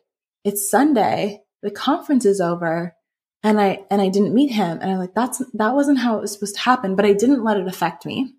it's 0.44 0.70
Sunday, 0.70 1.42
the 1.62 1.72
conference 1.72 2.26
is 2.26 2.42
over, 2.42 2.96
and 3.44 3.60
I 3.60 3.84
and 3.90 4.02
I 4.02 4.10
didn't 4.10 4.34
meet 4.34 4.52
him. 4.52 4.80
And 4.82 4.92
I'm 4.92 5.00
like, 5.00 5.14
that's 5.14 5.42
that 5.54 5.74
wasn't 5.74 6.00
how 6.00 6.18
it 6.18 6.22
was 6.22 6.34
supposed 6.34 6.56
to 6.56 6.62
happen, 6.62 6.96
but 6.96 7.06
I 7.06 7.14
didn't 7.14 7.44
let 7.44 7.58
it 7.58 7.68
affect 7.68 8.06
me. 8.06 8.34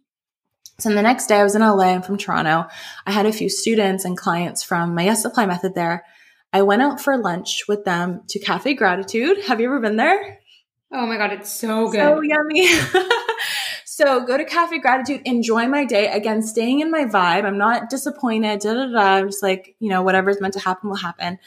So 0.79 0.93
the 0.93 1.03
next 1.03 1.27
day 1.27 1.37
I 1.37 1.45
was 1.45 1.55
in 1.55 1.63
LA, 1.63 1.85
I'm 1.85 2.03
from 2.03 2.19
Toronto. 2.19 2.67
I 3.07 3.13
had 3.13 3.27
a 3.27 3.33
few 3.33 3.49
students 3.49 4.05
and 4.05 4.17
clients 4.17 4.63
from 4.63 4.95
my 4.95 5.05
Yes 5.05 5.23
Supply 5.23 5.47
method 5.47 5.75
there. 5.75 6.05
I 6.53 6.63
went 6.63 6.83
out 6.83 7.01
for 7.01 7.17
lunch 7.17 7.65
with 7.69 7.85
them 7.85 8.23
to 8.29 8.39
Cafe 8.39 8.75
Gratitude. 8.75 9.39
Have 9.47 9.61
you 9.61 9.67
ever 9.67 9.81
been 9.81 9.97
there? 9.97 10.41
Oh 10.93 11.07
my 11.07 11.17
God, 11.17 11.33
it's 11.33 11.51
so 11.51 11.89
good. 11.91 12.01
So 12.01 12.21
yummy. 12.21 12.67
so 13.87 14.27
go 14.27 14.37
to 14.37 14.45
Cafe 14.45 14.79
Gratitude, 14.79 15.23
enjoy 15.25 15.67
my 15.67 15.85
day. 15.85 16.09
Again, 16.09 16.43
staying 16.43 16.81
in 16.81 16.91
my 16.91 17.05
vibe. 17.05 17.45
I'm 17.45 17.59
not 17.59 17.89
disappointed. 17.89 18.61
Da, 18.61 18.75
da, 18.75 18.87
da. 18.87 18.99
I'm 18.99 19.29
just 19.29 19.43
like, 19.43 19.75
you 19.79 19.89
know, 19.89 20.03
whatever's 20.03 20.41
meant 20.41 20.55
to 20.55 20.61
happen 20.61 20.91
will 20.91 20.97
happen. 20.97 21.39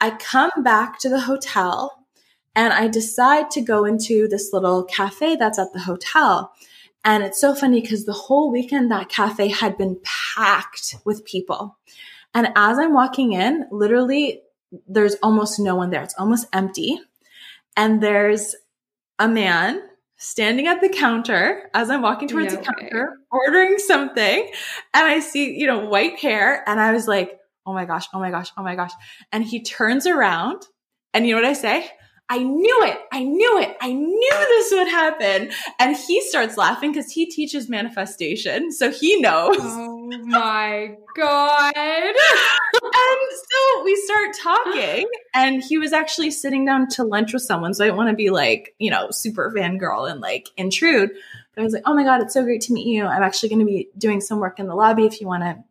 I 0.00 0.10
come 0.10 0.50
back 0.62 0.98
to 1.00 1.08
the 1.08 1.20
hotel 1.20 1.99
and 2.54 2.72
I 2.72 2.88
decide 2.88 3.50
to 3.52 3.60
go 3.60 3.84
into 3.84 4.28
this 4.28 4.52
little 4.52 4.84
cafe 4.84 5.36
that's 5.36 5.58
at 5.58 5.72
the 5.72 5.80
hotel. 5.80 6.52
And 7.04 7.22
it's 7.22 7.40
so 7.40 7.54
funny 7.54 7.80
because 7.80 8.04
the 8.04 8.12
whole 8.12 8.50
weekend 8.50 8.90
that 8.90 9.08
cafe 9.08 9.48
had 9.48 9.78
been 9.78 9.98
packed 10.04 10.96
with 11.04 11.24
people. 11.24 11.78
And 12.34 12.48
as 12.56 12.78
I'm 12.78 12.92
walking 12.92 13.32
in, 13.32 13.66
literally, 13.70 14.42
there's 14.86 15.14
almost 15.22 15.58
no 15.58 15.74
one 15.76 15.90
there. 15.90 16.02
It's 16.02 16.14
almost 16.18 16.46
empty. 16.52 17.00
And 17.76 18.02
there's 18.02 18.54
a 19.18 19.28
man 19.28 19.82
standing 20.16 20.66
at 20.66 20.82
the 20.82 20.88
counter 20.88 21.70
as 21.72 21.88
I'm 21.88 22.02
walking 22.02 22.28
towards 22.28 22.52
no 22.52 22.60
the 22.60 22.66
counter, 22.66 23.16
ordering 23.30 23.78
something. 23.78 24.50
And 24.92 25.06
I 25.06 25.20
see, 25.20 25.58
you 25.58 25.66
know, 25.66 25.86
white 25.86 26.18
hair. 26.18 26.62
And 26.68 26.78
I 26.78 26.92
was 26.92 27.08
like, 27.08 27.38
oh 27.64 27.72
my 27.72 27.86
gosh, 27.86 28.06
oh 28.12 28.20
my 28.20 28.30
gosh, 28.30 28.50
oh 28.56 28.62
my 28.62 28.76
gosh. 28.76 28.92
And 29.32 29.42
he 29.42 29.62
turns 29.62 30.06
around 30.06 30.66
and 31.14 31.26
you 31.26 31.34
know 31.34 31.40
what 31.40 31.48
I 31.48 31.54
say? 31.54 31.90
I 32.32 32.38
knew 32.38 32.84
it. 32.84 32.96
I 33.10 33.24
knew 33.24 33.58
it. 33.58 33.76
I 33.80 33.92
knew 33.92 34.30
this 34.30 34.70
would 34.70 34.86
happen. 34.86 35.50
And 35.80 35.96
he 35.96 36.20
starts 36.22 36.56
laughing 36.56 36.92
because 36.92 37.10
he 37.10 37.26
teaches 37.26 37.68
manifestation. 37.68 38.70
So 38.70 38.92
he 38.92 39.20
knows. 39.20 39.56
Oh 39.58 40.08
my 40.26 40.94
God. 41.16 41.74
and 41.76 42.14
so 42.84 43.84
we 43.84 43.96
start 43.96 44.28
talking. 44.40 45.08
And 45.34 45.60
he 45.60 45.76
was 45.76 45.92
actually 45.92 46.30
sitting 46.30 46.64
down 46.64 46.88
to 46.90 47.02
lunch 47.02 47.32
with 47.32 47.42
someone. 47.42 47.74
So 47.74 47.84
I 47.84 47.88
don't 47.88 47.96
want 47.96 48.10
to 48.10 48.16
be 48.16 48.30
like, 48.30 48.76
you 48.78 48.92
know, 48.92 49.08
super 49.10 49.52
fangirl 49.54 50.08
and 50.08 50.20
like 50.20 50.50
intrude. 50.56 51.10
But 51.56 51.62
I 51.62 51.64
was 51.64 51.72
like, 51.72 51.82
oh 51.84 51.94
my 51.94 52.04
God, 52.04 52.22
it's 52.22 52.34
so 52.34 52.44
great 52.44 52.60
to 52.62 52.72
meet 52.72 52.86
you. 52.86 53.06
I'm 53.06 53.24
actually 53.24 53.48
going 53.48 53.58
to 53.58 53.66
be 53.66 53.88
doing 53.98 54.20
some 54.20 54.38
work 54.38 54.60
in 54.60 54.68
the 54.68 54.76
lobby 54.76 55.04
if 55.04 55.20
you 55.20 55.26
want 55.26 55.42
to 55.42 55.64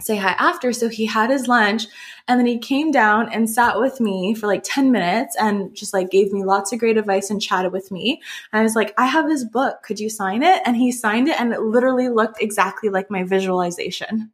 say 0.00 0.16
hi 0.16 0.34
after. 0.38 0.72
So 0.72 0.88
he 0.88 1.06
had 1.06 1.30
his 1.30 1.48
lunch 1.48 1.86
and 2.28 2.38
then 2.38 2.46
he 2.46 2.58
came 2.58 2.90
down 2.90 3.32
and 3.32 3.48
sat 3.48 3.78
with 3.78 4.00
me 4.00 4.34
for 4.34 4.46
like 4.46 4.62
10 4.64 4.92
minutes 4.92 5.36
and 5.36 5.74
just 5.74 5.92
like 5.92 6.10
gave 6.10 6.32
me 6.32 6.44
lots 6.44 6.72
of 6.72 6.78
great 6.78 6.96
advice 6.96 7.30
and 7.30 7.40
chatted 7.40 7.72
with 7.72 7.90
me. 7.90 8.20
And 8.52 8.60
I 8.60 8.62
was 8.62 8.76
like, 8.76 8.94
I 8.98 9.06
have 9.06 9.28
his 9.28 9.44
book. 9.44 9.82
Could 9.82 10.00
you 10.00 10.10
sign 10.10 10.42
it? 10.42 10.62
And 10.64 10.76
he 10.76 10.92
signed 10.92 11.28
it 11.28 11.40
and 11.40 11.52
it 11.52 11.60
literally 11.60 12.08
looked 12.08 12.40
exactly 12.42 12.88
like 12.88 13.10
my 13.10 13.24
visualization. 13.24 14.32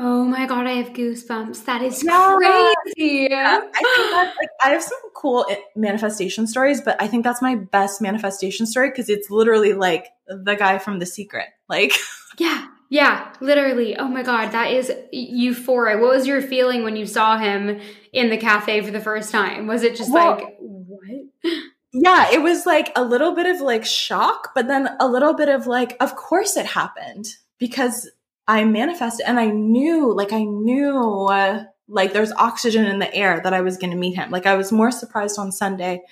Oh 0.00 0.24
my 0.24 0.46
god, 0.46 0.68
I 0.68 0.74
have 0.74 0.92
goosebumps. 0.92 1.64
That 1.64 1.82
is 1.82 2.04
yeah. 2.04 2.36
crazy. 2.36 3.26
Yeah, 3.30 3.60
I 3.74 3.96
think 3.96 4.12
like 4.14 4.48
I 4.62 4.68
have 4.70 4.82
some 4.82 4.98
cool 5.16 5.44
eh, 5.50 5.56
manifestation 5.74 6.46
stories, 6.46 6.80
but 6.80 7.02
I 7.02 7.08
think 7.08 7.24
that's 7.24 7.42
my 7.42 7.56
best 7.56 8.00
manifestation 8.00 8.64
story 8.64 8.90
because 8.90 9.08
it's 9.08 9.28
literally 9.28 9.72
like 9.72 10.06
the 10.28 10.54
guy 10.54 10.78
from 10.78 11.00
The 11.00 11.06
Secret. 11.06 11.46
Like, 11.68 11.94
yeah, 12.38 12.68
yeah, 12.88 13.32
literally. 13.40 13.96
Oh 13.96 14.08
my 14.08 14.22
God, 14.22 14.52
that 14.52 14.72
is 14.72 14.90
euphoric. 15.14 16.00
What 16.00 16.16
was 16.16 16.26
your 16.26 16.40
feeling 16.40 16.84
when 16.84 16.96
you 16.96 17.06
saw 17.06 17.38
him 17.38 17.80
in 18.12 18.30
the 18.30 18.36
cafe 18.36 18.80
for 18.80 18.90
the 18.90 19.00
first 19.00 19.30
time? 19.30 19.66
Was 19.66 19.82
it 19.82 19.96
just 19.96 20.12
well, 20.12 20.36
like, 20.36 20.56
what? 20.58 21.52
yeah, 21.92 22.30
it 22.30 22.42
was 22.42 22.64
like 22.64 22.90
a 22.96 23.04
little 23.04 23.34
bit 23.34 23.46
of 23.46 23.60
like 23.60 23.84
shock, 23.84 24.52
but 24.54 24.68
then 24.68 24.88
a 25.00 25.08
little 25.08 25.34
bit 25.34 25.48
of 25.48 25.66
like, 25.66 25.96
of 26.00 26.16
course 26.16 26.56
it 26.56 26.66
happened 26.66 27.28
because 27.58 28.10
I 28.48 28.64
manifested 28.64 29.26
and 29.26 29.38
I 29.38 29.46
knew, 29.46 30.12
like, 30.14 30.32
I 30.32 30.42
knew, 30.42 31.26
uh, 31.26 31.64
like, 31.86 32.14
there's 32.14 32.32
oxygen 32.32 32.86
in 32.86 32.98
the 32.98 33.14
air 33.14 33.40
that 33.44 33.52
I 33.52 33.60
was 33.60 33.76
going 33.76 33.90
to 33.90 33.96
meet 33.96 34.16
him. 34.16 34.30
Like, 34.30 34.46
I 34.46 34.54
was 34.54 34.72
more 34.72 34.90
surprised 34.90 35.38
on 35.38 35.52
Sunday 35.52 36.02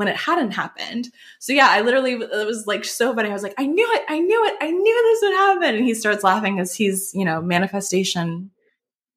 when 0.00 0.08
it 0.08 0.16
hadn't 0.16 0.52
happened. 0.52 1.10
So 1.40 1.52
yeah, 1.52 1.68
I 1.68 1.82
literally, 1.82 2.12
it 2.12 2.46
was 2.46 2.66
like 2.66 2.86
so 2.86 3.14
funny. 3.14 3.28
I 3.28 3.34
was 3.34 3.42
like, 3.42 3.52
I 3.58 3.66
knew 3.66 3.86
it. 3.92 4.02
I 4.08 4.18
knew 4.18 4.46
it. 4.46 4.56
I 4.58 4.70
knew 4.70 5.02
this 5.04 5.20
would 5.20 5.36
happen. 5.36 5.74
And 5.74 5.84
he 5.84 5.92
starts 5.92 6.24
laughing 6.24 6.58
as 6.58 6.74
he's, 6.74 7.12
you 7.12 7.26
know, 7.26 7.42
manifestation, 7.42 8.50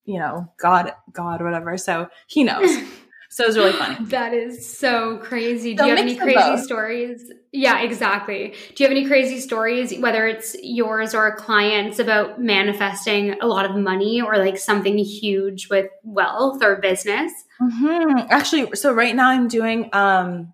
you 0.03 0.19
know, 0.19 0.51
God, 0.59 0.91
God, 1.13 1.41
whatever. 1.41 1.77
So 1.77 2.09
he 2.27 2.43
knows. 2.43 2.69
So 3.33 3.45
it 3.45 3.47
was 3.47 3.57
really 3.57 3.71
funny. 3.71 4.05
that 4.09 4.35
is 4.35 4.77
so 4.77 5.17
crazy. 5.17 5.73
Do 5.73 5.85
you 5.85 5.89
have 5.89 5.97
any 5.97 6.15
crazy 6.15 6.61
stories? 6.61 7.31
Yeah, 7.51 7.81
exactly. 7.81 8.53
Do 8.75 8.83
you 8.83 8.87
have 8.87 8.95
any 8.95 9.07
crazy 9.07 9.39
stories, 9.39 9.97
whether 9.97 10.27
it's 10.27 10.55
yours 10.61 11.15
or 11.15 11.25
a 11.25 11.35
client's, 11.35 11.97
about 11.97 12.39
manifesting 12.39 13.33
a 13.41 13.47
lot 13.47 13.65
of 13.65 13.75
money 13.75 14.21
or 14.21 14.37
like 14.37 14.59
something 14.59 14.99
huge 14.99 15.67
with 15.67 15.87
wealth 16.03 16.63
or 16.63 16.75
business? 16.75 17.33
Mm-hmm. 17.59 18.27
Actually, 18.29 18.75
so 18.75 18.93
right 18.93 19.15
now 19.15 19.29
I'm 19.29 19.47
doing 19.47 19.89
um, 19.93 20.53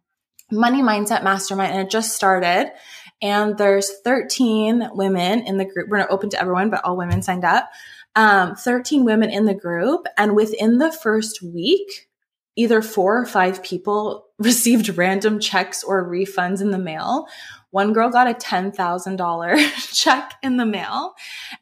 Money 0.52 0.82
Mindset 0.82 1.24
Mastermind, 1.24 1.74
and 1.74 1.82
it 1.88 1.92
just 1.92 2.16
started. 2.16 2.72
And 3.22 3.58
there's 3.58 4.00
13 4.02 4.90
women 4.94 5.46
in 5.46 5.58
the 5.58 5.66
group. 5.66 5.90
We're 5.90 5.98
not 5.98 6.12
open 6.12 6.30
to 6.32 6.42
everyone, 6.42 6.70
but 6.70 6.84
all 6.84 6.98
women 6.98 7.22
signed 7.22 7.44
up. 7.44 7.70
Um, 8.16 8.56
13 8.56 9.06
women 9.06 9.30
in 9.30 9.46
the 9.46 9.54
group. 9.54 10.08
And 10.18 10.36
within 10.36 10.78
the 10.78 10.92
first 10.92 11.42
week, 11.42 12.08
either 12.56 12.82
four 12.82 13.20
or 13.22 13.26
five 13.26 13.62
people 13.64 14.26
received 14.40 14.98
random 14.98 15.40
checks 15.40 15.84
or 15.84 16.10
refunds 16.10 16.62
in 16.62 16.72
the 16.72 16.80
mail. 16.80 17.28
One 17.72 17.94
girl 17.94 18.10
got 18.10 18.28
a 18.28 18.34
$10,000 18.34 19.94
check 19.94 20.34
in 20.42 20.58
the 20.58 20.66
mail. 20.66 21.14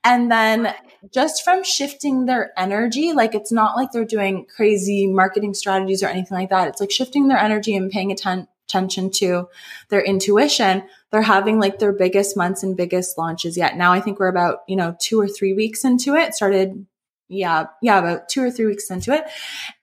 And 0.04 0.32
then 0.32 0.74
just 1.12 1.44
from 1.44 1.64
shifting 1.64 2.26
their 2.26 2.52
energy, 2.58 3.12
like 3.12 3.36
it's 3.36 3.52
not 3.52 3.76
like 3.76 3.92
they're 3.92 4.06
doing 4.06 4.46
crazy 4.46 5.08
marketing 5.08 5.54
strategies 5.54 6.02
or 6.02 6.08
anything 6.08 6.38
like 6.38 6.50
that. 6.50 6.70
It's 6.70 6.80
like 6.80 6.92
shifting 6.92 7.28
their 7.28 7.38
energy 7.38 7.76
and 7.76 7.92
paying 7.92 8.12
attention 8.12 8.48
attention 8.68 9.10
to 9.10 9.48
their 9.90 10.02
intuition, 10.02 10.84
they're 11.12 11.22
having 11.22 11.60
like 11.60 11.80
their 11.80 11.94
biggest 11.94 12.36
months 12.36 12.64
and 12.64 12.76
biggest 12.76 13.18
launches 13.18 13.58
yet. 13.58 13.78
Now 13.78 13.94
I 13.94 14.02
think 14.02 14.20
we're 14.20 14.28
about, 14.28 14.60
you 14.68 14.76
know, 14.76 14.96
two 15.00 15.20
or 15.20 15.28
three 15.28 15.54
weeks 15.54 15.86
into 15.86 16.16
it. 16.16 16.34
Started 16.34 16.86
yeah, 17.30 17.66
yeah, 17.82 18.00
about 18.00 18.30
two 18.30 18.42
or 18.42 18.52
three 18.52 18.66
weeks 18.66 18.90
into 18.90 19.14
it. 19.14 19.26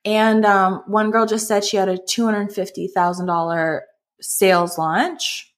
And 0.03 0.45
um, 0.45 0.83
one 0.87 1.11
girl 1.11 1.25
just 1.25 1.47
said 1.47 1.63
she 1.63 1.77
had 1.77 1.89
a 1.89 1.97
$250,000 1.97 3.79
sales 4.19 4.77
launch. 4.77 5.53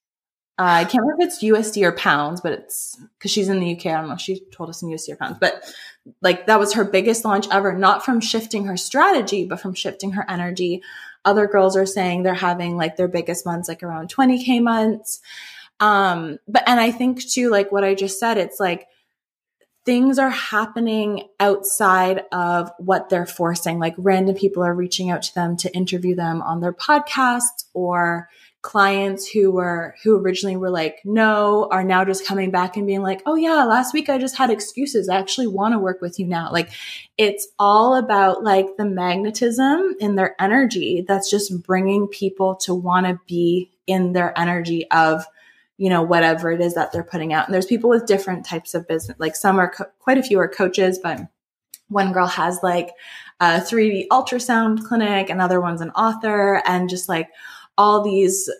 Uh, 0.58 0.82
I 0.82 0.84
can't 0.84 1.02
remember 1.02 1.22
if 1.22 1.28
it's 1.28 1.42
USD 1.42 1.82
or 1.84 1.92
pounds, 1.92 2.40
but 2.40 2.52
it's 2.52 3.00
because 3.16 3.30
she's 3.30 3.48
in 3.48 3.60
the 3.60 3.74
UK. 3.74 3.86
I 3.86 4.00
don't 4.00 4.08
know. 4.08 4.16
She 4.16 4.44
told 4.52 4.68
us 4.68 4.82
in 4.82 4.90
USD 4.90 5.12
or 5.12 5.16
pounds, 5.16 5.38
but 5.40 5.62
like 6.20 6.46
that 6.46 6.58
was 6.58 6.74
her 6.74 6.84
biggest 6.84 7.24
launch 7.24 7.46
ever, 7.50 7.72
not 7.72 8.04
from 8.04 8.20
shifting 8.20 8.64
her 8.64 8.76
strategy, 8.76 9.46
but 9.46 9.60
from 9.60 9.74
shifting 9.74 10.12
her 10.12 10.24
energy. 10.28 10.82
Other 11.24 11.46
girls 11.46 11.76
are 11.76 11.86
saying 11.86 12.22
they're 12.22 12.34
having 12.34 12.76
like 12.76 12.96
their 12.96 13.08
biggest 13.08 13.44
months, 13.44 13.68
like 13.68 13.82
around 13.82 14.14
20K 14.14 14.62
months. 14.62 15.20
Um, 15.80 16.38
but, 16.48 16.64
and 16.66 16.80
I 16.80 16.90
think 16.90 17.24
too, 17.24 17.50
like 17.50 17.70
what 17.70 17.84
I 17.84 17.94
just 17.94 18.18
said, 18.18 18.38
it's 18.38 18.58
like, 18.58 18.86
things 19.84 20.18
are 20.18 20.28
happening 20.28 21.28
outside 21.40 22.24
of 22.30 22.70
what 22.76 23.08
they're 23.08 23.24
forcing. 23.24 23.78
Like 23.78 23.94
random 23.96 24.34
people 24.34 24.62
are 24.62 24.74
reaching 24.74 25.08
out 25.08 25.22
to 25.22 25.34
them 25.34 25.56
to 25.56 25.74
interview 25.74 26.14
them 26.14 26.42
on 26.42 26.60
their 26.60 26.74
podcasts 26.74 27.64
or 27.72 28.28
clients 28.62 29.28
who 29.28 29.50
were, 29.52 29.94
who 30.02 30.16
originally 30.16 30.56
were 30.56 30.70
like, 30.70 31.00
no, 31.04 31.68
are 31.70 31.84
now 31.84 32.04
just 32.04 32.26
coming 32.26 32.50
back 32.50 32.76
and 32.76 32.86
being 32.86 33.02
like, 33.02 33.22
oh 33.24 33.36
yeah, 33.36 33.64
last 33.64 33.94
week 33.94 34.08
I 34.08 34.18
just 34.18 34.36
had 34.36 34.50
excuses. 34.50 35.08
I 35.08 35.18
actually 35.18 35.46
want 35.46 35.74
to 35.74 35.78
work 35.78 36.00
with 36.00 36.18
you 36.18 36.26
now. 36.26 36.50
Like 36.50 36.70
it's 37.16 37.48
all 37.58 37.96
about 37.96 38.42
like 38.42 38.76
the 38.76 38.84
magnetism 38.84 39.96
in 40.00 40.16
their 40.16 40.34
energy 40.40 41.04
that's 41.06 41.30
just 41.30 41.62
bringing 41.62 42.08
people 42.08 42.56
to 42.56 42.74
want 42.74 43.06
to 43.06 43.20
be 43.26 43.70
in 43.86 44.12
their 44.12 44.36
energy 44.38 44.90
of, 44.90 45.24
you 45.76 45.88
know, 45.88 46.02
whatever 46.02 46.50
it 46.50 46.60
is 46.60 46.74
that 46.74 46.92
they're 46.92 47.04
putting 47.04 47.32
out. 47.32 47.46
And 47.46 47.54
there's 47.54 47.66
people 47.66 47.88
with 47.88 48.06
different 48.06 48.44
types 48.44 48.74
of 48.74 48.88
business. 48.88 49.16
Like 49.20 49.36
some 49.36 49.60
are, 49.60 49.70
co- 49.70 49.86
quite 50.00 50.18
a 50.18 50.22
few 50.22 50.38
are 50.40 50.48
coaches, 50.48 50.98
but 51.00 51.20
one 51.88 52.12
girl 52.12 52.26
has 52.26 52.58
like 52.62 52.90
a 53.40 53.60
3D 53.60 54.08
ultrasound 54.08 54.84
clinic, 54.84 55.30
another 55.30 55.60
one's 55.60 55.80
an 55.80 55.90
author, 55.90 56.60
and 56.66 56.88
just 56.88 57.08
like 57.08 57.28
all 57.78 58.02
these 58.02 58.50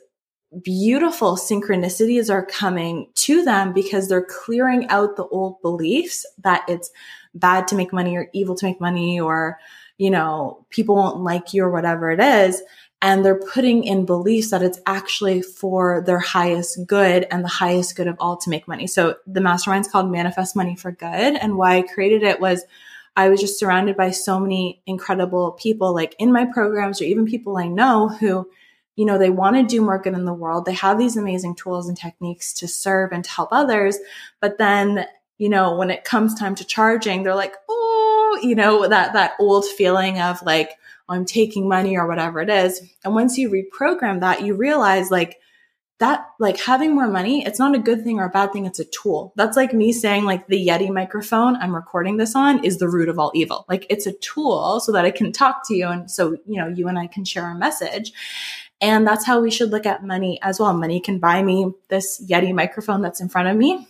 beautiful 0.65 1.37
synchronicities 1.37 2.31
are 2.31 2.47
coming 2.47 3.11
to 3.15 3.45
them 3.45 3.75
because 3.75 4.09
they're 4.09 4.25
clearing 4.25 4.89
out 4.89 5.17
the 5.17 5.27
old 5.27 5.61
beliefs 5.61 6.25
that 6.39 6.65
it's 6.69 6.91
bad 7.35 7.69
to 7.69 7.75
make 7.75 7.93
money 7.93 8.17
or 8.17 8.31
evil 8.33 8.55
to 8.55 8.65
make 8.65 8.81
money 8.81 9.21
or, 9.21 9.59
you 9.99 10.11
know, 10.11 10.65
people 10.71 10.97
won't 10.97 11.21
like 11.21 11.53
you 11.53 11.63
or 11.63 11.71
whatever 11.71 12.11
it 12.11 12.21
is 12.21 12.63
and 13.01 13.25
they're 13.25 13.39
putting 13.39 13.85
in 13.85 14.05
beliefs 14.07 14.51
that 14.51 14.63
it's 14.63 14.81
actually 14.87 15.41
for 15.41 16.03
their 16.05 16.19
highest 16.19 16.85
good 16.87 17.27
and 17.31 17.45
the 17.45 17.49
highest 17.49 17.95
good 17.95 18.09
of 18.09 18.17
all 18.19 18.37
to 18.37 18.51
make 18.51 18.67
money. 18.67 18.87
So 18.87 19.17
the 19.27 19.41
mastermind's 19.41 19.89
called 19.89 20.11
Manifest 20.11 20.57
Money 20.57 20.75
for 20.75 20.91
Good. 20.91 21.37
And 21.37 21.57
why 21.57 21.77
I 21.77 21.83
created 21.83 22.23
it 22.23 22.41
was 22.41 22.65
I 23.17 23.29
was 23.29 23.41
just 23.41 23.59
surrounded 23.59 23.97
by 23.97 24.11
so 24.11 24.39
many 24.41 24.83
incredible 24.87 25.53
people, 25.53 25.95
like 25.95 26.15
in 26.19 26.33
my 26.33 26.47
programs 26.47 27.01
or 27.01 27.05
even 27.05 27.27
people 27.27 27.57
I 27.57 27.67
know 27.67 28.09
who, 28.09 28.49
you 28.99 29.05
know, 29.05 29.17
they 29.17 29.31
want 29.31 29.55
to 29.55 29.63
do 29.63 29.81
more 29.81 30.01
good 30.01 30.15
in 30.15 30.25
the 30.25 30.35
world. 30.35 30.65
They 30.65 30.73
have 30.73 30.99
these 30.99 31.17
amazing 31.17 31.55
tools 31.55 31.87
and 31.89 31.97
techniques 31.97 32.53
to 32.55 32.67
serve 32.67 33.13
and 33.13 33.23
to 33.23 33.31
help 33.31 33.51
others. 33.53 33.97
But 34.41 34.59
then, 34.59 35.07
you 35.39 35.49
know, 35.49 35.77
when 35.77 35.89
it 35.89 36.03
comes 36.03 36.35
time 36.35 36.57
to 36.57 36.65
charging, 36.65 37.23
they're 37.23 37.37
like, 37.37 37.55
oh, 37.69 38.41
you 38.43 38.57
know, 38.57 38.89
that, 38.89 39.13
that 39.13 39.35
old 39.39 39.67
feeling 39.67 40.21
of 40.21 40.43
like, 40.43 40.73
oh, 41.09 41.15
I'm 41.15 41.25
taking 41.25 41.69
money 41.69 41.97
or 41.97 42.09
whatever 42.09 42.41
it 42.41 42.51
is. 42.51 42.83
And 43.05 43.15
once 43.15 43.39
you 43.39 43.49
reprogram 43.49 44.19
that, 44.19 44.43
you 44.43 44.57
realize 44.57 45.13
like 45.13 45.39
that, 46.01 46.27
like 46.41 46.59
having 46.59 46.93
more 46.93 47.07
money, 47.07 47.45
it's 47.47 47.61
not 47.61 47.77
a 47.77 47.79
good 47.79 48.03
thing 48.03 48.19
or 48.19 48.25
a 48.25 48.31
bad 48.31 48.53
thing. 48.53 48.67
It's 48.67 48.81
a 48.81 48.85
tool. 48.85 49.33
That's 49.37 49.57
like 49.57 49.73
me 49.73 49.93
saying 49.93 50.25
like 50.25 50.49
the 50.49 50.67
Yeti 50.67 50.91
microphone 50.91 51.55
I'm 51.55 51.75
recording 51.75 52.17
this 52.17 52.35
on 52.35 52.65
is 52.65 52.79
the 52.79 52.89
root 52.89 53.09
of 53.09 53.21
all 53.21 53.31
evil. 53.33 53.65
Like 53.69 53.87
it's 53.91 54.07
a 54.07 54.13
tool 54.15 54.81
so 54.81 54.91
that 54.91 55.05
I 55.05 55.13
can 55.13 55.31
talk 55.31 55.69
to 55.69 55.77
you. 55.77 55.87
And 55.87 56.11
so, 56.11 56.37
you 56.47 56.61
know, 56.61 56.67
you 56.67 56.89
and 56.89 56.99
I 56.99 57.07
can 57.07 57.25
share 57.25 57.49
a 57.49 57.55
message. 57.55 58.13
And 58.81 59.07
that's 59.07 59.27
how 59.27 59.41
we 59.41 59.51
should 59.51 59.71
look 59.71 59.87
at 59.87 60.05
money 60.05 60.39
as 60.43 60.61
well. 60.61 60.73
Money 60.73 61.01
can 61.01 61.19
buy 61.19 61.43
me 61.43 61.73
this 61.89 62.25
Yeti 62.25 62.55
microphone 62.55 63.03
that's 63.03 63.21
in 63.21 63.29
front 63.29 63.49
of 63.49 63.57
me. 63.57 63.89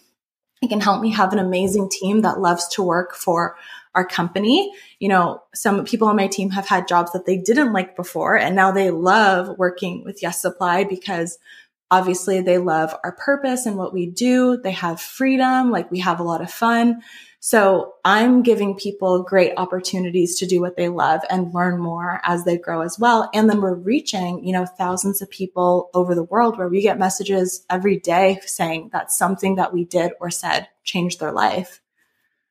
It 0.63 0.69
can 0.69 0.81
help 0.81 1.03
me 1.03 1.13
have 1.13 1.33
an 1.33 1.39
amazing 1.39 1.89
team 1.91 2.23
that 2.23 2.41
loves 2.41 2.67
to 2.69 2.83
work 2.83 3.15
for 3.15 3.57
our 3.95 4.07
company. 4.07 4.73
You 4.99 5.09
know, 5.09 5.43
some 5.55 5.85
people 5.85 6.09
on 6.09 6.17
my 6.17 6.27
team 6.27 6.51
have 6.51 6.67
had 6.67 6.89
jobs 6.89 7.13
that 7.13 7.27
they 7.27 7.37
didn't 7.37 7.73
like 7.73 7.97
before 7.97 8.37
and 8.37 8.57
now 8.57 8.73
they 8.73 8.91
love 8.91 9.59
working 9.59 10.05
with 10.05 10.23
Yes 10.23 10.41
Supply 10.41 10.85
because 10.85 11.39
obviously 11.91 12.41
they 12.41 12.59
love 12.59 12.95
our 13.05 13.13
purpose 13.13 13.67
and 13.67 13.77
what 13.77 13.93
we 13.93 14.07
do. 14.07 14.59
They 14.63 14.73
have 14.73 15.01
freedom, 15.01 15.71
like 15.71 15.91
we 15.91 16.01
have 16.01 16.21
a 16.21 16.25
lot 16.25 16.43
of 16.43 16.51
fun. 16.51 17.03
So 17.41 17.95
I'm 18.05 18.43
giving 18.43 18.75
people 18.75 19.23
great 19.23 19.53
opportunities 19.57 20.39
to 20.39 20.47
do 20.47 20.61
what 20.61 20.77
they 20.77 20.89
love 20.89 21.21
and 21.31 21.55
learn 21.55 21.79
more 21.81 22.21
as 22.25 22.45
they 22.45 22.59
grow 22.59 22.81
as 22.81 22.99
well. 22.99 23.31
And 23.33 23.49
then 23.49 23.61
we're 23.61 23.75
reaching, 23.75 24.45
you 24.45 24.53
know, 24.53 24.67
thousands 24.67 25.23
of 25.23 25.31
people 25.31 25.89
over 25.95 26.17
the 26.17 26.25
world 26.25 26.59
where 26.59 26.69
we 26.69 26.83
get 26.83 26.99
messages 26.99 27.65
every 27.71 27.99
day 28.01 28.41
saying 28.45 28.91
that 28.93 29.13
something 29.13 29.55
that 29.55 29.73
we 29.73 29.85
did 29.85 30.13
or 30.21 30.31
said 30.31 30.69
changed 30.83 31.21
their 31.21 31.33
life. 31.33 31.81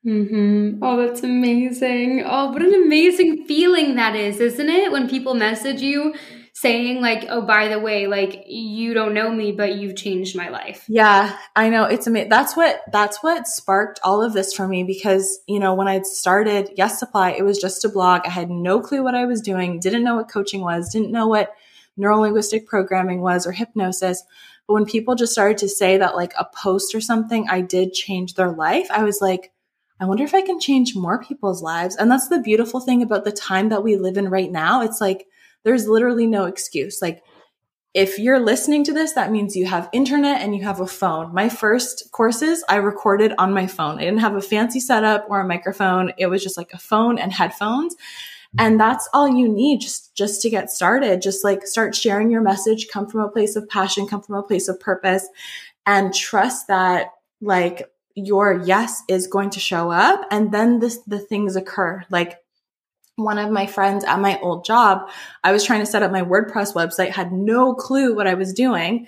Mm-hmm. 0.06 0.82
Oh, 0.82 1.06
that's 1.06 1.22
amazing. 1.24 2.24
Oh, 2.26 2.52
what 2.52 2.62
an 2.62 2.74
amazing 2.74 3.46
feeling 3.46 3.96
that 3.96 4.16
is, 4.16 4.40
isn't 4.40 4.70
it? 4.70 4.90
When 4.90 5.10
people 5.10 5.34
message 5.34 5.82
you 5.82 6.14
saying, 6.60 7.02
like, 7.02 7.28
oh, 7.30 7.42
by 7.42 7.68
the 7.68 7.80
way, 7.80 8.08
like, 8.08 8.46
you 8.48 8.96
don't 8.96 9.14
know 9.14 9.30
me, 9.30 9.52
but 9.52 9.76
you've 9.76 9.96
changed 9.96 10.36
my 10.36 10.50
life. 10.50 10.84
Yeah, 10.88 11.38
I 11.56 11.70
know. 11.70 11.84
It's 11.84 12.08
amazing. 12.08 12.30
That's 12.30 12.58
what, 12.58 12.82
that's 12.92 13.22
what 13.22 13.48
sparked 13.48 14.00
all 14.04 14.24
of 14.24 14.34
this 14.34 14.56
for 14.56 14.68
me 14.68 14.84
because, 14.84 15.40
you 15.48 15.60
know, 15.60 15.76
when 15.76 15.88
I 15.88 16.02
started 16.02 16.72
Yes 16.76 17.00
Supply, 17.00 17.30
it 17.34 17.46
was 17.46 17.60
just 17.60 17.86
a 17.86 17.90
blog. 17.90 18.22
I 18.26 18.32
had 18.32 18.50
no 18.50 18.82
clue 18.82 19.04
what 19.04 19.14
I 19.14 19.26
was 19.28 19.40
doing, 19.42 19.80
didn't 19.80 20.04
know 20.04 20.16
what 20.16 20.32
coaching 20.32 20.62
was, 20.62 20.90
didn't 20.90 21.12
know 21.12 21.28
what 21.28 21.54
neuro 21.96 22.22
linguistic 22.22 22.66
programming 22.66 23.22
was 23.22 23.46
or 23.46 23.52
hypnosis. 23.52 24.24
But 24.68 24.74
when 24.74 24.86
people 24.86 25.14
just 25.14 25.34
started 25.34 25.60
to 25.60 25.70
say 25.70 25.98
that, 25.98 26.16
like, 26.16 26.34
a 26.40 26.46
post 26.46 26.96
or 26.96 27.02
something 27.02 27.48
I 27.48 27.62
did 27.62 27.94
change 27.94 28.34
their 28.34 28.50
life, 28.50 28.88
I 28.90 29.04
was 29.04 29.22
like, 29.22 29.52
I 30.00 30.06
wonder 30.06 30.24
if 30.24 30.34
I 30.34 30.42
can 30.42 30.60
change 30.60 30.96
more 30.96 31.24
people's 31.24 31.62
lives. 31.62 31.96
And 31.96 32.10
that's 32.10 32.30
the 32.30 32.40
beautiful 32.40 32.80
thing 32.80 33.04
about 33.04 33.26
the 33.26 33.32
time 33.32 33.70
that 33.70 33.84
we 33.84 33.96
live 33.96 34.18
in 34.18 34.30
right 34.30 34.52
now. 34.52 34.82
It's 34.82 35.00
like 35.00 35.28
there's 35.68 35.86
literally 35.86 36.26
no 36.26 36.46
excuse. 36.46 37.02
Like 37.02 37.22
if 37.94 38.18
you're 38.18 38.40
listening 38.40 38.86
to 38.86 38.94
this, 38.94 39.12
that 39.14 39.34
means 39.34 39.54
you 39.54 39.66
have 39.66 39.90
internet 39.92 40.42
and 40.42 40.56
you 40.56 40.64
have 40.64 40.80
a 40.80 40.88
phone. 40.88 41.34
My 41.34 41.50
first 41.50 42.10
courses 42.14 42.64
I 42.70 42.78
recorded 42.78 43.34
on 43.38 43.54
my 43.54 43.68
phone. 43.68 43.98
I 43.98 44.06
didn't 44.06 44.22
have 44.22 44.36
a 44.36 44.42
fancy 44.42 44.80
setup 44.80 45.26
or 45.30 45.42
a 45.42 45.48
microphone. 45.48 46.14
It 46.18 46.28
was 46.28 46.42
just 46.42 46.56
like 46.56 46.72
a 46.72 46.78
phone 46.78 47.20
and 47.20 47.34
headphones. 47.34 47.98
And 48.58 48.80
that's 48.80 49.10
all 49.14 49.28
you 49.28 49.50
need 49.50 49.82
just, 49.82 50.16
just 50.16 50.42
to 50.44 50.50
get 50.50 50.72
started. 50.72 51.22
Just 51.22 51.44
like 51.44 51.68
start 51.68 51.94
sharing 51.94 52.32
your 52.32 52.42
message, 52.42 52.88
come 52.88 53.10
from 53.10 53.20
a 53.20 53.30
place 53.30 53.58
of 53.58 53.68
passion, 53.68 54.08
come 54.08 54.22
from 54.22 54.36
a 54.36 54.44
place 54.44 54.70
of 54.70 54.80
purpose 54.80 55.28
and 55.86 56.14
trust 56.14 56.70
that 56.70 57.08
like 57.42 57.92
your 58.16 58.62
yes 58.64 59.04
is 59.10 59.28
going 59.28 59.50
to 59.50 59.60
show 59.60 59.92
up 59.92 60.22
and 60.32 60.54
then 60.54 60.80
this, 60.80 61.00
the 61.08 61.20
things 61.20 61.58
occur. 61.58 62.06
Like 62.10 62.38
one 63.18 63.40
of 63.40 63.52
my 63.52 63.66
friends 63.66 64.04
at 64.06 64.20
my 64.20 64.40
old 64.40 64.64
job, 64.64 65.10
I 65.44 65.52
was 65.52 65.64
trying 65.64 65.80
to 65.80 65.86
set 65.86 66.04
up 66.04 66.12
my 66.12 66.22
WordPress 66.22 66.74
website, 66.74 67.10
had 67.10 67.34
no 67.34 67.74
clue 67.74 68.16
what 68.16 68.28
I 68.28 68.36
was 68.36 68.54
doing. 68.54 69.08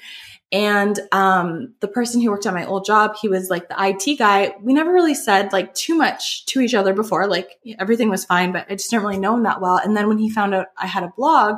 And 0.52 1.00
um, 1.12 1.76
the 1.80 1.88
person 1.88 2.20
who 2.20 2.32
worked 2.32 2.48
at 2.48 2.56
my 2.56 2.66
old 2.66 2.86
job, 2.86 3.16
he 3.22 3.30
was 3.30 3.52
like 3.52 3.70
the 3.70 3.76
IT 3.78 4.18
guy. 4.18 4.56
We 4.62 4.74
never 4.74 4.92
really 4.92 5.14
said 5.14 5.54
like 5.54 5.76
too 5.76 5.94
much 5.94 6.48
to 6.48 6.60
each 6.60 6.74
other 6.74 6.92
before. 6.92 7.28
Like 7.28 7.60
everything 7.78 8.10
was 8.10 8.26
fine, 8.26 8.52
but 8.52 8.66
I 8.68 8.74
just 8.74 8.90
didn't 8.90 9.04
really 9.04 9.20
know 9.20 9.36
him 9.36 9.44
that 9.44 9.62
well. 9.62 9.78
And 9.78 9.96
then 9.96 10.08
when 10.08 10.18
he 10.18 10.32
found 10.32 10.56
out 10.56 10.68
I 10.76 10.88
had 10.88 11.04
a 11.04 11.14
blog, 11.16 11.58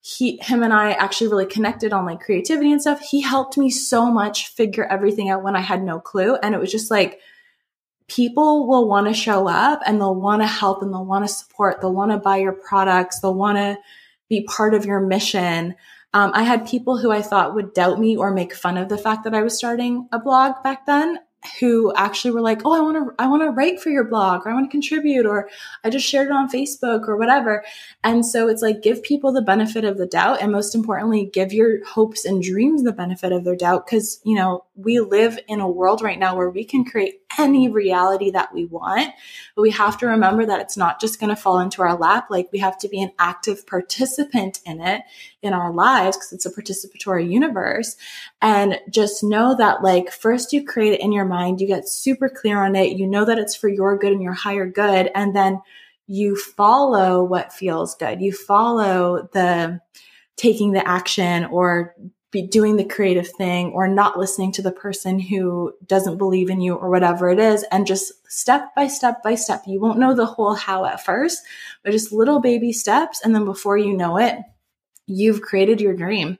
he, 0.00 0.38
him 0.38 0.62
and 0.62 0.72
I 0.72 0.92
actually 0.92 1.28
really 1.28 1.46
connected 1.46 1.92
on 1.92 2.06
like 2.06 2.20
creativity 2.20 2.72
and 2.72 2.80
stuff. 2.80 3.00
He 3.00 3.20
helped 3.20 3.58
me 3.58 3.68
so 3.68 4.10
much 4.10 4.48
figure 4.48 4.84
everything 4.84 5.28
out 5.28 5.42
when 5.42 5.54
I 5.54 5.60
had 5.60 5.82
no 5.82 6.00
clue. 6.00 6.36
And 6.36 6.54
it 6.54 6.58
was 6.58 6.72
just 6.72 6.90
like, 6.90 7.20
people 8.08 8.68
will 8.68 8.88
want 8.88 9.06
to 9.08 9.14
show 9.14 9.48
up 9.48 9.80
and 9.86 10.00
they'll 10.00 10.14
want 10.14 10.42
to 10.42 10.46
help 10.46 10.82
and 10.82 10.92
they'll 10.92 11.04
want 11.04 11.26
to 11.26 11.32
support. 11.32 11.80
They'll 11.80 11.94
want 11.94 12.10
to 12.12 12.18
buy 12.18 12.38
your 12.38 12.52
products. 12.52 13.20
They'll 13.20 13.34
want 13.34 13.58
to 13.58 13.78
be 14.28 14.44
part 14.44 14.74
of 14.74 14.84
your 14.84 15.00
mission. 15.00 15.74
Um, 16.12 16.30
I 16.34 16.42
had 16.42 16.66
people 16.66 16.98
who 16.98 17.10
I 17.10 17.22
thought 17.22 17.54
would 17.54 17.74
doubt 17.74 17.98
me 17.98 18.16
or 18.16 18.30
make 18.30 18.54
fun 18.54 18.76
of 18.76 18.88
the 18.88 18.98
fact 18.98 19.24
that 19.24 19.34
I 19.34 19.42
was 19.42 19.56
starting 19.56 20.08
a 20.12 20.18
blog 20.18 20.62
back 20.62 20.86
then 20.86 21.18
who 21.60 21.92
actually 21.94 22.30
were 22.30 22.40
like, 22.40 22.62
"Oh, 22.64 22.72
I 22.72 22.80
want 22.80 22.96
to 22.96 23.14
I 23.22 23.26
want 23.26 23.42
to 23.42 23.50
write 23.50 23.80
for 23.80 23.90
your 23.90 24.04
blog 24.04 24.46
or 24.46 24.50
I 24.50 24.54
want 24.54 24.70
to 24.70 24.70
contribute 24.70 25.26
or 25.26 25.48
I 25.82 25.90
just 25.90 26.06
shared 26.06 26.28
it 26.28 26.32
on 26.32 26.48
Facebook 26.48 27.08
or 27.08 27.16
whatever." 27.16 27.64
And 28.02 28.24
so 28.24 28.48
it's 28.48 28.62
like 28.62 28.82
give 28.82 29.02
people 29.02 29.32
the 29.32 29.42
benefit 29.42 29.84
of 29.84 29.98
the 29.98 30.06
doubt 30.06 30.40
and 30.40 30.52
most 30.52 30.74
importantly, 30.74 31.30
give 31.32 31.52
your 31.52 31.84
hopes 31.84 32.24
and 32.24 32.42
dreams 32.42 32.82
the 32.82 32.92
benefit 32.92 33.32
of 33.32 33.44
their 33.44 33.56
doubt 33.56 33.86
cuz, 33.86 34.20
you 34.24 34.34
know, 34.34 34.64
we 34.76 35.00
live 35.00 35.38
in 35.48 35.60
a 35.60 35.68
world 35.68 36.02
right 36.02 36.18
now 36.18 36.36
where 36.36 36.50
we 36.50 36.64
can 36.64 36.84
create 36.84 37.20
any 37.38 37.68
reality 37.68 38.30
that 38.30 38.52
we 38.54 38.64
want, 38.64 39.12
but 39.54 39.62
we 39.62 39.70
have 39.70 39.98
to 39.98 40.06
remember 40.06 40.46
that 40.46 40.60
it's 40.60 40.76
not 40.76 41.00
just 41.00 41.18
going 41.18 41.30
to 41.30 41.40
fall 41.40 41.58
into 41.58 41.82
our 41.82 41.96
lap. 41.96 42.26
Like 42.30 42.48
we 42.52 42.60
have 42.60 42.78
to 42.78 42.88
be 42.88 43.02
an 43.02 43.12
active 43.18 43.66
participant 43.66 44.60
in 44.64 44.80
it 44.80 45.02
in 45.44 45.52
our 45.52 45.72
lives 45.72 46.16
because 46.16 46.32
it's 46.32 46.46
a 46.46 46.50
participatory 46.50 47.30
universe. 47.30 47.96
And 48.40 48.80
just 48.90 49.22
know 49.22 49.54
that 49.56 49.82
like 49.82 50.10
first 50.10 50.52
you 50.52 50.64
create 50.64 50.94
it 50.94 51.00
in 51.00 51.12
your 51.12 51.24
mind, 51.24 51.60
you 51.60 51.66
get 51.66 51.88
super 51.88 52.28
clear 52.28 52.64
on 52.64 52.74
it. 52.74 52.96
You 52.96 53.06
know 53.06 53.24
that 53.24 53.38
it's 53.38 53.54
for 53.54 53.68
your 53.68 53.96
good 53.98 54.12
and 54.12 54.22
your 54.22 54.32
higher 54.32 54.66
good. 54.66 55.10
And 55.14 55.36
then 55.36 55.60
you 56.06 56.36
follow 56.36 57.22
what 57.22 57.52
feels 57.52 57.94
good. 57.94 58.20
You 58.20 58.32
follow 58.32 59.28
the 59.32 59.80
taking 60.36 60.72
the 60.72 60.86
action 60.86 61.44
or 61.46 61.94
be 62.34 62.42
doing 62.42 62.76
the 62.76 62.84
creative 62.84 63.28
thing 63.28 63.70
or 63.70 63.86
not 63.86 64.18
listening 64.18 64.50
to 64.50 64.60
the 64.60 64.72
person 64.72 65.20
who 65.20 65.72
doesn't 65.86 66.18
believe 66.18 66.50
in 66.50 66.60
you 66.60 66.74
or 66.74 66.90
whatever 66.90 67.30
it 67.30 67.38
is. 67.38 67.64
And 67.70 67.86
just 67.86 68.12
step 68.28 68.74
by 68.74 68.88
step 68.88 69.22
by 69.22 69.36
step, 69.36 69.62
you 69.68 69.80
won't 69.80 70.00
know 70.00 70.14
the 70.14 70.26
whole 70.26 70.54
how 70.54 70.84
at 70.84 71.04
first, 71.04 71.44
but 71.84 71.92
just 71.92 72.12
little 72.12 72.40
baby 72.40 72.72
steps. 72.72 73.20
And 73.24 73.32
then 73.34 73.44
before 73.44 73.78
you 73.78 73.96
know 73.96 74.18
it, 74.18 74.36
you've 75.06 75.42
created 75.42 75.80
your 75.80 75.94
dream. 75.94 76.38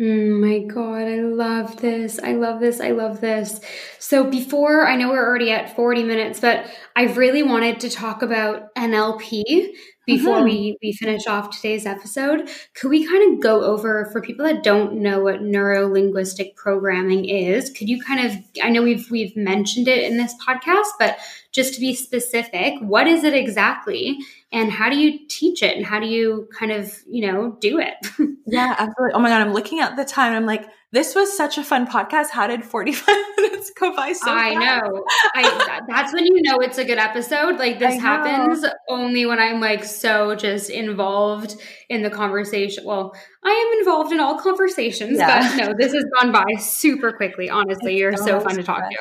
Oh 0.00 0.04
my 0.04 0.60
God, 0.60 1.08
I 1.08 1.22
love 1.22 1.80
this. 1.80 2.20
I 2.22 2.34
love 2.34 2.60
this. 2.60 2.80
I 2.80 2.92
love 2.92 3.20
this. 3.20 3.60
So, 3.98 4.22
before 4.22 4.86
I 4.86 4.94
know 4.94 5.08
we're 5.10 5.26
already 5.26 5.50
at 5.50 5.74
40 5.74 6.04
minutes, 6.04 6.38
but 6.38 6.66
I 6.94 7.06
really 7.14 7.42
wanted 7.42 7.80
to 7.80 7.90
talk 7.90 8.22
about 8.22 8.72
NLP 8.76 9.72
before 10.08 10.36
mm-hmm. 10.36 10.44
we, 10.44 10.78
we 10.82 10.92
finish 10.94 11.26
off 11.26 11.54
today's 11.54 11.84
episode. 11.84 12.48
Could 12.74 12.88
we 12.88 13.06
kind 13.06 13.30
of 13.34 13.42
go 13.42 13.62
over 13.62 14.08
for 14.10 14.22
people 14.22 14.46
that 14.46 14.62
don't 14.62 14.94
know 14.94 15.20
what 15.20 15.42
neuro 15.42 15.86
linguistic 15.86 16.56
programming 16.56 17.26
is? 17.26 17.68
Could 17.68 17.90
you 17.90 18.02
kind 18.02 18.26
of 18.26 18.32
I 18.62 18.70
know 18.70 18.82
we've 18.82 19.10
we've 19.10 19.36
mentioned 19.36 19.86
it 19.86 20.10
in 20.10 20.16
this 20.16 20.34
podcast, 20.42 20.88
but 20.98 21.18
just 21.52 21.74
to 21.74 21.80
be 21.80 21.94
specific, 21.94 22.72
what 22.80 23.06
is 23.06 23.22
it 23.22 23.34
exactly? 23.34 24.16
And 24.50 24.72
how 24.72 24.88
do 24.88 24.98
you 24.98 25.26
teach 25.28 25.62
it? 25.62 25.76
And 25.76 25.84
how 25.84 26.00
do 26.00 26.06
you 26.06 26.48
kind 26.58 26.72
of, 26.72 26.98
you 27.06 27.30
know, 27.30 27.58
do 27.60 27.78
it? 27.78 27.94
yeah, 28.46 28.76
absolutely. 28.78 29.12
Oh 29.12 29.18
my 29.18 29.28
God, 29.28 29.42
I'm 29.42 29.52
looking 29.52 29.80
at 29.80 29.96
the 29.96 30.06
time. 30.06 30.32
I'm 30.32 30.46
like, 30.46 30.64
this 30.90 31.14
was 31.14 31.36
such 31.36 31.58
a 31.58 31.64
fun 31.64 31.86
podcast. 31.86 32.30
How 32.30 32.46
did 32.46 32.64
45 32.64 33.06
minutes 33.36 33.70
go 33.78 33.94
by 33.94 34.12
so 34.12 34.30
I 34.30 34.54
know. 34.54 35.04
I, 35.34 35.80
that's 35.86 36.12
when 36.14 36.24
you 36.24 36.40
know 36.42 36.58
it's 36.58 36.78
a 36.78 36.84
good 36.84 36.98
episode. 36.98 37.58
Like 37.58 37.78
this 37.78 38.00
happens 38.00 38.64
only 38.88 39.26
when 39.26 39.38
I'm 39.38 39.60
like 39.60 39.84
so 39.84 40.34
just 40.34 40.70
involved 40.70 41.56
in 41.88 42.02
the 42.02 42.10
conversation. 42.10 42.84
Well, 42.84 43.14
I 43.44 43.50
am 43.50 43.78
involved 43.80 44.12
in 44.12 44.20
all 44.20 44.38
conversations, 44.38 45.18
yeah. 45.18 45.56
but 45.56 45.66
no, 45.66 45.74
this 45.78 45.92
has 45.92 46.04
gone 46.20 46.32
by 46.32 46.46
super 46.58 47.12
quickly. 47.12 47.50
Honestly, 47.50 47.94
it's 47.94 48.00
you're 48.00 48.16
so 48.16 48.40
fun 48.40 48.56
to 48.56 48.62
talk 48.62 48.88
to. 48.88 48.96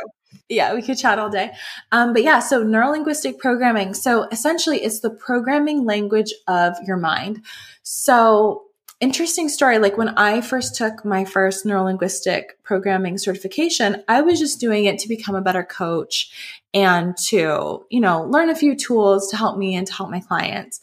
Yeah, 0.50 0.74
we 0.74 0.82
could 0.82 0.98
chat 0.98 1.20
all 1.20 1.30
day. 1.30 1.52
Um, 1.92 2.14
but 2.14 2.24
yeah, 2.24 2.40
so 2.40 2.64
neurolinguistic 2.64 3.38
programming. 3.38 3.94
So 3.94 4.28
essentially, 4.30 4.84
it's 4.84 5.00
the 5.02 5.10
programming 5.10 5.86
language 5.86 6.34
of 6.48 6.76
your 6.86 6.98
mind. 6.98 7.44
So 7.84 8.66
interesting 9.00 9.50
story. 9.50 9.78
Like 9.80 9.98
when 9.98 10.10
I 10.10 10.41
first 10.41 10.76
took 10.76 11.06
my 11.06 11.26
first 11.26 11.66
neurolinguistic 11.66 12.43
programming 12.64 13.18
certification, 13.18 14.04
I 14.08 14.22
was 14.22 14.39
just 14.39 14.60
doing 14.60 14.86
it 14.86 15.00
to 15.00 15.08
become 15.08 15.36
a 15.36 15.41
better 15.41 15.64
coach 15.64 16.32
and 16.74 17.16
to, 17.18 17.86
you 17.89 18.00
know, 18.02 18.24
learn 18.24 18.50
a 18.50 18.56
few 18.56 18.76
tools 18.76 19.30
to 19.30 19.38
help 19.38 19.58
me 19.58 19.76
and 19.76 19.86
to 19.88 19.93
help 19.93 20.10
my 20.10 20.20
clients. 20.20 20.80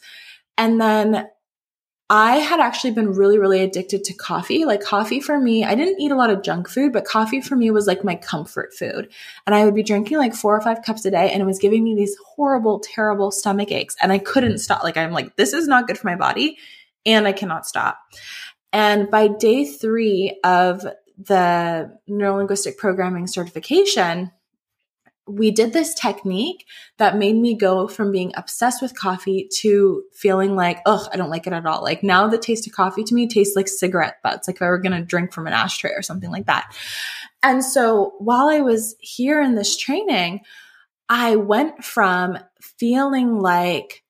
And 0.57 0.79
then 0.79 1.27
I 2.09 2.37
had 2.37 2.59
actually 2.59 2.91
been 2.91 3.13
really, 3.13 3.39
really 3.39 3.61
addicted 3.61 4.03
to 4.05 4.13
coffee. 4.13 4.63
Like 4.63 4.81
coffee 4.81 5.19
for 5.19 5.39
me, 5.39 5.65
I 5.65 5.73
didn't 5.73 5.99
eat 5.99 6.11
a 6.11 6.15
lot 6.15 6.29
of 6.29 6.43
junk 6.43 6.69
food, 6.69 6.93
but 6.93 7.03
coffee 7.03 7.41
for 7.41 7.55
me 7.55 7.71
was 7.71 7.87
like 7.87 8.03
my 8.03 8.15
comfort 8.15 8.75
food. 8.75 9.09
And 9.45 9.55
I 9.55 9.65
would 9.65 9.73
be 9.73 9.83
drinking 9.83 10.19
like 10.19 10.35
four 10.35 10.55
or 10.55 10.61
five 10.61 10.83
cups 10.83 11.03
a 11.05 11.11
day 11.11 11.31
and 11.31 11.41
it 11.41 11.45
was 11.45 11.57
giving 11.57 11.83
me 11.83 11.95
these 11.95 12.15
horrible, 12.23 12.79
terrible 12.79 13.31
stomach 13.31 13.71
aches. 13.71 13.95
And 14.01 14.11
I 14.11 14.19
couldn't 14.19 14.59
stop. 14.59 14.83
Like 14.83 14.97
I'm 14.97 15.11
like, 15.11 15.35
this 15.35 15.51
is 15.51 15.67
not 15.67 15.87
good 15.87 15.97
for 15.97 16.07
my 16.07 16.15
body 16.15 16.59
and 17.05 17.27
I 17.27 17.31
cannot 17.31 17.67
stop. 17.67 17.99
And 18.73 19.09
by 19.09 19.27
day 19.27 19.65
three 19.65 20.39
of 20.43 20.85
the 21.17 21.97
neurolinguistic 22.09 22.77
programming 22.77 23.27
certification, 23.27 24.31
we 25.27 25.49
did 25.49 25.73
this 25.73 25.93
technique 25.95 26.65
that 26.97 27.17
made 27.17 27.35
me 27.35 27.55
go 27.55 27.87
from 27.87 28.11
being 28.11 28.31
obsessed 28.35 28.81
with 28.81 28.97
coffee 28.97 29.49
to 29.59 30.03
feeling 30.13 30.55
like, 30.55 30.79
oh, 30.85 31.07
I 31.11 31.17
don't 31.17 31.31
like 31.31 31.47
it 31.47 31.53
at 31.53 31.65
all. 31.65 31.81
Like 31.81 32.03
now 32.03 32.27
the 32.27 32.37
taste 32.37 32.67
of 32.67 32.73
coffee 32.73 33.03
to 33.03 33.15
me 33.15 33.27
tastes 33.27 33.55
like 33.55 33.67
cigarette 33.67 34.17
butts, 34.23 34.47
like 34.47 34.57
if 34.57 34.61
I 34.61 34.67
were 34.67 34.77
going 34.77 34.99
to 34.99 35.05
drink 35.05 35.33
from 35.33 35.47
an 35.47 35.53
ashtray 35.53 35.91
or 35.91 36.03
something 36.03 36.29
like 36.29 36.45
that. 36.45 36.75
And 37.41 37.63
so 37.63 38.13
while 38.19 38.49
I 38.49 38.61
was 38.61 38.95
here 38.99 39.41
in 39.41 39.55
this 39.55 39.77
training, 39.77 40.41
I 41.09 41.37
went 41.37 41.83
from 41.83 42.37
feeling 42.61 43.39
like 43.39 44.03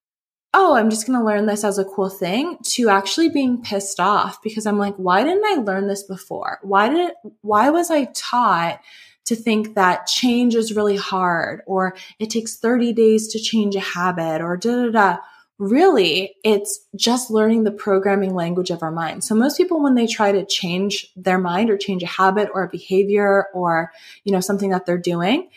oh, 0.58 0.74
I'm 0.74 0.89
just 0.89 1.06
going 1.06 1.20
to 1.20 1.26
learn 1.26 1.47
this 1.47 1.66
as 1.66 1.78
a 1.78 1.84
cool 1.84 2.10
thing 2.10 2.58
to 2.64 2.88
actually 2.88 3.28
being 3.28 3.62
pissed 3.62 3.99
off 3.99 4.41
because 4.41 4.66
I'm 4.66 4.78
like, 4.78 4.95
why 4.95 5.22
didn't 5.22 5.43
I 5.43 5.62
learn 5.62 5.88
this 5.88 6.03
before? 6.03 6.60
Why 6.62 6.88
did 6.88 7.12
why 7.41 7.70
was 7.70 7.91
I 7.91 8.06
taught 8.16 8.80
to 9.26 9.36
think 9.36 9.76
that 9.76 10.08
change 10.08 10.56
is 10.56 10.74
really 10.74 10.95
hard 10.95 11.62
or 11.68 11.97
it 12.20 12.30
takes 12.30 12.56
30 12.56 12.93
days 12.93 13.28
to 13.30 13.39
change 13.39 13.76
a 13.76 13.82
habit 13.82 14.41
or 14.41 14.56
da 14.56 14.86
da 14.86 14.91
da? 14.91 15.18
Really, 15.58 16.36
it's 16.43 16.80
just 16.95 17.32
learning 17.32 17.64
the 17.64 17.72
programming 17.72 18.34
language 18.34 18.70
of 18.70 18.82
our 18.82 18.91
mind. 18.91 19.26
So 19.26 19.36
most 19.36 19.58
people, 19.58 19.84
when 19.84 19.95
they 19.95 20.08
try 20.08 20.32
to 20.32 20.45
change 20.45 21.12
their 21.18 21.38
mind 21.38 21.70
or 21.70 21.78
change 21.78 22.01
a 22.01 22.08
habit 22.08 22.49
or 22.53 22.64
a 22.64 22.70
behavior 22.70 23.47
or, 23.53 23.91
you 24.24 24.32
know, 24.32 24.41
something 24.41 24.70
that 24.70 24.86
they're 24.86 24.97
doing, 24.97 25.49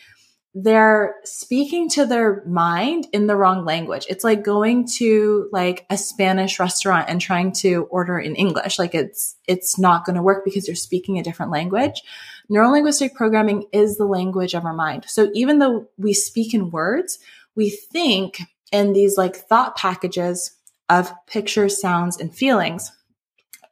they're 0.61 1.15
speaking 1.25 1.89
to 1.89 2.05
their 2.05 2.43
mind 2.45 3.07
in 3.13 3.29
the 3.29 3.37
wrong 3.37 3.65
language. 3.65 4.07
It's 4.09 4.25
like 4.25 4.43
going 4.43 4.89
to 4.97 5.49
like 5.53 5.87
a 5.89 5.97
Spanish 5.97 6.59
restaurant 6.59 7.07
and 7.09 7.21
trying 7.21 7.53
to 7.53 7.87
order 7.91 8.19
in 8.19 8.35
English. 8.35 8.77
Like 8.77 8.93
it's, 8.93 9.37
it's 9.47 9.79
not 9.79 10.05
going 10.05 10.17
to 10.17 10.23
work 10.23 10.45
because 10.45 10.67
you're 10.67 10.75
speaking 10.75 11.17
a 11.17 11.23
different 11.23 11.53
language. 11.53 12.03
Neurolinguistic 12.51 13.15
programming 13.15 13.67
is 13.73 13.99
the 13.99 14.05
language 14.07 14.55
of 14.55 14.65
our 14.65 14.75
mind. 14.75 15.05
So 15.07 15.31
even 15.33 15.61
though 15.61 15.87
we 15.97 16.13
speak 16.13 16.55
in 16.55 16.71
words, 16.71 17.21
we 17.55 17.71
think 17.71 18.41
in 18.73 18.95
these 18.95 19.17
like 19.17 19.37
thought 19.37 19.77
packages 19.77 20.57
of 20.89 21.13
pictures, 21.27 21.81
sounds, 21.81 22.19
and 22.19 22.35
feelings. 22.35 22.91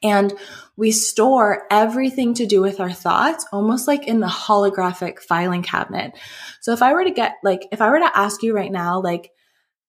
And 0.02 0.32
we 0.76 0.90
store 0.90 1.66
everything 1.70 2.34
to 2.34 2.46
do 2.46 2.60
with 2.60 2.80
our 2.80 2.92
thoughts 2.92 3.46
almost 3.52 3.88
like 3.88 4.06
in 4.06 4.20
the 4.20 4.26
holographic 4.26 5.20
filing 5.20 5.62
cabinet. 5.62 6.12
So 6.60 6.72
if 6.72 6.82
I 6.82 6.92
were 6.92 7.04
to 7.04 7.10
get 7.10 7.36
like, 7.42 7.66
if 7.72 7.80
I 7.80 7.90
were 7.90 7.98
to 7.98 8.18
ask 8.18 8.42
you 8.42 8.54
right 8.54 8.72
now, 8.72 9.00
like, 9.00 9.32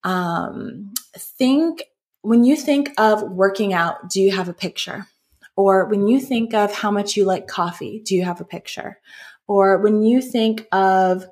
um, 0.03 0.93
think 1.17 1.83
when 2.21 2.43
you 2.43 2.55
think 2.55 2.91
of 2.97 3.23
working 3.23 3.73
out, 3.73 4.09
do 4.09 4.21
you 4.21 4.35
have 4.35 4.49
a 4.49 4.53
picture? 4.53 5.07
Or 5.55 5.85
when 5.85 6.07
you 6.07 6.19
think 6.19 6.53
of 6.53 6.73
how 6.73 6.91
much 6.91 7.17
you 7.17 7.25
like 7.25 7.47
coffee, 7.47 8.01
do 8.05 8.15
you 8.15 8.23
have 8.23 8.41
a 8.41 8.45
picture? 8.45 8.99
Or 9.47 9.79
when 9.79 10.03
you 10.03 10.21
think 10.21 10.67
of, 10.71 11.25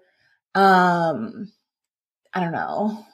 um, 0.55 1.51
I 2.33 2.39
don't 2.41 2.53
know, 2.53 3.05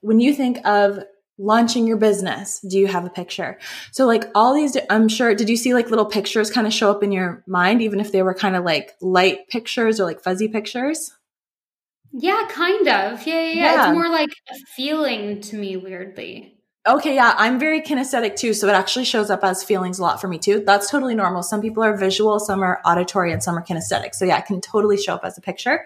when 0.00 0.20
you 0.20 0.34
think 0.34 0.58
of 0.66 1.00
launching 1.40 1.86
your 1.86 1.96
business, 1.96 2.60
do 2.60 2.78
you 2.78 2.86
have 2.86 3.04
a 3.04 3.10
picture? 3.10 3.58
So 3.92 4.06
like 4.06 4.24
all 4.34 4.54
these, 4.54 4.76
I'm 4.90 5.08
sure, 5.08 5.34
did 5.34 5.48
you 5.48 5.56
see 5.56 5.72
like 5.72 5.88
little 5.88 6.04
pictures 6.04 6.50
kind 6.50 6.66
of 6.66 6.72
show 6.72 6.90
up 6.90 7.02
in 7.02 7.10
your 7.10 7.42
mind, 7.46 7.80
even 7.80 7.98
if 7.98 8.12
they 8.12 8.22
were 8.22 8.34
kind 8.34 8.56
of 8.56 8.64
like 8.64 8.94
light 9.00 9.48
pictures 9.48 9.98
or 9.98 10.04
like 10.04 10.22
fuzzy 10.22 10.48
pictures? 10.48 11.12
Yeah, 12.12 12.46
kind 12.50 12.86
of. 12.88 13.26
Yeah, 13.26 13.40
yeah, 13.40 13.52
yeah. 13.52 13.86
It's 13.86 13.94
more 13.94 14.08
like 14.08 14.30
a 14.50 14.54
feeling 14.76 15.40
to 15.42 15.56
me, 15.56 15.76
weirdly. 15.76 16.56
Okay, 16.86 17.14
yeah, 17.14 17.34
I'm 17.36 17.58
very 17.58 17.82
kinesthetic 17.82 18.36
too, 18.36 18.54
so 18.54 18.66
it 18.66 18.72
actually 18.72 19.04
shows 19.04 19.30
up 19.30 19.44
as 19.44 19.62
feelings 19.62 19.98
a 19.98 20.02
lot 20.02 20.20
for 20.20 20.28
me 20.28 20.38
too. 20.38 20.62
That's 20.66 20.90
totally 20.90 21.14
normal. 21.14 21.42
Some 21.42 21.60
people 21.60 21.82
are 21.82 21.96
visual, 21.96 22.40
some 22.40 22.62
are 22.62 22.80
auditory, 22.84 23.32
and 23.32 23.42
some 23.42 23.56
are 23.56 23.64
kinesthetic. 23.64 24.14
So 24.14 24.24
yeah, 24.24 24.38
it 24.38 24.46
can 24.46 24.60
totally 24.60 24.96
show 24.96 25.14
up 25.14 25.24
as 25.24 25.36
a 25.36 25.42
picture. 25.42 25.84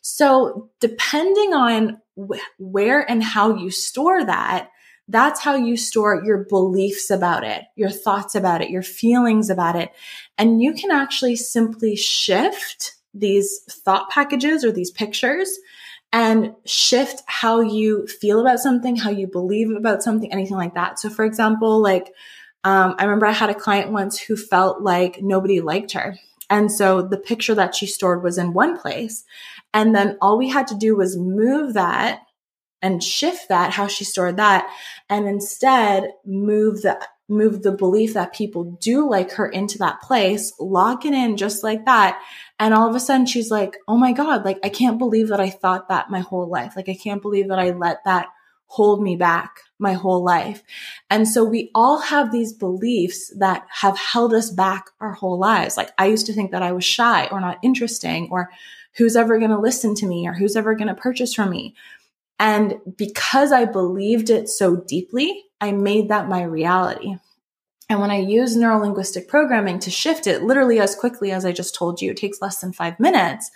So 0.00 0.70
depending 0.80 1.54
on 1.54 2.00
wh- 2.18 2.40
where 2.58 3.08
and 3.08 3.22
how 3.22 3.54
you 3.56 3.70
store 3.70 4.24
that, 4.24 4.70
that's 5.12 5.40
how 5.40 5.54
you 5.54 5.76
store 5.76 6.22
your 6.24 6.38
beliefs 6.44 7.10
about 7.10 7.44
it, 7.44 7.64
your 7.76 7.90
thoughts 7.90 8.34
about 8.34 8.62
it, 8.62 8.70
your 8.70 8.82
feelings 8.82 9.50
about 9.50 9.76
it. 9.76 9.92
And 10.38 10.62
you 10.62 10.72
can 10.72 10.90
actually 10.90 11.36
simply 11.36 11.96
shift 11.96 12.94
these 13.12 13.60
thought 13.70 14.08
packages 14.08 14.64
or 14.64 14.72
these 14.72 14.90
pictures 14.90 15.50
and 16.14 16.54
shift 16.64 17.22
how 17.26 17.60
you 17.60 18.06
feel 18.06 18.40
about 18.40 18.58
something, 18.58 18.96
how 18.96 19.10
you 19.10 19.26
believe 19.26 19.70
about 19.70 20.02
something, 20.02 20.32
anything 20.32 20.56
like 20.56 20.74
that. 20.74 20.98
So, 20.98 21.10
for 21.10 21.26
example, 21.26 21.82
like, 21.82 22.14
um, 22.64 22.94
I 22.98 23.04
remember 23.04 23.26
I 23.26 23.32
had 23.32 23.50
a 23.50 23.54
client 23.54 23.92
once 23.92 24.18
who 24.18 24.34
felt 24.36 24.80
like 24.80 25.20
nobody 25.20 25.60
liked 25.60 25.92
her. 25.92 26.16
And 26.48 26.72
so 26.72 27.02
the 27.02 27.18
picture 27.18 27.54
that 27.54 27.74
she 27.74 27.86
stored 27.86 28.22
was 28.22 28.38
in 28.38 28.54
one 28.54 28.78
place. 28.78 29.24
And 29.74 29.94
then 29.94 30.16
all 30.22 30.38
we 30.38 30.48
had 30.48 30.66
to 30.68 30.74
do 30.74 30.96
was 30.96 31.18
move 31.18 31.74
that 31.74 32.22
and 32.82 33.02
shift 33.02 33.48
that, 33.48 33.72
how 33.72 33.86
she 33.86 34.04
stored 34.04 34.36
that, 34.36 34.68
and 35.08 35.26
instead 35.26 36.10
move 36.24 36.82
the 36.82 37.00
move 37.28 37.62
the 37.62 37.72
belief 37.72 38.14
that 38.14 38.34
people 38.34 38.64
do 38.80 39.08
like 39.08 39.32
her 39.32 39.46
into 39.46 39.78
that 39.78 40.02
place, 40.02 40.52
lock 40.60 41.06
it 41.06 41.14
in 41.14 41.36
just 41.36 41.62
like 41.62 41.86
that. 41.86 42.20
And 42.58 42.74
all 42.74 42.88
of 42.88 42.94
a 42.94 43.00
sudden 43.00 43.26
she's 43.26 43.50
like, 43.50 43.76
Oh 43.88 43.96
my 43.96 44.12
God, 44.12 44.44
like 44.44 44.58
I 44.62 44.68
can't 44.68 44.98
believe 44.98 45.28
that 45.28 45.40
I 45.40 45.50
thought 45.50 45.88
that 45.88 46.10
my 46.10 46.20
whole 46.20 46.48
life. 46.48 46.74
Like 46.76 46.88
I 46.88 46.94
can't 46.94 47.22
believe 47.22 47.48
that 47.48 47.58
I 47.58 47.70
let 47.70 48.04
that 48.04 48.26
hold 48.66 49.02
me 49.02 49.16
back 49.16 49.60
my 49.78 49.92
whole 49.92 50.24
life. 50.24 50.62
And 51.10 51.28
so 51.28 51.44
we 51.44 51.70
all 51.74 52.00
have 52.00 52.32
these 52.32 52.54
beliefs 52.54 53.30
that 53.38 53.66
have 53.68 53.98
held 53.98 54.32
us 54.32 54.50
back 54.50 54.86
our 55.00 55.12
whole 55.12 55.38
lives. 55.38 55.76
Like 55.76 55.90
I 55.98 56.06
used 56.06 56.26
to 56.26 56.32
think 56.32 56.52
that 56.52 56.62
I 56.62 56.72
was 56.72 56.84
shy 56.84 57.26
or 57.26 57.40
not 57.40 57.58
interesting 57.62 58.28
or 58.30 58.50
who's 58.96 59.16
ever 59.16 59.38
going 59.38 59.50
to 59.50 59.58
listen 59.58 59.94
to 59.96 60.06
me 60.06 60.26
or 60.26 60.32
who's 60.32 60.56
ever 60.56 60.74
going 60.74 60.88
to 60.88 60.94
purchase 60.94 61.34
from 61.34 61.50
me. 61.50 61.74
And 62.42 62.80
because 62.96 63.52
I 63.52 63.66
believed 63.66 64.28
it 64.28 64.48
so 64.48 64.74
deeply, 64.74 65.44
I 65.60 65.70
made 65.70 66.08
that 66.08 66.28
my 66.28 66.42
reality. 66.42 67.14
And 67.88 68.00
when 68.00 68.10
I 68.10 68.16
use 68.16 68.56
neurolinguistic 68.56 69.28
programming 69.28 69.78
to 69.78 69.92
shift 69.92 70.26
it 70.26 70.42
literally 70.42 70.80
as 70.80 70.96
quickly 70.96 71.30
as 71.30 71.44
I 71.44 71.52
just 71.52 71.76
told 71.76 72.02
you, 72.02 72.10
it 72.10 72.16
takes 72.16 72.42
less 72.42 72.58
than 72.58 72.72
five 72.72 72.98
minutes. 72.98 73.48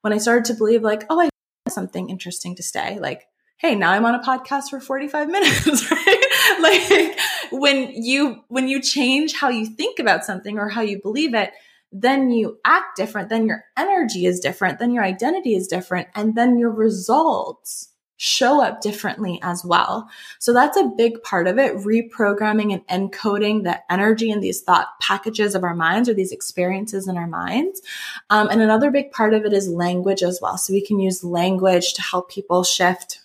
When 0.00 0.12
I 0.12 0.18
started 0.18 0.46
to 0.46 0.54
believe, 0.54 0.82
like, 0.82 1.04
oh, 1.08 1.20
I 1.20 1.28
something 1.68 2.10
interesting 2.10 2.56
to 2.56 2.62
say, 2.64 2.98
like, 2.98 3.22
hey, 3.58 3.76
now 3.76 3.92
I'm 3.92 4.04
on 4.04 4.16
a 4.16 4.22
podcast 4.24 4.70
for 4.70 4.80
45 4.80 5.28
minutes, 5.30 5.88
right? 5.92 6.58
like 6.60 7.20
when 7.52 7.92
you, 7.94 8.42
when 8.48 8.66
you 8.66 8.82
change 8.82 9.34
how 9.34 9.48
you 9.48 9.64
think 9.64 10.00
about 10.00 10.24
something 10.24 10.58
or 10.58 10.68
how 10.68 10.80
you 10.80 11.00
believe 11.00 11.34
it, 11.34 11.52
then 11.92 12.30
you 12.30 12.58
act 12.64 12.96
different, 12.96 13.28
then 13.28 13.46
your 13.46 13.62
energy 13.76 14.26
is 14.26 14.40
different, 14.40 14.80
then 14.80 14.92
your 14.92 15.04
identity 15.04 15.54
is 15.54 15.68
different, 15.68 16.08
and 16.16 16.34
then 16.34 16.58
your 16.58 16.72
results 16.72 17.90
show 18.16 18.62
up 18.62 18.80
differently 18.80 19.40
as 19.42 19.64
well. 19.64 20.08
So 20.38 20.52
that's 20.52 20.76
a 20.76 20.92
big 20.96 21.22
part 21.22 21.46
of 21.46 21.58
it, 21.58 21.74
reprogramming 21.76 22.72
and 22.88 23.10
encoding 23.12 23.64
the 23.64 23.80
energy 23.92 24.30
in 24.30 24.40
these 24.40 24.62
thought 24.62 24.88
packages 25.00 25.54
of 25.54 25.64
our 25.64 25.74
minds 25.74 26.08
or 26.08 26.14
these 26.14 26.32
experiences 26.32 27.08
in 27.08 27.16
our 27.16 27.26
minds. 27.26 27.82
Um, 28.30 28.48
and 28.48 28.60
another 28.60 28.90
big 28.90 29.10
part 29.10 29.34
of 29.34 29.44
it 29.44 29.52
is 29.52 29.68
language 29.68 30.22
as 30.22 30.38
well. 30.40 30.56
So 30.56 30.72
we 30.72 30.84
can 30.84 31.00
use 31.00 31.24
language 31.24 31.94
to 31.94 32.02
help 32.02 32.30
people 32.30 32.62
shift 32.62 33.20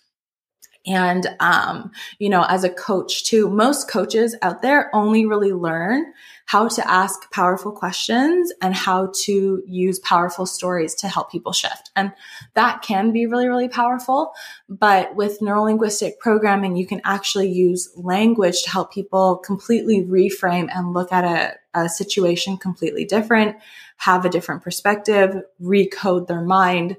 and 0.85 1.27
um, 1.39 1.91
you 2.19 2.29
know 2.29 2.45
as 2.47 2.63
a 2.63 2.69
coach 2.69 3.25
too 3.25 3.49
most 3.49 3.89
coaches 3.89 4.35
out 4.41 4.61
there 4.61 4.89
only 4.95 5.25
really 5.25 5.51
learn 5.51 6.13
how 6.49 6.67
to 6.67 6.91
ask 6.91 7.31
powerful 7.31 7.71
questions 7.71 8.51
and 8.59 8.73
how 8.73 9.11
to 9.13 9.61
use 9.67 9.99
powerful 9.99 10.47
stories 10.47 10.95
to 10.95 11.07
help 11.07 11.31
people 11.31 11.53
shift. 11.53 11.91
And 11.95 12.11
that 12.55 12.81
can 12.81 13.11
be 13.11 13.27
really, 13.27 13.47
really 13.47 13.69
powerful. 13.69 14.31
But 14.67 15.15
with 15.15 15.41
neurolinguistic 15.41 16.17
programming, 16.17 16.75
you 16.75 16.87
can 16.87 17.01
actually 17.05 17.51
use 17.51 17.91
language 17.95 18.63
to 18.63 18.71
help 18.71 18.91
people 18.91 19.37
completely 19.37 20.01
reframe 20.01 20.69
and 20.73 20.91
look 20.91 21.11
at 21.11 21.23
a, 21.23 21.79
a 21.79 21.87
situation 21.87 22.57
completely 22.57 23.05
different, 23.05 23.55
have 23.97 24.25
a 24.25 24.29
different 24.29 24.63
perspective, 24.63 25.35
recode 25.61 26.25
their 26.25 26.41
mind, 26.41 26.97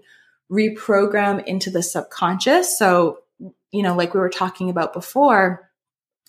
reprogram 0.49 1.45
into 1.45 1.71
the 1.71 1.83
subconscious. 1.83 2.79
So, 2.79 3.19
you 3.73 3.83
know, 3.83 3.97
like 3.97 4.15
we 4.15 4.21
were 4.21 4.31
talking 4.31 4.71
about 4.71 4.93
before, 4.93 5.69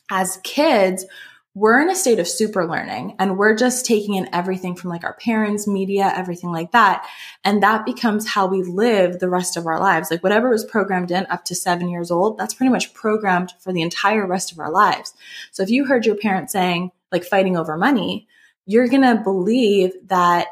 as 0.09 0.39
kids, 0.43 1.05
we're 1.53 1.81
in 1.81 1.89
a 1.89 1.95
state 1.95 2.19
of 2.19 2.27
super 2.27 2.65
learning 2.65 3.15
and 3.19 3.37
we're 3.37 3.55
just 3.55 3.85
taking 3.85 4.15
in 4.15 4.29
everything 4.33 4.73
from 4.73 4.89
like 4.89 5.03
our 5.03 5.15
parents, 5.15 5.67
media, 5.67 6.11
everything 6.15 6.51
like 6.51 6.71
that. 6.71 7.05
And 7.43 7.61
that 7.61 7.85
becomes 7.85 8.27
how 8.27 8.47
we 8.47 8.63
live 8.63 9.19
the 9.19 9.29
rest 9.29 9.57
of 9.57 9.65
our 9.65 9.79
lives. 9.79 10.09
Like 10.09 10.23
whatever 10.23 10.49
was 10.49 10.63
programmed 10.63 11.11
in 11.11 11.25
up 11.29 11.43
to 11.45 11.55
seven 11.55 11.89
years 11.89 12.09
old, 12.09 12.37
that's 12.37 12.53
pretty 12.53 12.71
much 12.71 12.93
programmed 12.93 13.53
for 13.59 13.73
the 13.73 13.81
entire 13.81 14.25
rest 14.25 14.53
of 14.53 14.59
our 14.59 14.71
lives. 14.71 15.13
So 15.51 15.61
if 15.61 15.69
you 15.69 15.85
heard 15.85 16.05
your 16.05 16.15
parents 16.15 16.53
saying 16.53 16.91
like 17.11 17.25
fighting 17.25 17.57
over 17.57 17.75
money, 17.75 18.29
you're 18.65 18.87
going 18.87 19.01
to 19.01 19.21
believe 19.21 19.91
that 20.05 20.47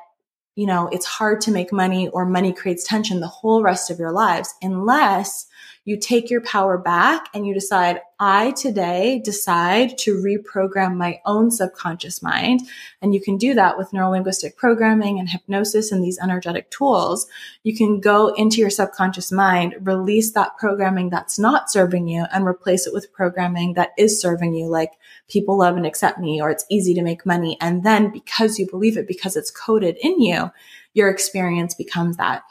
you 0.56 0.66
know, 0.66 0.90
it's 0.92 1.06
hard 1.06 1.40
to 1.40 1.52
make 1.52 1.72
money 1.72 2.10
or 2.10 2.26
money 2.26 2.52
creates 2.52 2.84
tension 2.84 3.22
the 3.22 3.28
whole 3.28 3.64
rest 3.64 3.90
of 3.90 3.98
your 3.98 4.12
lives 4.12 4.54
unless 4.62 5.48
you 5.90 5.98
take 5.98 6.30
your 6.30 6.42
power 6.42 6.78
back 6.78 7.30
and 7.34 7.48
you 7.48 7.54
decide, 7.56 8.00
I 8.20 8.52
today 8.52 9.20
decide 9.26 9.98
to 10.00 10.22
reprogram 10.22 10.98
my 10.98 11.20
own 11.26 11.50
subconscious 11.50 12.22
mind. 12.22 12.62
And 13.02 13.12
you 13.12 13.20
can 13.20 13.38
do 13.38 13.56
that 13.56 13.76
with 13.76 13.90
neurolinguistic 13.90 14.56
programming 14.56 15.18
and 15.18 15.28
hypnosis 15.28 15.92
and 15.92 16.04
these 16.04 16.20
energetic 16.20 16.70
tools. 16.70 17.26
You 17.64 17.76
can 17.76 18.00
go 18.00 18.28
into 18.36 18.58
your 18.58 18.70
subconscious 18.70 19.32
mind, 19.32 19.78
release 19.82 20.32
that 20.34 20.58
programming 20.60 21.10
that's 21.10 21.40
not 21.40 21.72
serving 21.72 22.08
you 22.08 22.24
and 22.32 22.46
replace 22.46 22.86
it 22.86 22.94
with 22.94 23.12
programming 23.12 23.74
that 23.74 23.90
is 23.98 24.22
serving 24.22 24.54
you, 24.54 24.68
like 24.68 24.92
people 25.28 25.58
love 25.58 25.76
and 25.76 25.88
accept 25.88 26.20
me, 26.20 26.40
or 26.40 26.52
it's 26.52 26.66
easy 26.70 26.94
to 26.94 27.02
make 27.02 27.26
money. 27.26 27.58
And 27.62 27.84
then 27.84 28.12
because 28.12 28.60
you 28.60 28.70
believe 28.70 28.96
it, 28.96 29.08
because 29.08 29.36
it's 29.36 29.50
coded 29.50 29.98
in 30.04 30.22
you, 30.22 30.52
your 30.94 31.10
experience 31.10 31.74
becomes 31.74 32.18
that. 32.18 32.44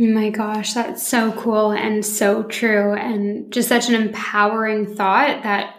My 0.00 0.30
gosh, 0.30 0.72
that's 0.72 1.06
so 1.06 1.30
cool 1.32 1.72
and 1.72 2.02
so 2.06 2.44
true. 2.44 2.94
And 2.94 3.52
just 3.52 3.68
such 3.68 3.90
an 3.90 3.94
empowering 3.94 4.96
thought 4.96 5.42
that 5.42 5.74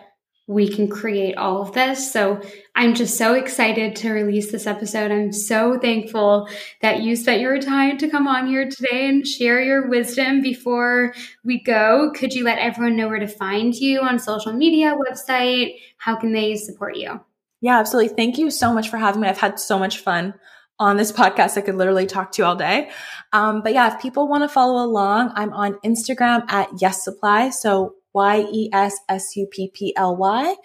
we 0.46 0.70
can 0.70 0.88
create 0.88 1.38
all 1.38 1.64
of 1.64 1.72
this. 1.72 2.14
So 2.14 2.40
I'm 2.76 2.94
just 2.94 3.18
so 3.18 3.34
excited 3.34 3.96
to 3.96 4.12
release 4.12 4.52
this 4.52 4.68
episode. 4.68 5.10
I'm 5.10 5.32
so 5.32 5.80
thankful 5.80 6.48
that 6.84 7.02
you 7.02 7.16
spent 7.16 7.42
your 7.42 7.60
time 7.60 7.98
to 7.98 8.10
come 8.10 8.28
on 8.28 8.46
here 8.46 8.70
today 8.70 9.10
and 9.10 9.26
share 9.26 9.60
your 9.60 9.90
wisdom 9.90 10.44
before 10.44 11.16
we 11.44 11.60
go. 11.60 12.12
Could 12.14 12.34
you 12.34 12.44
let 12.44 12.60
everyone 12.60 12.96
know 12.96 13.08
where 13.08 13.18
to 13.18 13.28
find 13.28 13.74
you 13.74 14.02
on 14.02 14.20
social 14.20 14.54
media, 14.54 14.96
website? 15.10 15.78
How 15.98 16.16
can 16.16 16.32
they 16.32 16.58
support 16.58 16.96
you? 16.96 17.20
Yeah, 17.60 17.80
absolutely. 17.80 18.16
Thank 18.16 18.38
you 18.38 18.52
so 18.52 18.72
much 18.72 18.90
for 18.90 18.98
having 18.98 19.22
me. 19.22 19.30
I've 19.30 19.40
had 19.40 19.60
so 19.60 19.80
much 19.80 19.98
fun 19.98 20.36
on 20.82 20.98
this 20.98 21.12
podcast. 21.12 21.58
I 21.58 21.62
could 21.62 21.76
literally 21.76 22.08
talk 22.08 22.32
to 22.34 22.42
you 22.42 22.46
all 22.46 22.56
day. 22.56 22.90
Um, 23.32 23.62
but 23.62 23.74
yeah, 23.74 23.94
if 23.94 24.02
people 24.02 24.28
want 24.28 24.44
to 24.44 24.50
follow 24.50 24.84
along, 24.84 25.32
I'm 25.36 25.54
on 25.54 25.76
Instagram 25.86 26.44
at 26.52 26.70
Yes 26.82 27.04
Supply. 27.06 27.52
So 27.52 27.96
Y 28.14 28.46
E 28.52 28.70
S 28.74 28.98
S 29.08 29.38
U 29.38 29.46
P 29.46 29.72
P 29.74 29.94
L 29.96 30.18
Y. 30.18 30.56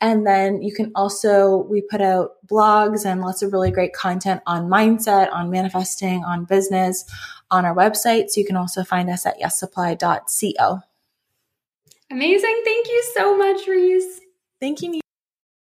And 0.00 0.26
then 0.26 0.62
you 0.62 0.74
can 0.74 0.92
also, 0.96 1.58
we 1.70 1.82
put 1.82 2.00
out 2.00 2.30
blogs 2.46 3.04
and 3.04 3.20
lots 3.20 3.42
of 3.42 3.52
really 3.52 3.70
great 3.70 3.92
content 3.92 4.40
on 4.46 4.68
mindset, 4.68 5.32
on 5.32 5.50
manifesting, 5.50 6.24
on 6.24 6.46
business 6.46 7.04
on 7.50 7.64
our 7.64 7.74
website. 7.74 8.30
So 8.30 8.40
you 8.40 8.46
can 8.46 8.56
also 8.56 8.82
find 8.82 9.08
us 9.10 9.26
at 9.26 9.38
yessupply.co. 9.38 10.80
Amazing. 12.10 12.62
Thank 12.64 12.88
you 12.88 13.12
so 13.14 13.36
much, 13.36 13.66
Reese. 13.68 14.20
Thank 14.58 14.82
you. 14.82 15.00